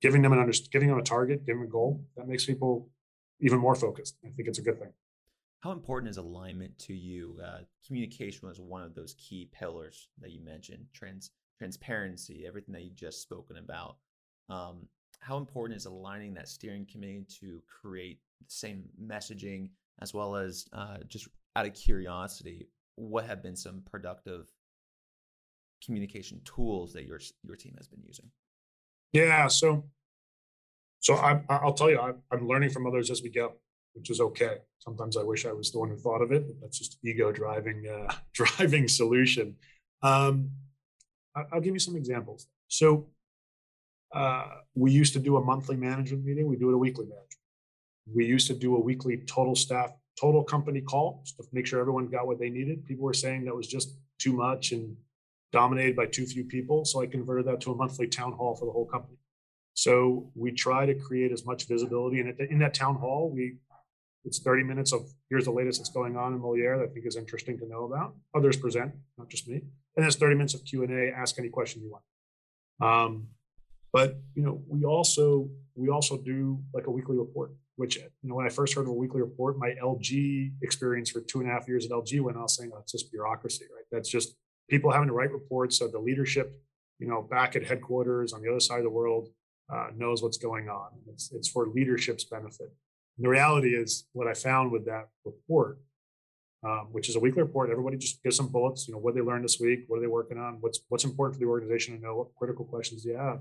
giving 0.00 0.22
them 0.22 0.32
an 0.32 0.38
under, 0.38 0.52
giving 0.70 0.88
them 0.88 0.98
a 0.98 1.02
target, 1.02 1.46
giving 1.46 1.62
them 1.62 1.68
a 1.68 1.72
goal, 1.72 2.04
that 2.16 2.28
makes 2.28 2.44
people 2.44 2.90
even 3.40 3.58
more 3.58 3.74
focused. 3.74 4.16
I 4.24 4.28
think 4.30 4.48
it's 4.48 4.58
a 4.58 4.62
good 4.62 4.78
thing. 4.78 4.92
How 5.60 5.70
important 5.70 6.10
is 6.10 6.16
alignment 6.16 6.76
to 6.80 6.94
you? 6.94 7.38
Uh, 7.42 7.58
communication 7.86 8.48
was 8.48 8.60
one 8.60 8.82
of 8.82 8.94
those 8.94 9.14
key 9.14 9.48
pillars 9.52 10.08
that 10.20 10.32
you 10.32 10.40
mentioned. 10.44 10.86
Trans 10.92 11.30
transparency, 11.58 12.44
everything 12.46 12.72
that 12.74 12.82
you 12.82 12.90
just 12.90 13.22
spoken 13.22 13.56
about. 13.56 13.96
Um, 14.48 14.88
how 15.20 15.36
important 15.36 15.76
is 15.76 15.86
aligning 15.86 16.34
that 16.34 16.48
steering 16.48 16.84
committee 16.90 17.24
to 17.40 17.62
create 17.80 18.18
same 18.48 18.84
messaging, 19.02 19.70
as 20.00 20.12
well 20.14 20.36
as 20.36 20.66
uh, 20.72 20.98
just 21.08 21.28
out 21.56 21.66
of 21.66 21.74
curiosity, 21.74 22.68
what 22.96 23.26
have 23.26 23.42
been 23.42 23.56
some 23.56 23.82
productive 23.90 24.46
communication 25.84 26.40
tools 26.44 26.92
that 26.92 27.04
your 27.04 27.20
your 27.42 27.56
team 27.56 27.74
has 27.76 27.88
been 27.88 28.02
using? 28.06 28.30
Yeah, 29.12 29.48
so 29.48 29.84
so 31.00 31.14
I, 31.16 31.42
I'll 31.48 31.74
tell 31.74 31.90
you, 31.90 31.98
I'm, 31.98 32.22
I'm 32.30 32.46
learning 32.46 32.70
from 32.70 32.86
others 32.86 33.10
as 33.10 33.22
we 33.22 33.28
go 33.28 33.54
which 33.94 34.10
is 34.10 34.20
okay. 34.20 34.58
Sometimes 34.78 35.16
I 35.16 35.22
wish 35.22 35.46
I 35.46 35.52
was 35.52 35.70
the 35.70 35.78
one 35.78 35.90
who 35.90 35.96
thought 35.96 36.22
of 36.22 36.32
it, 36.32 36.46
but 36.46 36.60
that's 36.60 36.78
just 36.78 36.98
ego 37.04 37.32
driving 37.32 37.84
uh, 37.86 38.12
driving 38.32 38.88
solution. 38.88 39.56
Um, 40.02 40.50
I'll 41.34 41.60
give 41.60 41.74
you 41.74 41.80
some 41.80 41.96
examples. 41.96 42.46
So 42.68 43.06
uh, 44.14 44.46
we 44.74 44.90
used 44.90 45.14
to 45.14 45.18
do 45.18 45.36
a 45.36 45.44
monthly 45.44 45.76
management 45.76 46.24
meeting. 46.24 46.46
We 46.46 46.56
do 46.56 46.70
it 46.70 46.74
a 46.74 46.78
weekly 46.78 47.06
management. 47.06 47.28
We 48.06 48.26
used 48.26 48.46
to 48.48 48.54
do 48.54 48.76
a 48.76 48.80
weekly 48.80 49.18
total 49.26 49.54
staff, 49.54 49.92
total 50.20 50.42
company 50.44 50.80
call 50.80 51.24
to 51.36 51.44
make 51.52 51.66
sure 51.66 51.80
everyone 51.80 52.08
got 52.08 52.26
what 52.26 52.38
they 52.38 52.50
needed. 52.50 52.84
People 52.84 53.04
were 53.04 53.14
saying 53.14 53.44
that 53.44 53.54
was 53.54 53.66
just 53.66 53.96
too 54.18 54.32
much 54.32 54.72
and 54.72 54.96
dominated 55.52 55.94
by 55.94 56.06
too 56.06 56.26
few 56.26 56.44
people. 56.44 56.84
So 56.84 57.02
I 57.02 57.06
converted 57.06 57.46
that 57.46 57.60
to 57.62 57.72
a 57.72 57.76
monthly 57.76 58.08
town 58.08 58.32
hall 58.32 58.56
for 58.56 58.64
the 58.64 58.72
whole 58.72 58.86
company. 58.86 59.18
So 59.74 60.30
we 60.34 60.52
try 60.52 60.86
to 60.86 60.94
create 60.94 61.32
as 61.32 61.46
much 61.46 61.66
visibility. 61.66 62.20
And 62.20 62.38
in 62.40 62.58
that 62.58 62.74
town 62.74 62.96
hall, 62.96 63.30
we 63.32 63.56
it's 64.24 64.38
30 64.38 64.62
minutes 64.62 64.92
of 64.92 65.08
here's 65.30 65.46
the 65.46 65.50
latest 65.50 65.80
that's 65.80 65.90
going 65.90 66.16
on 66.16 66.32
in 66.32 66.40
Moleaer 66.40 66.78
that 66.78 66.90
I 66.90 66.92
think 66.92 67.06
is 67.06 67.16
interesting 67.16 67.58
to 67.58 67.66
know 67.66 67.84
about. 67.84 68.14
Others 68.36 68.56
present, 68.58 68.92
not 69.18 69.28
just 69.28 69.48
me. 69.48 69.62
And 69.96 70.06
it's 70.06 70.16
30 70.16 70.36
minutes 70.36 70.54
of 70.54 70.64
Q&A, 70.64 71.10
ask 71.10 71.38
any 71.38 71.48
question 71.48 71.82
you 71.82 71.90
want. 71.90 72.04
Um, 72.80 73.28
but 73.92 74.20
you 74.34 74.42
know, 74.42 74.62
we 74.68 74.84
also 74.84 75.50
we 75.74 75.88
also 75.88 76.18
do 76.18 76.62
like 76.72 76.86
a 76.86 76.90
weekly 76.90 77.16
report, 77.16 77.52
which 77.76 77.96
you 77.96 78.02
know, 78.22 78.34
when 78.34 78.46
I 78.46 78.50
first 78.50 78.74
heard 78.74 78.82
of 78.82 78.88
a 78.88 78.92
weekly 78.92 79.20
report, 79.20 79.58
my 79.58 79.74
LG 79.82 80.52
experience 80.62 81.10
for 81.10 81.20
two 81.20 81.40
and 81.40 81.48
a 81.48 81.52
half 81.52 81.68
years 81.68 81.86
at 81.86 81.90
LG 81.90 82.20
when 82.20 82.36
I 82.36 82.42
was 82.42 82.56
saying, 82.56 82.70
oh, 82.74 82.78
it's 82.80 82.92
just 82.92 83.10
bureaucracy, 83.10 83.64
right? 83.74 83.84
That's 83.90 84.08
just 84.08 84.36
people 84.68 84.90
having 84.90 85.08
to 85.08 85.14
write 85.14 85.32
reports 85.32 85.78
so 85.78 85.88
the 85.88 85.98
leadership, 85.98 86.60
you 86.98 87.06
know, 87.06 87.22
back 87.22 87.56
at 87.56 87.64
headquarters 87.64 88.32
on 88.32 88.42
the 88.42 88.50
other 88.50 88.60
side 88.60 88.78
of 88.78 88.84
the 88.84 88.90
world 88.90 89.28
uh, 89.72 89.88
knows 89.96 90.22
what's 90.22 90.38
going 90.38 90.68
on. 90.68 90.90
It's, 91.08 91.32
it's 91.32 91.48
for 91.48 91.66
leadership's 91.66 92.24
benefit. 92.24 92.72
And 93.16 93.24
the 93.24 93.28
reality 93.28 93.70
is, 93.70 94.06
what 94.12 94.26
I 94.26 94.34
found 94.34 94.70
with 94.72 94.86
that 94.86 95.08
report, 95.24 95.78
um, 96.64 96.88
which 96.92 97.08
is 97.08 97.16
a 97.16 97.20
weekly 97.20 97.42
report, 97.42 97.70
everybody 97.70 97.96
just 97.96 98.22
gives 98.22 98.36
some 98.36 98.48
bullets. 98.48 98.86
You 98.86 98.94
know, 98.94 99.00
what 99.00 99.14
they 99.14 99.20
learned 99.20 99.44
this 99.44 99.58
week, 99.60 99.84
what 99.88 99.98
are 99.98 100.00
they 100.00 100.06
working 100.06 100.38
on, 100.38 100.58
what's 100.60 100.80
what's 100.88 101.04
important 101.04 101.36
for 101.36 101.40
the 101.40 101.50
organization 101.50 101.96
to 101.96 102.02
know, 102.02 102.16
what 102.16 102.34
critical 102.36 102.64
questions 102.64 103.02
do 103.02 103.10
you 103.10 103.16
have. 103.16 103.40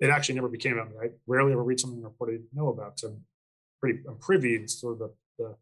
It 0.00 0.10
actually 0.10 0.34
never 0.36 0.48
became 0.48 0.76
me. 0.76 0.82
I 1.02 1.10
rarely 1.26 1.52
ever 1.52 1.62
read 1.62 1.78
something 1.78 1.98
in 1.98 2.04
a 2.04 2.08
report 2.08 2.30
I 2.30 2.32
didn't 2.32 2.54
know 2.54 2.68
about. 2.68 3.00
I'm 3.04 3.22
pretty 3.80 4.00
I'm 4.08 4.16
privy 4.18 4.56
and 4.56 4.70
sort 4.70 4.94
of 4.94 4.98
the, 4.98 5.12
the 5.38 5.56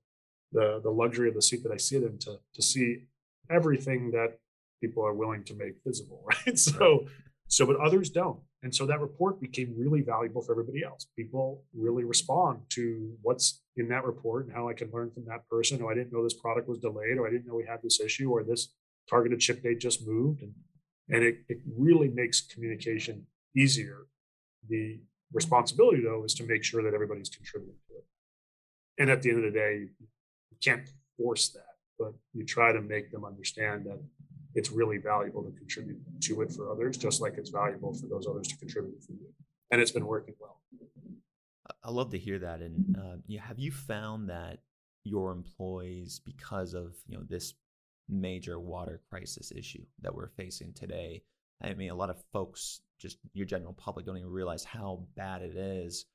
the 0.52 0.80
the 0.84 0.90
luxury 0.90 1.28
of 1.28 1.34
the 1.34 1.42
seat 1.42 1.62
that 1.62 1.72
I 1.72 1.76
sit 1.76 2.02
in 2.02 2.18
to 2.18 2.38
to 2.54 2.62
see 2.62 3.06
everything 3.50 4.10
that 4.12 4.38
people 4.80 5.04
are 5.04 5.14
willing 5.14 5.44
to 5.44 5.54
make 5.54 5.74
visible, 5.84 6.24
right? 6.46 6.58
So 6.58 7.06
so 7.48 7.66
but 7.66 7.76
others 7.76 8.10
don't. 8.10 8.40
And 8.62 8.74
so 8.74 8.86
that 8.86 9.00
report 9.00 9.40
became 9.40 9.74
really 9.78 10.02
valuable 10.02 10.42
for 10.42 10.52
everybody 10.52 10.82
else. 10.84 11.06
People 11.16 11.64
really 11.72 12.04
respond 12.04 12.62
to 12.70 13.14
what's 13.22 13.62
in 13.76 13.88
that 13.88 14.04
report 14.04 14.46
and 14.46 14.54
how 14.54 14.68
I 14.68 14.72
can 14.72 14.90
learn 14.90 15.10
from 15.12 15.24
that 15.26 15.48
person. 15.48 15.80
Oh, 15.80 15.88
I 15.88 15.94
didn't 15.94 16.12
know 16.12 16.24
this 16.24 16.34
product 16.34 16.68
was 16.68 16.78
delayed, 16.78 17.18
or 17.18 17.28
I 17.28 17.30
didn't 17.30 17.46
know 17.46 17.54
we 17.54 17.66
had 17.66 17.82
this 17.82 18.00
issue, 18.00 18.30
or 18.30 18.42
this 18.42 18.74
targeted 19.08 19.40
ship 19.40 19.62
date 19.62 19.78
just 19.78 20.06
moved. 20.06 20.42
And, 20.42 20.54
and 21.08 21.22
it, 21.22 21.44
it 21.48 21.58
really 21.76 22.08
makes 22.08 22.40
communication 22.40 23.26
easier. 23.56 24.06
The 24.68 25.00
responsibility, 25.32 26.02
though, 26.02 26.24
is 26.24 26.34
to 26.34 26.44
make 26.44 26.64
sure 26.64 26.82
that 26.82 26.94
everybody's 26.94 27.28
contributing 27.28 27.76
to. 27.87 27.87
And 28.98 29.10
at 29.10 29.22
the 29.22 29.30
end 29.30 29.44
of 29.44 29.52
the 29.52 29.58
day, 29.58 29.86
you 30.50 30.56
can't 30.62 30.88
force 31.16 31.48
that, 31.50 31.76
but 31.98 32.12
you 32.32 32.44
try 32.44 32.72
to 32.72 32.80
make 32.80 33.10
them 33.10 33.24
understand 33.24 33.86
that 33.86 34.00
it's 34.54 34.70
really 34.70 34.98
valuable 34.98 35.42
to 35.42 35.50
contribute 35.52 36.00
to 36.22 36.42
it 36.42 36.52
for 36.52 36.70
others, 36.70 36.96
just 36.96 37.20
like 37.20 37.34
it's 37.36 37.50
valuable 37.50 37.94
for 37.94 38.06
those 38.06 38.26
others 38.26 38.48
to 38.48 38.56
contribute 38.56 39.02
for 39.04 39.12
you. 39.12 39.28
And 39.70 39.80
it's 39.80 39.92
been 39.92 40.06
working 40.06 40.34
well. 40.40 40.60
I 41.84 41.90
love 41.90 42.10
to 42.10 42.18
hear 42.18 42.38
that. 42.40 42.60
And 42.60 42.96
uh, 42.98 43.38
have 43.40 43.58
you 43.58 43.70
found 43.70 44.30
that 44.30 44.58
your 45.04 45.32
employees, 45.32 46.20
because 46.24 46.74
of 46.74 46.94
you 47.06 47.16
know 47.16 47.24
this 47.28 47.54
major 48.08 48.58
water 48.58 49.00
crisis 49.10 49.52
issue 49.54 49.84
that 50.02 50.14
we're 50.14 50.28
facing 50.28 50.72
today, 50.72 51.22
I 51.62 51.74
mean, 51.74 51.90
a 51.90 51.94
lot 51.94 52.10
of 52.10 52.22
folks, 52.32 52.80
just 52.98 53.18
your 53.32 53.46
general 53.46 53.72
public, 53.72 54.06
don't 54.06 54.16
even 54.16 54.30
realize 54.30 54.64
how 54.64 55.06
bad 55.16 55.42
it 55.42 55.56
is. 55.56 56.06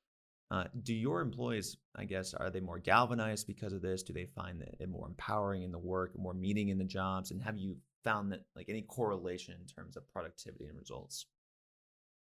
Uh, 0.50 0.64
do 0.82 0.94
your 0.94 1.20
employees, 1.20 1.76
I 1.96 2.04
guess, 2.04 2.34
are 2.34 2.50
they 2.50 2.60
more 2.60 2.78
galvanized 2.78 3.46
because 3.46 3.72
of 3.72 3.82
this? 3.82 4.02
Do 4.02 4.12
they 4.12 4.26
find 4.26 4.62
it 4.62 4.88
more 4.88 5.08
empowering 5.08 5.62
in 5.62 5.72
the 5.72 5.78
work, 5.78 6.16
more 6.18 6.34
meaning 6.34 6.68
in 6.68 6.78
the 6.78 6.84
jobs? 6.84 7.30
And 7.30 7.42
have 7.42 7.58
you 7.58 7.76
found 8.04 8.30
that 8.32 8.44
like 8.54 8.66
any 8.68 8.82
correlation 8.82 9.54
in 9.60 9.66
terms 9.66 9.96
of 9.96 10.08
productivity 10.12 10.66
and 10.66 10.78
results? 10.78 11.26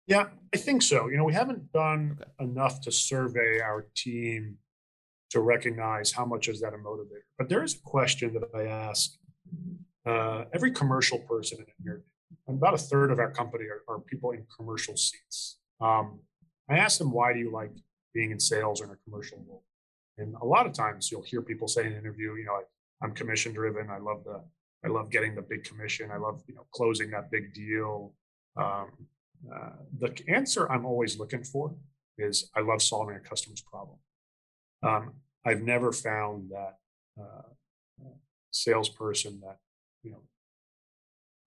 Yeah, 0.06 0.26
I 0.54 0.58
think 0.58 0.82
so. 0.82 1.08
You 1.08 1.16
know, 1.16 1.24
we 1.24 1.32
haven't 1.32 1.72
done 1.72 2.18
okay. 2.20 2.30
enough 2.50 2.80
to 2.82 2.92
survey 2.92 3.60
our 3.60 3.86
team 3.96 4.58
to 5.30 5.40
recognize 5.40 6.12
how 6.12 6.24
much 6.24 6.48
is 6.48 6.60
that 6.60 6.74
a 6.74 6.76
motivator. 6.76 7.24
But 7.38 7.48
there 7.48 7.64
is 7.64 7.74
a 7.74 7.80
question 7.80 8.34
that 8.34 8.44
I 8.54 8.68
ask 8.68 9.16
uh, 10.06 10.44
every 10.52 10.70
commercial 10.70 11.18
person 11.18 11.58
in 11.58 11.66
here. 11.82 12.04
About 12.46 12.74
a 12.74 12.78
third 12.78 13.10
of 13.10 13.18
our 13.18 13.30
company 13.30 13.64
are, 13.64 13.94
are 13.94 14.00
people 14.00 14.32
in 14.32 14.46
commercial 14.54 14.96
seats. 14.96 15.58
Um, 15.80 16.20
I 16.68 16.76
ask 16.76 16.98
them, 16.98 17.10
why 17.10 17.32
do 17.32 17.38
you 17.38 17.50
like 17.50 17.70
being 18.14 18.30
in 18.30 18.40
sales 18.40 18.80
or 18.80 18.84
in 18.84 18.90
a 18.90 18.96
commercial 19.04 19.38
role? 19.48 19.64
And 20.18 20.34
a 20.40 20.44
lot 20.44 20.66
of 20.66 20.72
times 20.72 21.10
you'll 21.10 21.22
hear 21.22 21.42
people 21.42 21.68
say 21.68 21.82
in 21.82 21.92
an 21.92 21.98
interview, 21.98 22.34
you 22.34 22.44
know, 22.44 22.52
I, 22.52 22.62
I'm 23.02 23.12
commission 23.12 23.52
driven. 23.52 23.90
I 23.90 23.98
love 23.98 24.24
the 24.24 24.42
I 24.84 24.88
love 24.88 25.10
getting 25.10 25.34
the 25.34 25.42
big 25.42 25.64
commission. 25.64 26.10
I 26.10 26.18
love 26.18 26.42
you 26.46 26.54
know 26.54 26.66
closing 26.72 27.10
that 27.10 27.30
big 27.30 27.54
deal. 27.54 28.12
Um, 28.56 28.90
uh, 29.52 29.70
the 29.98 30.14
answer 30.28 30.70
I'm 30.70 30.86
always 30.86 31.18
looking 31.18 31.42
for 31.42 31.74
is 32.18 32.50
I 32.54 32.60
love 32.60 32.82
solving 32.82 33.16
a 33.16 33.20
customer's 33.20 33.62
problem. 33.62 33.98
Um, 34.82 35.14
I've 35.44 35.62
never 35.62 35.92
found 35.92 36.50
that 36.50 36.78
uh, 37.20 37.42
salesperson 38.50 39.40
that 39.40 39.58
you 40.02 40.12
know. 40.12 40.22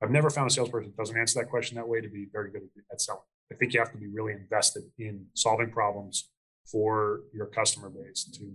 I've 0.01 0.11
never 0.11 0.29
found 0.29 0.51
a 0.51 0.53
salesperson 0.53 0.91
that 0.91 0.97
doesn't 0.97 1.17
answer 1.17 1.39
that 1.39 1.49
question 1.49 1.75
that 1.77 1.87
way 1.87 2.01
to 2.01 2.09
be 2.09 2.27
very 2.31 2.51
good 2.51 2.61
at 2.91 3.01
selling. 3.01 3.21
I 3.51 3.55
think 3.55 3.73
you 3.73 3.79
have 3.79 3.91
to 3.93 3.97
be 3.97 4.07
really 4.07 4.33
invested 4.33 4.83
in 4.99 5.25
solving 5.33 5.71
problems 5.71 6.29
for 6.71 7.21
your 7.33 7.47
customer 7.47 7.89
base 7.89 8.23
to 8.37 8.51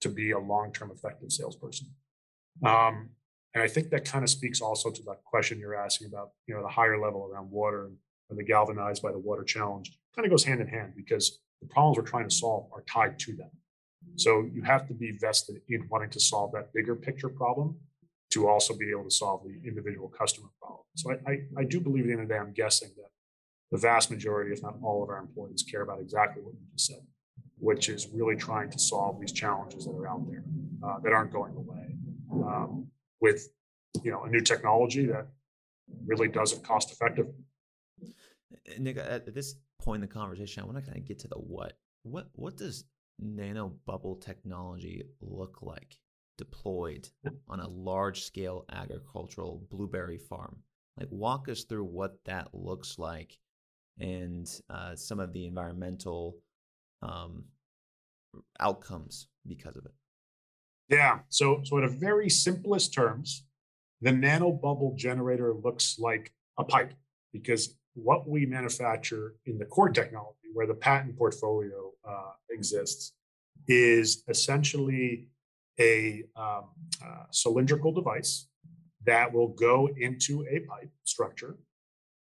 to 0.00 0.08
be 0.08 0.30
a 0.30 0.38
long-term 0.38 0.92
effective 0.94 1.32
salesperson. 1.32 1.88
Um, 2.64 3.10
and 3.54 3.62
I 3.62 3.66
think 3.66 3.90
that 3.90 4.04
kind 4.04 4.22
of 4.22 4.30
speaks 4.30 4.60
also 4.60 4.90
to 4.90 5.02
that 5.04 5.24
question 5.24 5.58
you're 5.58 5.74
asking 5.74 6.06
about, 6.06 6.30
you 6.46 6.54
know, 6.54 6.62
the 6.62 6.68
higher 6.68 7.00
level 7.00 7.28
around 7.28 7.50
water 7.50 7.90
and 8.30 8.38
the 8.38 8.44
galvanized 8.44 9.02
by 9.02 9.10
the 9.10 9.18
water 9.18 9.42
challenge. 9.42 9.98
Kind 10.14 10.24
of 10.24 10.30
goes 10.30 10.44
hand 10.44 10.60
in 10.60 10.68
hand 10.68 10.92
because 10.96 11.40
the 11.60 11.66
problems 11.66 11.96
we're 11.98 12.04
trying 12.04 12.28
to 12.28 12.34
solve 12.34 12.68
are 12.72 12.84
tied 12.88 13.18
to 13.20 13.34
them. 13.34 13.50
So 14.16 14.48
you 14.52 14.62
have 14.62 14.86
to 14.88 14.94
be 14.94 15.18
vested 15.20 15.56
in 15.68 15.88
wanting 15.90 16.10
to 16.10 16.20
solve 16.20 16.52
that 16.52 16.72
bigger 16.72 16.94
picture 16.94 17.28
problem 17.28 17.76
to 18.30 18.48
also 18.48 18.76
be 18.76 18.90
able 18.90 19.04
to 19.04 19.10
solve 19.10 19.42
the 19.44 19.68
individual 19.68 20.08
customer 20.08 20.48
problem. 20.60 20.84
So 20.96 21.12
I, 21.12 21.30
I, 21.30 21.38
I 21.58 21.64
do 21.64 21.80
believe 21.80 22.04
at 22.04 22.06
the 22.06 22.12
end 22.12 22.22
of 22.22 22.28
the 22.28 22.34
day, 22.34 22.38
I'm 22.38 22.52
guessing 22.52 22.90
that 22.96 23.10
the 23.70 23.78
vast 23.78 24.10
majority, 24.10 24.52
if 24.52 24.62
not 24.62 24.76
all 24.82 25.02
of 25.02 25.08
our 25.08 25.18
employees, 25.18 25.64
care 25.68 25.82
about 25.82 26.00
exactly 26.00 26.42
what 26.42 26.54
you 26.54 26.60
just 26.72 26.86
said, 26.86 27.02
which 27.58 27.88
is 27.88 28.08
really 28.12 28.36
trying 28.36 28.70
to 28.70 28.78
solve 28.78 29.20
these 29.20 29.32
challenges 29.32 29.84
that 29.84 29.92
are 29.92 30.08
out 30.08 30.26
there 30.28 30.44
uh, 30.84 30.98
that 31.00 31.12
aren't 31.12 31.32
going 31.32 31.54
away 31.56 31.96
um, 32.32 32.86
with 33.20 33.48
you 34.02 34.10
know 34.10 34.22
a 34.22 34.30
new 34.30 34.40
technology 34.40 35.06
that 35.06 35.26
really 36.06 36.28
does 36.28 36.52
it 36.52 36.62
cost 36.62 36.92
effective. 36.92 37.26
Nick, 38.78 38.98
at 38.98 39.34
this 39.34 39.56
point 39.80 40.02
in 40.02 40.08
the 40.08 40.14
conversation, 40.14 40.62
I 40.62 40.66
want 40.66 40.78
to 40.78 40.84
kind 40.84 40.98
of 40.98 41.06
get 41.06 41.18
to 41.20 41.28
the 41.28 41.36
what. 41.36 41.78
What 42.02 42.28
what 42.34 42.56
does 42.56 42.84
nano 43.18 43.74
bubble 43.86 44.16
technology 44.16 45.04
look 45.20 45.58
like 45.62 45.98
deployed 46.36 47.08
on 47.48 47.60
a 47.60 47.68
large 47.68 48.22
scale 48.22 48.64
agricultural 48.70 49.66
blueberry 49.70 50.18
farm? 50.18 50.58
Like, 50.98 51.08
walk 51.10 51.48
us 51.48 51.64
through 51.64 51.84
what 51.84 52.18
that 52.24 52.48
looks 52.52 52.98
like 52.98 53.38
and 54.00 54.48
uh, 54.70 54.94
some 54.94 55.20
of 55.20 55.32
the 55.32 55.46
environmental 55.46 56.36
um, 57.02 57.44
outcomes 58.60 59.28
because 59.46 59.76
of 59.76 59.84
it. 59.84 59.92
Yeah. 60.88 61.20
So, 61.28 61.60
so 61.64 61.78
in 61.78 61.84
a 61.84 61.88
very 61.88 62.30
simplest 62.30 62.94
terms, 62.94 63.44
the 64.00 64.12
nano 64.12 64.52
bubble 64.52 64.94
generator 64.96 65.52
looks 65.54 65.98
like 65.98 66.32
a 66.58 66.64
pipe 66.64 66.94
because 67.32 67.74
what 67.94 68.28
we 68.28 68.46
manufacture 68.46 69.34
in 69.46 69.58
the 69.58 69.64
core 69.64 69.90
technology, 69.90 70.48
where 70.52 70.66
the 70.66 70.74
patent 70.74 71.16
portfolio 71.16 71.92
uh, 72.08 72.32
exists, 72.50 73.12
is 73.66 74.22
essentially 74.28 75.26
a 75.80 76.24
um, 76.36 76.64
uh, 77.04 77.24
cylindrical 77.30 77.92
device 77.92 78.48
that 79.04 79.32
will 79.32 79.48
go 79.48 79.88
into 79.98 80.44
a 80.50 80.60
pipe 80.60 80.90
structure 81.04 81.56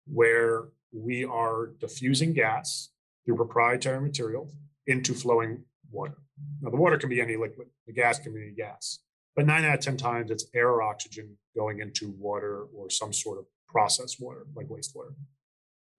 where 0.07 0.65
we 0.91 1.25
are 1.25 1.67
diffusing 1.79 2.33
gas 2.33 2.89
through 3.25 3.35
proprietary 3.35 4.01
material 4.01 4.49
into 4.87 5.13
flowing 5.13 5.63
water. 5.91 6.15
Now, 6.61 6.69
the 6.69 6.77
water 6.77 6.97
can 6.97 7.09
be 7.09 7.21
any 7.21 7.37
liquid, 7.37 7.67
the 7.87 7.93
gas 7.93 8.19
can 8.19 8.33
be 8.33 8.41
any 8.41 8.51
gas, 8.51 8.99
but 9.35 9.45
nine 9.45 9.65
out 9.65 9.75
of 9.75 9.79
10 9.79 9.97
times 9.97 10.31
it's 10.31 10.45
air 10.53 10.69
or 10.69 10.81
oxygen 10.81 11.37
going 11.55 11.79
into 11.79 12.11
water 12.17 12.65
or 12.75 12.89
some 12.89 13.13
sort 13.13 13.39
of 13.39 13.45
processed 13.67 14.21
water, 14.21 14.45
like 14.55 14.67
wastewater. 14.67 15.13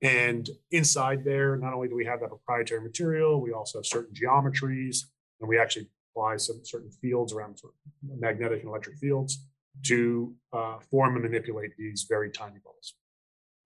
And 0.03 0.49
inside 0.71 1.25
there, 1.25 1.57
not 1.57 1.73
only 1.73 1.89
do 1.89 1.95
we 1.95 2.05
have 2.05 2.21
that 2.21 2.29
proprietary 2.29 2.83
material, 2.83 3.41
we 3.41 3.53
also 3.53 3.79
have 3.79 3.87
certain 3.87 4.15
geometries, 4.15 4.99
and 5.41 5.49
we 5.49 5.59
actually 5.59 5.89
apply 6.13 6.37
some 6.37 6.61
certain 6.65 6.91
fields 6.91 7.33
around 7.33 7.59
sort 7.59 7.73
of 7.75 8.21
magnetic 8.21 8.61
and 8.61 8.69
electric 8.69 8.97
fields 8.99 9.47
to 9.85 10.35
uh, 10.53 10.79
form 10.91 11.15
and 11.15 11.25
manipulate 11.25 11.77
these 11.77 12.07
very 12.09 12.31
tiny 12.31 12.57
bubbles. 12.65 12.95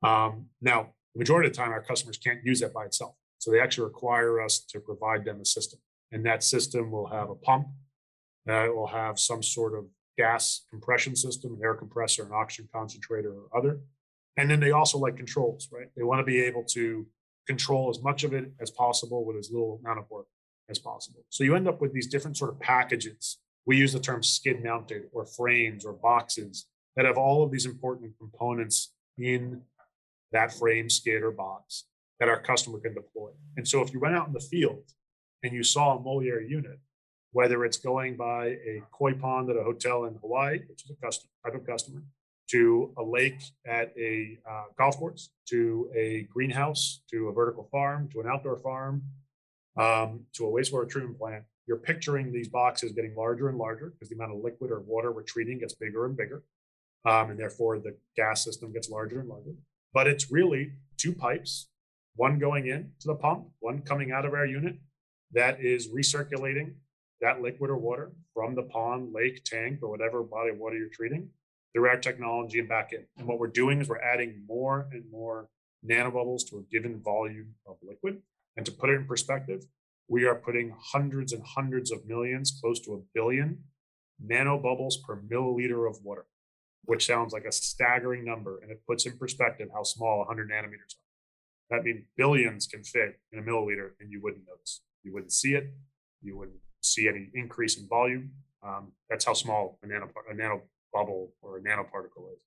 Um, 0.02 0.46
now, 0.60 0.90
the 1.14 1.18
majority 1.18 1.48
of 1.48 1.54
the 1.54 1.60
time, 1.60 1.70
our 1.70 1.82
customers 1.82 2.16
can't 2.16 2.44
use 2.44 2.60
that 2.60 2.72
by 2.72 2.84
itself. 2.84 3.14
So 3.40 3.50
they 3.50 3.60
actually 3.60 3.84
require 3.84 4.40
us 4.42 4.60
to 4.68 4.80
provide 4.80 5.24
them 5.24 5.40
a 5.40 5.44
system. 5.46 5.80
And 6.12 6.24
that 6.26 6.44
system 6.44 6.90
will 6.90 7.06
have 7.06 7.30
a 7.30 7.34
pump, 7.34 7.68
that 8.44 8.74
will 8.74 8.86
have 8.86 9.18
some 9.18 9.42
sort 9.42 9.74
of 9.76 9.86
gas 10.18 10.66
compression 10.68 11.16
system, 11.16 11.54
an 11.54 11.60
air 11.64 11.74
compressor, 11.74 12.24
an 12.24 12.32
oxygen 12.34 12.68
concentrator, 12.72 13.32
or 13.32 13.48
other. 13.56 13.80
And 14.36 14.50
then 14.50 14.60
they 14.60 14.72
also 14.72 14.98
like 14.98 15.16
controls, 15.16 15.68
right? 15.72 15.88
They 15.96 16.02
want 16.02 16.20
to 16.20 16.24
be 16.24 16.42
able 16.42 16.64
to 16.64 17.06
control 17.46 17.88
as 17.88 18.02
much 18.02 18.24
of 18.24 18.34
it 18.34 18.52
as 18.60 18.70
possible 18.70 19.24
with 19.24 19.36
as 19.38 19.50
little 19.50 19.80
amount 19.82 20.00
of 20.00 20.10
work 20.10 20.26
as 20.68 20.78
possible. 20.78 21.24
So 21.30 21.42
you 21.42 21.56
end 21.56 21.66
up 21.66 21.80
with 21.80 21.94
these 21.94 22.08
different 22.08 22.36
sort 22.36 22.50
of 22.50 22.60
packages. 22.60 23.38
We 23.64 23.78
use 23.78 23.94
the 23.94 24.00
term 24.00 24.22
skid 24.22 24.62
mounted 24.62 25.04
or 25.12 25.24
frames 25.24 25.86
or 25.86 25.94
boxes 25.94 26.66
that 26.94 27.06
have 27.06 27.16
all 27.16 27.42
of 27.42 27.50
these 27.50 27.64
important 27.64 28.12
components 28.18 28.92
in 29.16 29.62
that 30.32 30.52
frame, 30.52 30.90
skid, 30.90 31.22
or 31.22 31.30
box 31.30 31.84
that 32.20 32.28
our 32.28 32.40
customer 32.40 32.78
can 32.78 32.94
deploy. 32.94 33.30
And 33.56 33.66
so 33.66 33.82
if 33.82 33.92
you 33.92 33.98
went 33.98 34.14
out 34.14 34.28
in 34.28 34.32
the 34.32 34.40
field 34.40 34.84
and 35.42 35.52
you 35.52 35.64
saw 35.64 35.96
a 35.96 36.00
Moleaer 36.00 36.40
unit, 36.40 36.78
whether 37.32 37.64
it's 37.64 37.78
going 37.78 38.16
by 38.16 38.46
a 38.46 38.82
koi 38.92 39.14
pond 39.14 39.50
at 39.50 39.56
a 39.56 39.62
hotel 39.62 40.04
in 40.04 40.14
Hawaii, 40.16 40.60
which 40.68 40.84
is 40.84 40.90
a 40.90 41.04
custom, 41.04 41.30
type 41.44 41.54
of 41.54 41.66
customer, 41.66 42.02
to 42.50 42.92
a 42.98 43.02
lake 43.02 43.40
at 43.66 43.92
a 43.96 44.38
uh, 44.48 44.64
golf 44.76 44.98
course, 44.98 45.30
to 45.48 45.88
a 45.96 46.26
greenhouse, 46.32 47.00
to 47.10 47.28
a 47.28 47.32
vertical 47.32 47.68
farm, 47.70 48.08
to 48.12 48.20
an 48.20 48.26
outdoor 48.26 48.58
farm, 48.58 49.02
um, 49.76 50.20
to 50.34 50.46
a 50.46 50.50
wastewater 50.50 50.88
treatment 50.88 51.18
plant, 51.18 51.44
you're 51.66 51.78
picturing 51.78 52.32
these 52.32 52.48
boxes 52.48 52.90
getting 52.92 53.14
larger 53.14 53.48
and 53.48 53.56
larger 53.56 53.90
because 53.90 54.08
the 54.08 54.16
amount 54.16 54.32
of 54.32 54.42
liquid 54.42 54.72
or 54.72 54.80
water 54.80 55.12
we're 55.12 55.22
treating 55.22 55.60
gets 55.60 55.74
bigger 55.74 56.04
and 56.04 56.16
bigger. 56.16 56.42
Um, 57.04 57.30
and 57.30 57.38
therefore, 57.38 57.78
the 57.78 57.96
gas 58.16 58.44
system 58.44 58.72
gets 58.72 58.90
larger 58.90 59.20
and 59.20 59.28
larger. 59.28 59.54
But 59.94 60.08
it's 60.08 60.32
really 60.32 60.72
two 60.96 61.14
pipes, 61.14 61.68
one 62.20 62.38
going 62.38 62.66
in 62.66 62.82
to 63.00 63.08
the 63.08 63.14
pump, 63.14 63.46
one 63.60 63.80
coming 63.80 64.12
out 64.12 64.26
of 64.26 64.34
our 64.34 64.44
unit 64.44 64.76
that 65.32 65.64
is 65.64 65.88
recirculating 65.88 66.74
that 67.22 67.40
liquid 67.40 67.70
or 67.70 67.78
water 67.78 68.12
from 68.34 68.54
the 68.54 68.62
pond, 68.62 69.10
lake, 69.14 69.42
tank, 69.42 69.78
or 69.82 69.88
whatever 69.88 70.22
body 70.22 70.50
of 70.50 70.58
water 70.58 70.76
you're 70.76 70.90
treating 70.92 71.30
through 71.72 71.88
our 71.88 71.96
technology 71.96 72.58
and 72.58 72.68
back 72.68 72.92
in. 72.92 73.06
And 73.16 73.26
what 73.26 73.38
we're 73.38 73.46
doing 73.62 73.80
is 73.80 73.88
we're 73.88 74.02
adding 74.02 74.44
more 74.46 74.86
and 74.92 75.04
more 75.10 75.48
nanobubbles 75.82 76.46
to 76.50 76.58
a 76.58 76.62
given 76.70 77.00
volume 77.02 77.54
of 77.66 77.76
liquid. 77.82 78.20
And 78.54 78.66
to 78.66 78.72
put 78.72 78.90
it 78.90 78.96
in 78.96 79.06
perspective, 79.06 79.62
we 80.06 80.26
are 80.26 80.34
putting 80.34 80.74
hundreds 80.92 81.32
and 81.32 81.42
hundreds 81.42 81.90
of 81.90 82.06
millions, 82.06 82.58
close 82.60 82.80
to 82.80 82.92
a 82.92 83.00
billion 83.14 83.64
nanobubbles 84.22 84.96
per 85.06 85.22
milliliter 85.22 85.88
of 85.88 85.96
water 86.04 86.26
which 86.84 87.06
sounds 87.06 87.32
like 87.32 87.44
a 87.44 87.52
staggering 87.52 88.24
number, 88.24 88.58
and 88.62 88.70
it 88.70 88.80
puts 88.86 89.06
in 89.06 89.16
perspective 89.18 89.68
how 89.72 89.82
small 89.82 90.18
100 90.18 90.50
nanometers 90.50 90.94
are. 90.96 91.09
That 91.70 91.84
means 91.84 92.04
billions 92.16 92.66
can 92.66 92.82
fit 92.82 93.20
in 93.32 93.38
a 93.38 93.42
milliliter, 93.42 93.90
and 94.00 94.10
you 94.10 94.20
wouldn't 94.22 94.44
notice. 94.46 94.82
You 95.02 95.12
wouldn't 95.12 95.32
see 95.32 95.54
it. 95.54 95.72
You 96.22 96.36
wouldn't 96.36 96.58
see 96.82 97.08
any 97.08 97.30
increase 97.34 97.78
in 97.78 97.88
volume. 97.88 98.32
Um, 98.62 98.92
that's 99.08 99.24
how 99.24 99.34
small 99.34 99.78
a 99.82 99.86
nano 99.86 100.08
a 100.30 100.34
nano 100.34 100.62
bubble 100.92 101.32
or 101.42 101.58
a 101.58 101.60
nanoparticle 101.60 102.32
is. 102.32 102.40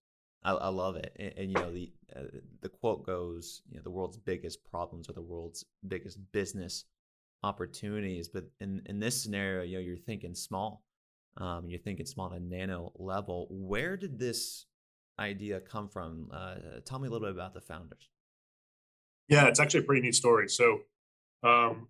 I, 0.44 0.52
I 0.52 0.68
love 0.68 0.98
it, 0.98 1.16
and, 1.18 1.34
and, 1.38 1.48
you 1.50 1.56
know 1.56 1.72
the 1.72 1.92
uh, 2.16 2.24
the 2.62 2.70
quote 2.70 3.06
goes, 3.06 3.62
you 3.70 3.78
know, 3.78 3.84
the 3.84 3.90
world's 3.90 4.18
biggest 4.18 4.60
problems 4.70 5.10
are 5.10 5.14
the 5.14 5.22
world's 5.22 5.66
biggest 5.88 6.20
business 6.34 6.86
opportunities. 7.44 8.28
But 8.28 8.46
in 8.60 8.82
in 8.88 9.00
this 9.00 9.24
scenario, 9.24 9.64
you 9.64 9.78
know, 9.78 9.82
you're 9.82 9.98
thinking 9.98 10.36
small 10.36 10.84
um, 11.38 11.68
you're 11.68 11.80
thinking 11.80 12.06
small 12.06 12.32
at 12.34 12.40
a 12.40 12.44
nano 12.44 12.92
level. 12.96 13.48
Where 13.50 13.98
did 13.98 14.20
this 14.20 14.66
idea 15.20 15.60
come 15.60 15.90
from? 15.90 16.30
Uh, 16.32 16.56
tell 16.86 17.00
me 17.00 17.08
a 17.08 17.12
little 17.12 17.28
bit 17.28 17.36
about 17.36 17.54
the 17.54 17.62
founders. 17.62 18.10
Yeah, 19.28 19.48
it's 19.48 19.60
actually 19.60 19.82
a 19.82 19.84
pretty 19.84 20.02
neat 20.02 20.16
story. 20.16 20.50
So, 20.50 20.80
um, 21.44 21.88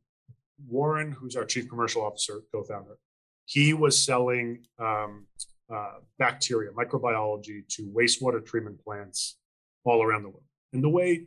Warren, 0.68 1.12
who's 1.12 1.36
our 1.36 1.46
chief 1.46 1.68
commercial 1.70 2.04
officer, 2.04 2.42
co-founder, 2.52 2.98
he 3.46 3.74
was 3.74 4.02
selling 4.02 4.66
um, 4.80 5.26
uh, 5.74 5.96
bacteria, 6.20 6.72
microbiology 6.72 7.68
to 7.76 7.92
wastewater 7.96 8.44
treatment 8.46 8.84
plants 8.84 9.38
all 9.84 10.04
around 10.04 10.24
the 10.24 10.30
world. 10.30 10.44
And 10.72 10.84
the 10.84 10.90
way 10.90 11.26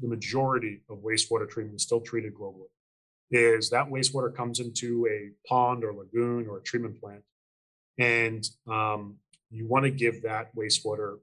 the 0.00 0.08
majority 0.08 0.82
of 0.88 0.98
wastewater 0.98 1.48
treatment 1.48 1.76
is 1.76 1.82
still 1.82 2.00
treated 2.00 2.34
globally 2.34 2.68
is 3.30 3.70
that 3.70 3.86
wastewater 3.88 4.34
comes 4.34 4.60
into 4.60 5.06
a 5.06 5.30
pond 5.46 5.84
or 5.84 5.92
lagoon 5.92 6.46
or 6.48 6.58
a 6.58 6.62
treatment 6.62 6.98
plant 7.00 7.22
and 7.98 8.48
um, 8.70 9.16
you 9.50 9.66
want 9.66 9.84
to 9.84 9.90
give 9.90 10.22
that 10.22 10.54
wastewater 10.56 11.16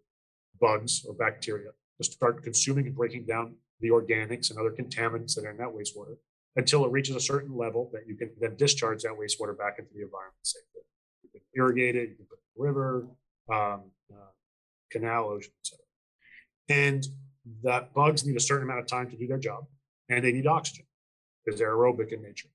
bugs 0.59 1.05
or 1.07 1.13
bacteria 1.13 1.69
to 1.97 2.03
start 2.03 2.43
consuming 2.43 2.85
and 2.87 2.95
breaking 2.95 3.25
down 3.25 3.55
the 3.81 3.89
organics 3.89 4.49
and 4.49 4.59
other 4.59 4.71
contaminants 4.71 5.35
that 5.35 5.45
are 5.45 5.51
in 5.51 5.57
that 5.57 5.67
wastewater 5.67 6.17
until 6.55 6.85
it 6.85 6.91
reaches 6.91 7.15
a 7.15 7.19
certain 7.19 7.55
level 7.55 7.89
that 7.93 8.07
you 8.07 8.15
can 8.15 8.31
then 8.39 8.55
discharge 8.55 9.03
that 9.03 9.11
wastewater 9.11 9.57
back 9.57 9.77
into 9.77 9.91
the 9.93 10.01
environment 10.01 10.35
safely. 10.43 10.81
You 11.23 11.29
can 11.31 11.41
irrigate 11.53 11.95
it, 11.95 12.09
you 12.09 12.15
can 12.15 12.25
put 12.25 12.37
it 12.37 12.43
in 12.55 12.63
the 12.63 12.67
river, 12.67 13.07
um, 13.51 13.91
uh, 14.11 14.31
canal, 14.91 15.25
ocean, 15.25 15.51
etc. 15.61 15.83
And 16.69 17.05
that 17.63 17.93
bugs 17.93 18.25
need 18.25 18.37
a 18.37 18.39
certain 18.39 18.63
amount 18.63 18.79
of 18.79 18.87
time 18.87 19.09
to 19.09 19.17
do 19.17 19.27
their 19.27 19.37
job, 19.37 19.65
and 20.09 20.23
they 20.23 20.31
need 20.31 20.47
oxygen 20.47 20.85
because 21.43 21.59
they're 21.59 21.75
aerobic 21.75 22.11
in 22.11 22.21
nature. 22.21 22.49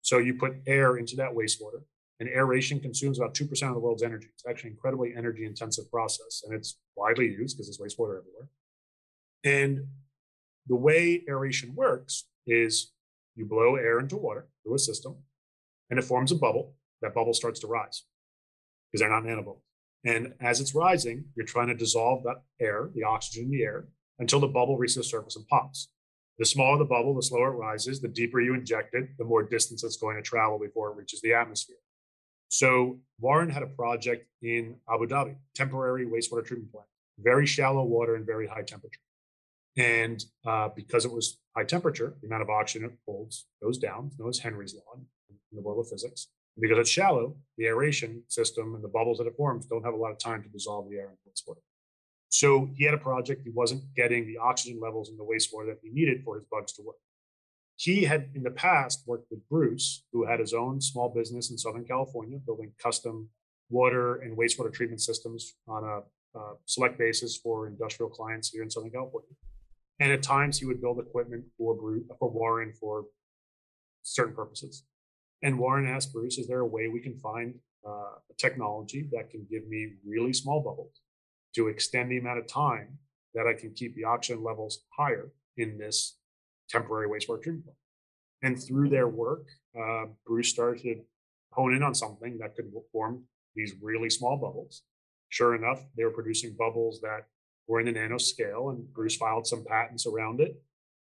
So 0.00 0.18
you 0.18 0.34
put 0.34 0.54
air 0.66 0.96
into 0.96 1.14
that 1.16 1.30
wastewater, 1.32 1.82
and 2.22 2.30
aeration 2.30 2.78
consumes 2.80 3.18
about 3.18 3.34
2% 3.34 3.50
of 3.68 3.74
the 3.74 3.80
world's 3.80 4.02
energy. 4.02 4.28
It's 4.32 4.44
actually 4.48 4.70
an 4.70 4.74
incredibly 4.74 5.12
energy 5.16 5.44
intensive 5.44 5.90
process 5.90 6.42
and 6.46 6.54
it's 6.54 6.78
widely 6.96 7.26
used 7.26 7.56
because 7.56 7.66
there's 7.66 7.78
wastewater 7.78 8.18
everywhere. 8.18 8.48
And 9.44 9.88
the 10.66 10.76
way 10.76 11.22
aeration 11.28 11.74
works 11.74 12.26
is 12.46 12.92
you 13.34 13.46
blow 13.46 13.76
air 13.76 13.98
into 13.98 14.16
water 14.16 14.48
through 14.62 14.74
a 14.74 14.78
system 14.78 15.16
and 15.90 15.98
it 15.98 16.04
forms 16.04 16.32
a 16.32 16.36
bubble. 16.36 16.74
That 17.00 17.14
bubble 17.14 17.34
starts 17.34 17.60
to 17.60 17.66
rise 17.66 18.04
because 18.90 19.00
they're 19.00 19.10
not 19.10 19.24
nanobubbles. 19.24 19.62
And 20.04 20.34
as 20.40 20.60
it's 20.60 20.74
rising, 20.74 21.24
you're 21.36 21.46
trying 21.46 21.68
to 21.68 21.74
dissolve 21.74 22.24
that 22.24 22.42
air, 22.60 22.90
the 22.94 23.04
oxygen 23.04 23.44
in 23.44 23.50
the 23.50 23.62
air, 23.62 23.86
until 24.18 24.40
the 24.40 24.48
bubble 24.48 24.76
reaches 24.76 24.96
the 24.96 25.04
surface 25.04 25.36
and 25.36 25.46
pops. 25.48 25.90
The 26.38 26.44
smaller 26.44 26.78
the 26.78 26.84
bubble, 26.84 27.14
the 27.14 27.22
slower 27.22 27.52
it 27.52 27.56
rises. 27.56 28.00
The 28.00 28.08
deeper 28.08 28.40
you 28.40 28.54
inject 28.54 28.94
it, 28.94 29.10
the 29.18 29.24
more 29.24 29.42
distance 29.42 29.84
it's 29.84 29.96
going 29.96 30.16
to 30.16 30.22
travel 30.22 30.58
before 30.58 30.90
it 30.90 30.96
reaches 30.96 31.20
the 31.20 31.34
atmosphere. 31.34 31.76
So 32.48 33.00
Warren 33.20 33.50
had 33.50 33.62
a 33.62 33.66
project 33.66 34.26
in 34.42 34.76
Abu 34.92 35.06
Dhabi, 35.06 35.36
temporary 35.54 36.04
wastewater 36.06 36.44
treatment 36.44 36.72
plant, 36.72 36.86
very 37.18 37.46
shallow 37.46 37.84
water 37.84 38.16
and 38.16 38.26
very 38.26 38.46
high 38.46 38.62
temperature. 38.62 39.00
And 39.76 40.22
uh, 40.46 40.68
because 40.74 41.04
it 41.04 41.12
was 41.12 41.38
high 41.56 41.64
temperature, 41.64 42.14
the 42.20 42.26
amount 42.26 42.42
of 42.42 42.50
oxygen 42.50 42.90
it 42.90 42.96
holds 43.06 43.46
goes 43.62 43.78
down, 43.78 44.10
known 44.18 44.28
as 44.28 44.38
Henry's 44.38 44.74
law 44.74 45.00
in 45.30 45.56
the 45.56 45.62
world 45.62 45.80
of 45.80 45.88
physics. 45.88 46.28
And 46.56 46.62
because 46.62 46.78
it's 46.78 46.90
shallow, 46.90 47.36
the 47.56 47.66
aeration 47.66 48.22
system 48.28 48.74
and 48.74 48.84
the 48.84 48.88
bubbles 48.88 49.18
that 49.18 49.26
it 49.26 49.36
forms 49.36 49.66
don't 49.66 49.84
have 49.84 49.94
a 49.94 49.96
lot 49.96 50.12
of 50.12 50.18
time 50.18 50.42
to 50.42 50.48
dissolve 50.48 50.90
the 50.90 50.96
air 50.96 51.10
in 51.10 51.30
wastewater. 51.30 51.62
So 52.28 52.70
he 52.74 52.84
had 52.84 52.94
a 52.94 52.98
project. 52.98 53.42
He 53.44 53.50
wasn't 53.50 53.82
getting 53.94 54.26
the 54.26 54.38
oxygen 54.38 54.80
levels 54.80 55.10
in 55.10 55.16
the 55.16 55.24
wastewater 55.24 55.66
that 55.66 55.78
he 55.82 55.90
needed 55.90 56.22
for 56.24 56.36
his 56.36 56.44
bugs 56.50 56.72
to 56.74 56.82
work. 56.82 56.96
He 57.76 58.04
had 58.04 58.30
in 58.34 58.42
the 58.42 58.50
past 58.50 59.02
worked 59.06 59.30
with 59.30 59.46
Bruce, 59.48 60.04
who 60.12 60.26
had 60.26 60.40
his 60.40 60.52
own 60.52 60.80
small 60.80 61.08
business 61.08 61.50
in 61.50 61.58
Southern 61.58 61.84
California, 61.84 62.38
building 62.38 62.72
custom 62.82 63.28
water 63.70 64.16
and 64.16 64.36
wastewater 64.36 64.72
treatment 64.72 65.00
systems 65.00 65.54
on 65.66 65.84
a 65.84 66.38
uh, 66.38 66.54
select 66.66 66.98
basis 66.98 67.36
for 67.36 67.66
industrial 67.66 68.08
clients 68.08 68.50
here 68.50 68.62
in 68.62 68.70
Southern 68.70 68.90
California. 68.90 69.30
And 70.02 70.10
at 70.10 70.22
times 70.24 70.58
he 70.58 70.66
would 70.66 70.80
build 70.80 70.98
equipment 70.98 71.44
for 71.56 71.76
Bruce, 71.76 72.02
for 72.18 72.28
Warren 72.28 72.72
for 72.80 73.04
certain 74.02 74.34
purposes. 74.34 74.84
And 75.44 75.60
Warren 75.60 75.86
asked 75.86 76.12
Bruce, 76.12 76.38
"Is 76.38 76.48
there 76.48 76.64
a 76.64 76.72
way 76.76 76.88
we 76.88 77.00
can 77.06 77.16
find 77.28 77.48
uh, 77.86 78.14
a 78.32 78.34
technology 78.36 79.08
that 79.12 79.30
can 79.30 79.46
give 79.48 79.64
me 79.68 79.80
really 80.04 80.32
small 80.32 80.60
bubbles 80.60 80.94
to 81.54 81.68
extend 81.68 82.10
the 82.10 82.18
amount 82.18 82.40
of 82.40 82.48
time 82.48 82.88
that 83.34 83.46
I 83.46 83.54
can 83.60 83.70
keep 83.74 83.94
the 83.94 84.02
oxygen 84.02 84.42
levels 84.42 84.74
higher 84.98 85.26
in 85.56 85.78
this 85.78 86.18
temporary 86.68 87.08
wastewater 87.08 87.42
treatment 87.44 87.66
plant?" 87.66 87.78
And 88.46 88.54
through 88.60 88.88
their 88.88 89.10
work, 89.24 89.44
uh, 89.80 90.06
Bruce 90.26 90.50
started 90.56 90.82
to 90.82 90.94
hone 91.52 91.74
in 91.76 91.82
on 91.84 91.94
something 91.94 92.38
that 92.38 92.56
could 92.56 92.72
form 92.90 93.14
these 93.54 93.72
really 93.80 94.10
small 94.10 94.36
bubbles. 94.36 94.82
Sure 95.28 95.54
enough, 95.54 95.80
they 95.94 96.04
were 96.04 96.18
producing 96.18 96.56
bubbles 96.64 97.00
that 97.02 97.28
were 97.66 97.80
in 97.80 97.86
the 97.86 97.92
nano 97.92 98.18
scale, 98.18 98.70
and 98.70 98.92
Bruce 98.92 99.16
filed 99.16 99.46
some 99.46 99.64
patents 99.64 100.06
around 100.06 100.40
it. 100.40 100.60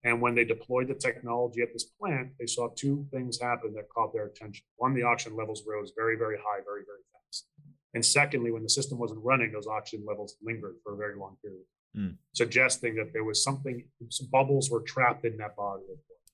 And 0.04 0.20
when 0.20 0.34
they 0.34 0.44
deployed 0.44 0.88
the 0.88 0.94
technology 0.94 1.60
at 1.60 1.72
this 1.72 1.84
plant, 1.84 2.30
they 2.38 2.46
saw 2.46 2.68
two 2.68 3.06
things 3.10 3.40
happen 3.40 3.74
that 3.74 3.88
caught 3.88 4.12
their 4.12 4.26
attention. 4.26 4.64
One, 4.76 4.94
the 4.94 5.02
oxygen 5.02 5.36
levels 5.36 5.64
rose 5.66 5.92
very, 5.96 6.16
very 6.16 6.36
high, 6.36 6.60
very, 6.64 6.82
very 6.86 7.02
fast. 7.12 7.46
And 7.94 8.04
secondly, 8.04 8.52
when 8.52 8.62
the 8.62 8.68
system 8.68 8.98
wasn't 8.98 9.24
running, 9.24 9.50
those 9.52 9.66
oxygen 9.66 10.06
levels 10.06 10.36
lingered 10.42 10.76
for 10.84 10.94
a 10.94 10.96
very 10.96 11.18
long 11.18 11.36
period, 11.42 11.64
mm. 11.96 12.16
suggesting 12.32 12.94
that 12.94 13.12
there 13.12 13.24
was 13.24 13.42
something, 13.42 13.84
some 14.08 14.28
bubbles 14.30 14.70
were 14.70 14.82
trapped 14.82 15.24
in 15.24 15.36
that 15.38 15.56
body. 15.56 15.82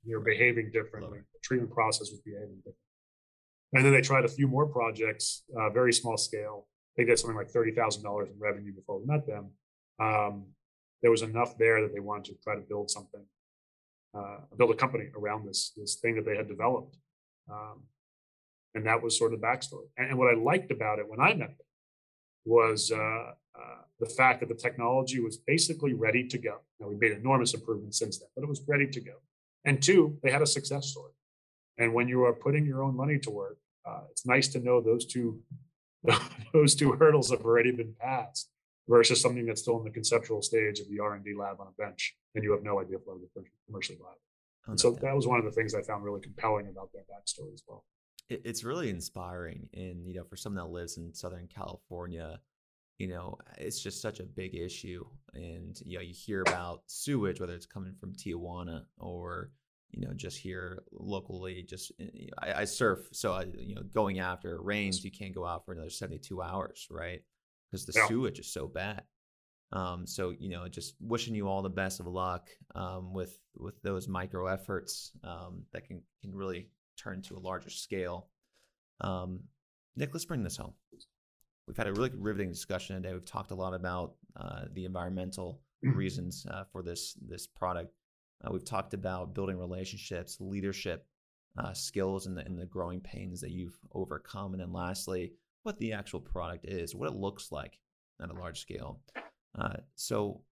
They 0.06 0.14
were 0.14 0.20
behaving 0.20 0.70
differently. 0.70 1.20
The 1.20 1.40
treatment 1.42 1.72
process 1.72 2.10
was 2.10 2.20
behaving 2.20 2.56
differently. 2.58 2.74
And 3.72 3.84
then 3.84 3.92
they 3.92 4.02
tried 4.02 4.24
a 4.24 4.28
few 4.28 4.46
more 4.46 4.66
projects, 4.66 5.42
uh, 5.58 5.70
very 5.70 5.92
small 5.92 6.18
scale. 6.18 6.66
They 6.96 7.04
did 7.04 7.18
something 7.18 7.36
like 7.36 7.50
$30,000 7.50 8.30
in 8.30 8.38
revenue 8.38 8.74
before 8.74 9.00
we 9.00 9.06
met 9.06 9.26
them 9.26 9.50
um, 10.00 10.46
there 11.02 11.10
was 11.10 11.22
enough 11.22 11.56
there 11.58 11.82
that 11.82 11.92
they 11.92 12.00
wanted 12.00 12.24
to 12.24 12.42
try 12.42 12.54
to 12.54 12.60
build 12.60 12.90
something, 12.90 13.24
uh, 14.16 14.38
build 14.56 14.70
a 14.70 14.74
company 14.74 15.08
around 15.16 15.46
this 15.46 15.72
this 15.76 15.96
thing 15.96 16.16
that 16.16 16.24
they 16.24 16.36
had 16.36 16.48
developed, 16.48 16.96
um, 17.50 17.82
and 18.74 18.86
that 18.86 19.02
was 19.02 19.18
sort 19.18 19.32
of 19.32 19.40
the 19.40 19.46
backstory. 19.46 19.88
And, 19.96 20.10
and, 20.10 20.18
what 20.18 20.32
I 20.32 20.36
liked 20.36 20.70
about 20.70 20.98
it 20.98 21.08
when 21.08 21.20
I 21.20 21.34
met 21.34 21.48
them 21.48 21.66
was 22.46 22.90
uh, 22.90 22.96
uh, 22.96 23.82
the 24.00 24.06
fact 24.06 24.40
that 24.40 24.48
the 24.48 24.54
technology 24.54 25.20
was 25.20 25.36
basically 25.36 25.92
ready 25.92 26.26
to 26.28 26.38
go. 26.38 26.58
Now 26.80 26.88
we 26.88 26.96
made 26.96 27.12
enormous 27.12 27.54
improvements 27.54 27.98
since 27.98 28.18
then, 28.18 28.28
but 28.34 28.42
it 28.42 28.48
was 28.48 28.62
ready 28.66 28.88
to 28.88 29.00
go. 29.00 29.14
And 29.64 29.82
two, 29.82 30.18
they 30.22 30.30
had 30.30 30.42
a 30.42 30.46
success 30.46 30.88
story. 30.88 31.12
And 31.78 31.92
when 31.92 32.08
you 32.08 32.24
are 32.24 32.32
putting 32.32 32.64
your 32.64 32.82
own 32.82 32.96
money 32.96 33.18
to 33.18 33.30
work, 33.30 33.58
uh, 33.86 34.02
it's 34.10 34.26
nice 34.26 34.48
to 34.48 34.60
know 34.60 34.80
those 34.80 35.04
two 35.04 35.40
those 36.52 36.74
two 36.74 36.92
hurdles 36.92 37.30
have 37.30 37.44
already 37.44 37.72
been 37.72 37.94
passed 37.98 38.50
versus 38.88 39.20
something 39.20 39.46
that's 39.46 39.62
still 39.62 39.78
in 39.78 39.84
the 39.84 39.90
conceptual 39.90 40.42
stage 40.42 40.80
of 40.80 40.88
the 40.88 41.00
R&D 41.00 41.34
lab 41.38 41.60
on 41.60 41.68
a 41.68 41.82
bench 41.82 42.16
and 42.34 42.44
you 42.44 42.52
have 42.52 42.62
no 42.62 42.80
idea 42.80 42.96
if 42.96 43.02
it'll 43.02 43.18
be 43.18 43.26
commercially 43.66 43.98
viable. 43.98 44.18
And 44.66 44.80
so 44.80 44.92
that 44.92 45.14
was 45.14 45.26
one 45.26 45.38
of 45.38 45.44
the 45.44 45.50
things 45.50 45.74
I 45.74 45.82
found 45.82 46.04
really 46.04 46.20
compelling 46.20 46.68
about 46.68 46.90
that 46.92 47.04
backstory 47.08 47.52
as 47.52 47.62
well. 47.68 47.84
It's 48.30 48.64
really 48.64 48.88
inspiring. 48.88 49.68
And, 49.74 50.06
you 50.06 50.14
know, 50.14 50.24
for 50.24 50.36
someone 50.36 50.64
that 50.64 50.72
lives 50.72 50.96
in 50.96 51.12
Southern 51.12 51.46
California, 51.46 52.40
you 52.98 53.08
know, 53.08 53.36
it's 53.58 53.80
just 53.80 54.00
such 54.00 54.20
a 54.20 54.24
big 54.24 54.54
issue. 54.54 55.04
And, 55.34 55.78
you 55.84 55.98
know, 55.98 56.02
you 56.02 56.14
hear 56.14 56.40
about 56.40 56.82
sewage, 56.86 57.40
whether 57.40 57.52
it's 57.52 57.66
coming 57.66 57.94
from 58.00 58.14
Tijuana 58.14 58.84
or, 58.98 59.50
you 59.90 60.06
know, 60.06 60.14
just 60.14 60.38
here 60.38 60.82
locally, 60.92 61.64
just 61.68 61.92
eh, 62.00 62.28
I, 62.38 62.62
I 62.62 62.64
surf. 62.64 63.00
So, 63.12 63.32
I, 63.32 63.44
you 63.58 63.74
know, 63.74 63.82
going 63.82 64.20
after 64.20 64.54
it 64.54 64.64
rains, 64.64 65.04
you 65.04 65.10
can't 65.10 65.34
go 65.34 65.44
out 65.44 65.66
for 65.66 65.72
another 65.72 65.90
72 65.90 66.40
hours, 66.40 66.86
right? 66.90 67.20
Because 67.74 67.86
the 67.86 67.98
yeah. 67.98 68.06
sewage 68.06 68.38
is 68.38 68.52
so 68.52 68.68
bad. 68.68 69.02
Um, 69.72 70.06
so 70.06 70.30
you 70.30 70.48
know, 70.48 70.68
just 70.68 70.94
wishing 71.00 71.34
you 71.34 71.48
all 71.48 71.62
the 71.62 71.68
best 71.68 71.98
of 71.98 72.06
luck 72.06 72.48
um, 72.76 73.12
with 73.12 73.36
with 73.56 73.80
those 73.82 74.06
micro 74.06 74.46
efforts 74.46 75.10
um, 75.24 75.64
that 75.72 75.86
can 75.86 76.00
can 76.22 76.32
really 76.32 76.68
turn 76.96 77.20
to 77.22 77.36
a 77.36 77.40
larger 77.40 77.70
scale. 77.70 78.28
Um, 79.00 79.40
Nick, 79.96 80.10
let's 80.12 80.24
bring 80.24 80.44
this 80.44 80.56
home. 80.56 80.74
We've 81.66 81.76
had 81.76 81.88
a 81.88 81.92
really 81.92 82.10
riveting 82.16 82.50
discussion 82.50 82.96
today. 82.96 83.12
We've 83.12 83.24
talked 83.24 83.50
a 83.50 83.56
lot 83.56 83.74
about 83.74 84.14
uh, 84.36 84.66
the 84.72 84.84
environmental 84.84 85.60
mm-hmm. 85.84 85.96
reasons 85.96 86.46
uh, 86.48 86.64
for 86.70 86.82
this 86.82 87.14
this 87.26 87.48
product. 87.48 87.92
Uh, 88.44 88.52
we've 88.52 88.64
talked 88.64 88.94
about 88.94 89.34
building 89.34 89.58
relationships, 89.58 90.36
leadership 90.38 91.06
uh, 91.58 91.72
skills, 91.72 92.26
and 92.26 92.36
the, 92.36 92.44
and 92.44 92.56
the 92.56 92.66
growing 92.66 93.00
pains 93.00 93.40
that 93.40 93.50
you've 93.50 93.78
overcome. 93.92 94.52
And 94.52 94.60
then 94.60 94.72
lastly, 94.72 95.32
what 95.64 95.78
the 95.78 95.92
actual 95.92 96.20
product 96.20 96.66
is, 96.66 96.94
what 96.94 97.10
it 97.10 97.16
looks 97.16 97.50
like 97.50 97.78
at 98.22 98.30
a 98.30 98.34
large 98.34 98.60
scale. 98.60 99.00
Uh, 99.58 99.74
so 99.96 100.42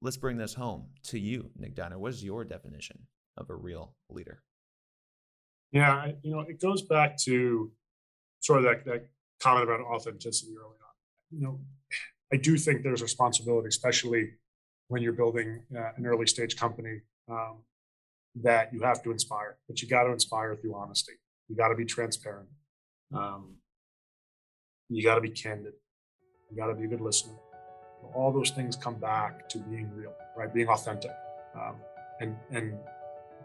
let's 0.00 0.16
bring 0.16 0.36
this 0.36 0.54
home 0.54 0.86
to 1.04 1.18
you, 1.18 1.50
Nick 1.56 1.76
Dyner. 1.76 1.96
What 1.96 2.12
is 2.12 2.24
your 2.24 2.44
definition 2.44 2.98
of 3.36 3.50
a 3.50 3.54
real 3.54 3.94
leader? 4.10 4.42
Yeah, 5.70 6.12
you 6.22 6.32
know, 6.32 6.40
it 6.40 6.60
goes 6.60 6.82
back 6.82 7.16
to 7.18 7.70
sort 8.40 8.58
of 8.58 8.64
that, 8.64 8.84
that 8.86 9.08
comment 9.40 9.64
about 9.64 9.80
authenticity 9.80 10.52
early 10.58 10.76
on. 10.76 10.94
You 11.30 11.40
know, 11.42 11.60
I 12.32 12.36
do 12.36 12.56
think 12.56 12.82
there's 12.82 13.02
responsibility, 13.02 13.68
especially 13.68 14.30
when 14.88 15.02
you're 15.02 15.12
building 15.12 15.62
uh, 15.74 15.90
an 15.96 16.06
early 16.06 16.26
stage 16.26 16.56
company, 16.56 17.00
um, 17.30 17.58
that 18.42 18.72
you 18.72 18.80
have 18.82 19.02
to 19.02 19.10
inspire. 19.10 19.58
But 19.68 19.80
you 19.82 19.88
got 19.88 20.04
to 20.04 20.12
inspire 20.12 20.56
through 20.56 20.74
honesty. 20.74 21.12
You 21.48 21.56
got 21.56 21.68
to 21.68 21.74
be 21.74 21.84
transparent. 21.84 22.48
Um, 23.14 23.56
you 24.94 25.02
got 25.02 25.16
to 25.16 25.20
be 25.20 25.30
candid. 25.30 25.74
You 26.50 26.56
got 26.56 26.66
to 26.66 26.74
be 26.74 26.84
a 26.84 26.86
good 26.86 27.00
listener. 27.00 27.34
All 28.14 28.32
those 28.32 28.50
things 28.50 28.76
come 28.76 28.96
back 28.96 29.48
to 29.50 29.58
being 29.58 29.90
real, 29.94 30.12
right? 30.36 30.52
Being 30.52 30.68
authentic. 30.68 31.12
Um, 31.54 31.76
and 32.20 32.36
and 32.50 32.78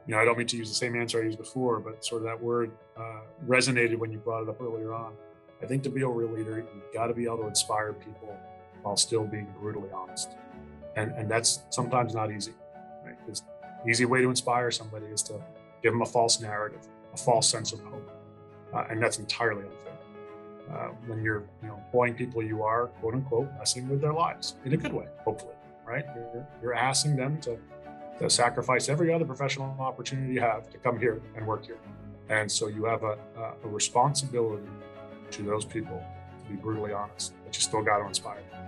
you 0.05 0.15
know, 0.15 0.19
I 0.19 0.25
don't 0.25 0.37
mean 0.37 0.47
to 0.47 0.57
use 0.57 0.69
the 0.69 0.75
same 0.75 0.95
answer 0.95 1.21
I 1.21 1.25
used 1.25 1.37
before, 1.37 1.79
but 1.79 2.03
sort 2.03 2.21
of 2.21 2.27
that 2.27 2.41
word 2.41 2.71
uh, 2.97 3.21
resonated 3.45 3.97
when 3.97 4.11
you 4.11 4.17
brought 4.17 4.43
it 4.43 4.49
up 4.49 4.61
earlier 4.61 4.93
on. 4.93 5.13
I 5.61 5.65
think 5.65 5.83
to 5.83 5.89
be 5.89 6.01
a 6.01 6.07
real 6.07 6.29
leader, 6.29 6.57
you've 6.57 6.93
got 6.93 7.07
to 7.07 7.13
be 7.13 7.25
able 7.25 7.39
to 7.39 7.47
inspire 7.47 7.93
people 7.93 8.35
while 8.83 8.95
still 8.95 9.25
being 9.25 9.47
brutally 9.59 9.89
honest. 9.93 10.35
And 10.95 11.11
and 11.11 11.29
that's 11.29 11.63
sometimes 11.69 12.13
not 12.13 12.31
easy. 12.31 12.53
Right? 13.05 13.15
Because 13.25 13.43
easy 13.87 14.05
way 14.05 14.21
to 14.21 14.29
inspire 14.29 14.71
somebody 14.71 15.05
is 15.07 15.21
to 15.23 15.39
give 15.83 15.93
them 15.93 16.01
a 16.01 16.05
false 16.05 16.41
narrative, 16.41 16.81
a 17.13 17.17
false 17.17 17.49
sense 17.49 17.73
of 17.73 17.79
hope, 17.81 18.09
uh, 18.73 18.85
and 18.89 19.01
that's 19.01 19.19
entirely 19.19 19.63
unfair 19.63 19.96
uh, 20.71 20.87
when 21.07 21.21
you're 21.21 21.43
you 21.61 21.67
know 21.67 21.75
employing 21.75 22.13
people 22.13 22.43
you 22.43 22.63
are 22.63 22.87
quote 22.99 23.13
unquote 23.13 23.49
messing 23.57 23.87
with 23.89 24.01
their 24.01 24.13
lives 24.13 24.55
in 24.65 24.73
a 24.73 24.77
good 24.77 24.93
way 24.93 25.05
hopefully 25.23 25.53
right 25.85 26.05
you're, 26.15 26.47
you're 26.61 26.73
asking 26.73 27.15
them 27.15 27.39
to, 27.39 27.57
to 28.19 28.29
sacrifice 28.29 28.89
every 28.89 29.13
other 29.13 29.25
professional 29.25 29.75
opportunity 29.79 30.33
you 30.33 30.41
have 30.41 30.69
to 30.69 30.77
come 30.77 30.99
here 30.99 31.21
and 31.35 31.45
work 31.45 31.65
here 31.65 31.77
and 32.29 32.51
so 32.51 32.67
you 32.67 32.83
have 32.83 33.03
a, 33.03 33.17
a 33.63 33.67
responsibility 33.67 34.67
to 35.31 35.43
those 35.43 35.65
people 35.65 36.01
to 36.43 36.51
be 36.51 36.55
brutally 36.57 36.93
honest 36.93 37.33
but 37.45 37.55
you 37.55 37.61
still 37.61 37.81
got 37.81 37.99
to 37.99 38.05
inspire 38.05 38.41
them 38.51 38.63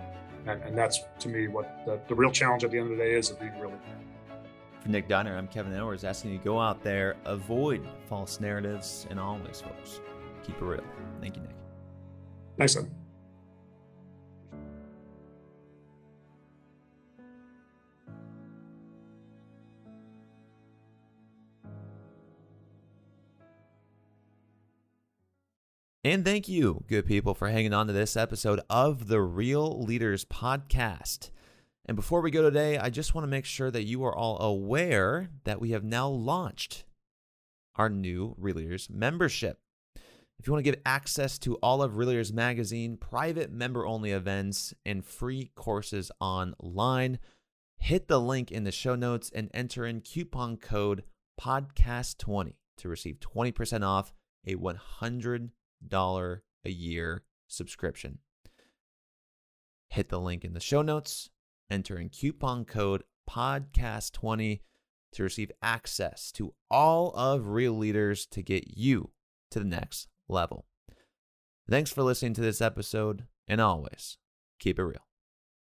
and, 0.46 0.62
and 0.62 0.78
that's 0.78 1.00
to 1.18 1.28
me 1.28 1.48
what 1.48 1.84
the, 1.84 2.00
the 2.08 2.14
real 2.14 2.30
challenge 2.30 2.64
at 2.64 2.70
the 2.70 2.78
end 2.78 2.90
of 2.90 2.96
the 2.96 3.02
day 3.02 3.12
is 3.12 3.30
of 3.30 3.38
being 3.38 3.52
really 3.58 3.74
for 4.80 4.88
Nick 4.88 5.08
Dyner, 5.08 5.36
I'm 5.36 5.46
Kevin 5.46 5.74
Edwards 5.74 6.04
asking 6.04 6.32
you 6.32 6.38
to 6.38 6.44
go 6.44 6.58
out 6.58 6.82
there, 6.82 7.16
avoid 7.26 7.86
false 8.08 8.40
narratives, 8.40 9.06
and 9.10 9.20
always, 9.20 9.60
folks, 9.60 10.00
keep 10.42 10.56
it 10.56 10.64
real. 10.64 10.82
Thank 11.20 11.36
you, 11.36 11.42
Nick. 11.42 11.59
Thanks, 12.60 12.76
one. 12.76 12.90
And 26.04 26.22
thank 26.22 26.50
you, 26.50 26.84
good 26.86 27.06
people, 27.06 27.32
for 27.32 27.48
hanging 27.48 27.72
on 27.72 27.86
to 27.86 27.94
this 27.94 28.14
episode 28.14 28.60
of 28.68 29.08
the 29.08 29.22
Real 29.22 29.82
Leaders 29.82 30.26
Podcast. 30.26 31.30
And 31.86 31.96
before 31.96 32.20
we 32.20 32.30
go 32.30 32.42
today, 32.42 32.76
I 32.76 32.90
just 32.90 33.14
want 33.14 33.22
to 33.22 33.30
make 33.30 33.46
sure 33.46 33.70
that 33.70 33.84
you 33.84 34.04
are 34.04 34.14
all 34.14 34.38
aware 34.38 35.30
that 35.44 35.62
we 35.62 35.70
have 35.70 35.82
now 35.82 36.08
launched 36.08 36.84
our 37.76 37.88
new 37.88 38.34
Real 38.36 38.56
Leaders 38.56 38.90
membership. 38.90 39.60
If 40.40 40.46
you 40.46 40.54
want 40.54 40.64
to 40.64 40.70
get 40.70 40.80
access 40.86 41.38
to 41.40 41.56
all 41.56 41.82
of 41.82 41.98
Real 41.98 42.08
Leaders 42.08 42.32
Magazine, 42.32 42.96
private 42.96 43.52
member 43.52 43.84
only 43.84 44.12
events, 44.12 44.72
and 44.86 45.04
free 45.04 45.50
courses 45.54 46.10
online, 46.18 47.18
hit 47.76 48.08
the 48.08 48.18
link 48.18 48.50
in 48.50 48.64
the 48.64 48.72
show 48.72 48.94
notes 48.94 49.30
and 49.34 49.50
enter 49.52 49.84
in 49.84 50.00
coupon 50.00 50.56
code 50.56 51.04
podcast20 51.38 52.54
to 52.78 52.88
receive 52.88 53.20
20% 53.20 53.86
off 53.86 54.14
a 54.46 54.54
$100 54.54 55.50
a 56.64 56.70
year 56.70 57.24
subscription. 57.46 58.20
Hit 59.90 60.08
the 60.08 60.20
link 60.20 60.42
in 60.42 60.54
the 60.54 60.58
show 60.60 60.80
notes, 60.80 61.28
enter 61.70 61.98
in 61.98 62.08
coupon 62.08 62.64
code 62.64 63.04
podcast20 63.28 64.60
to 65.12 65.22
receive 65.22 65.52
access 65.62 66.32
to 66.32 66.54
all 66.70 67.12
of 67.12 67.48
Real 67.48 67.74
Leaders 67.74 68.24
to 68.28 68.42
get 68.42 68.78
you 68.78 69.10
to 69.50 69.58
the 69.58 69.66
next 69.66 70.08
level. 70.30 70.66
Thanks 71.68 71.92
for 71.92 72.02
listening 72.02 72.34
to 72.34 72.40
this 72.40 72.60
episode, 72.60 73.26
and 73.46 73.60
always 73.60 74.18
keep 74.58 74.78
it 74.78 74.84
real. 74.84 75.09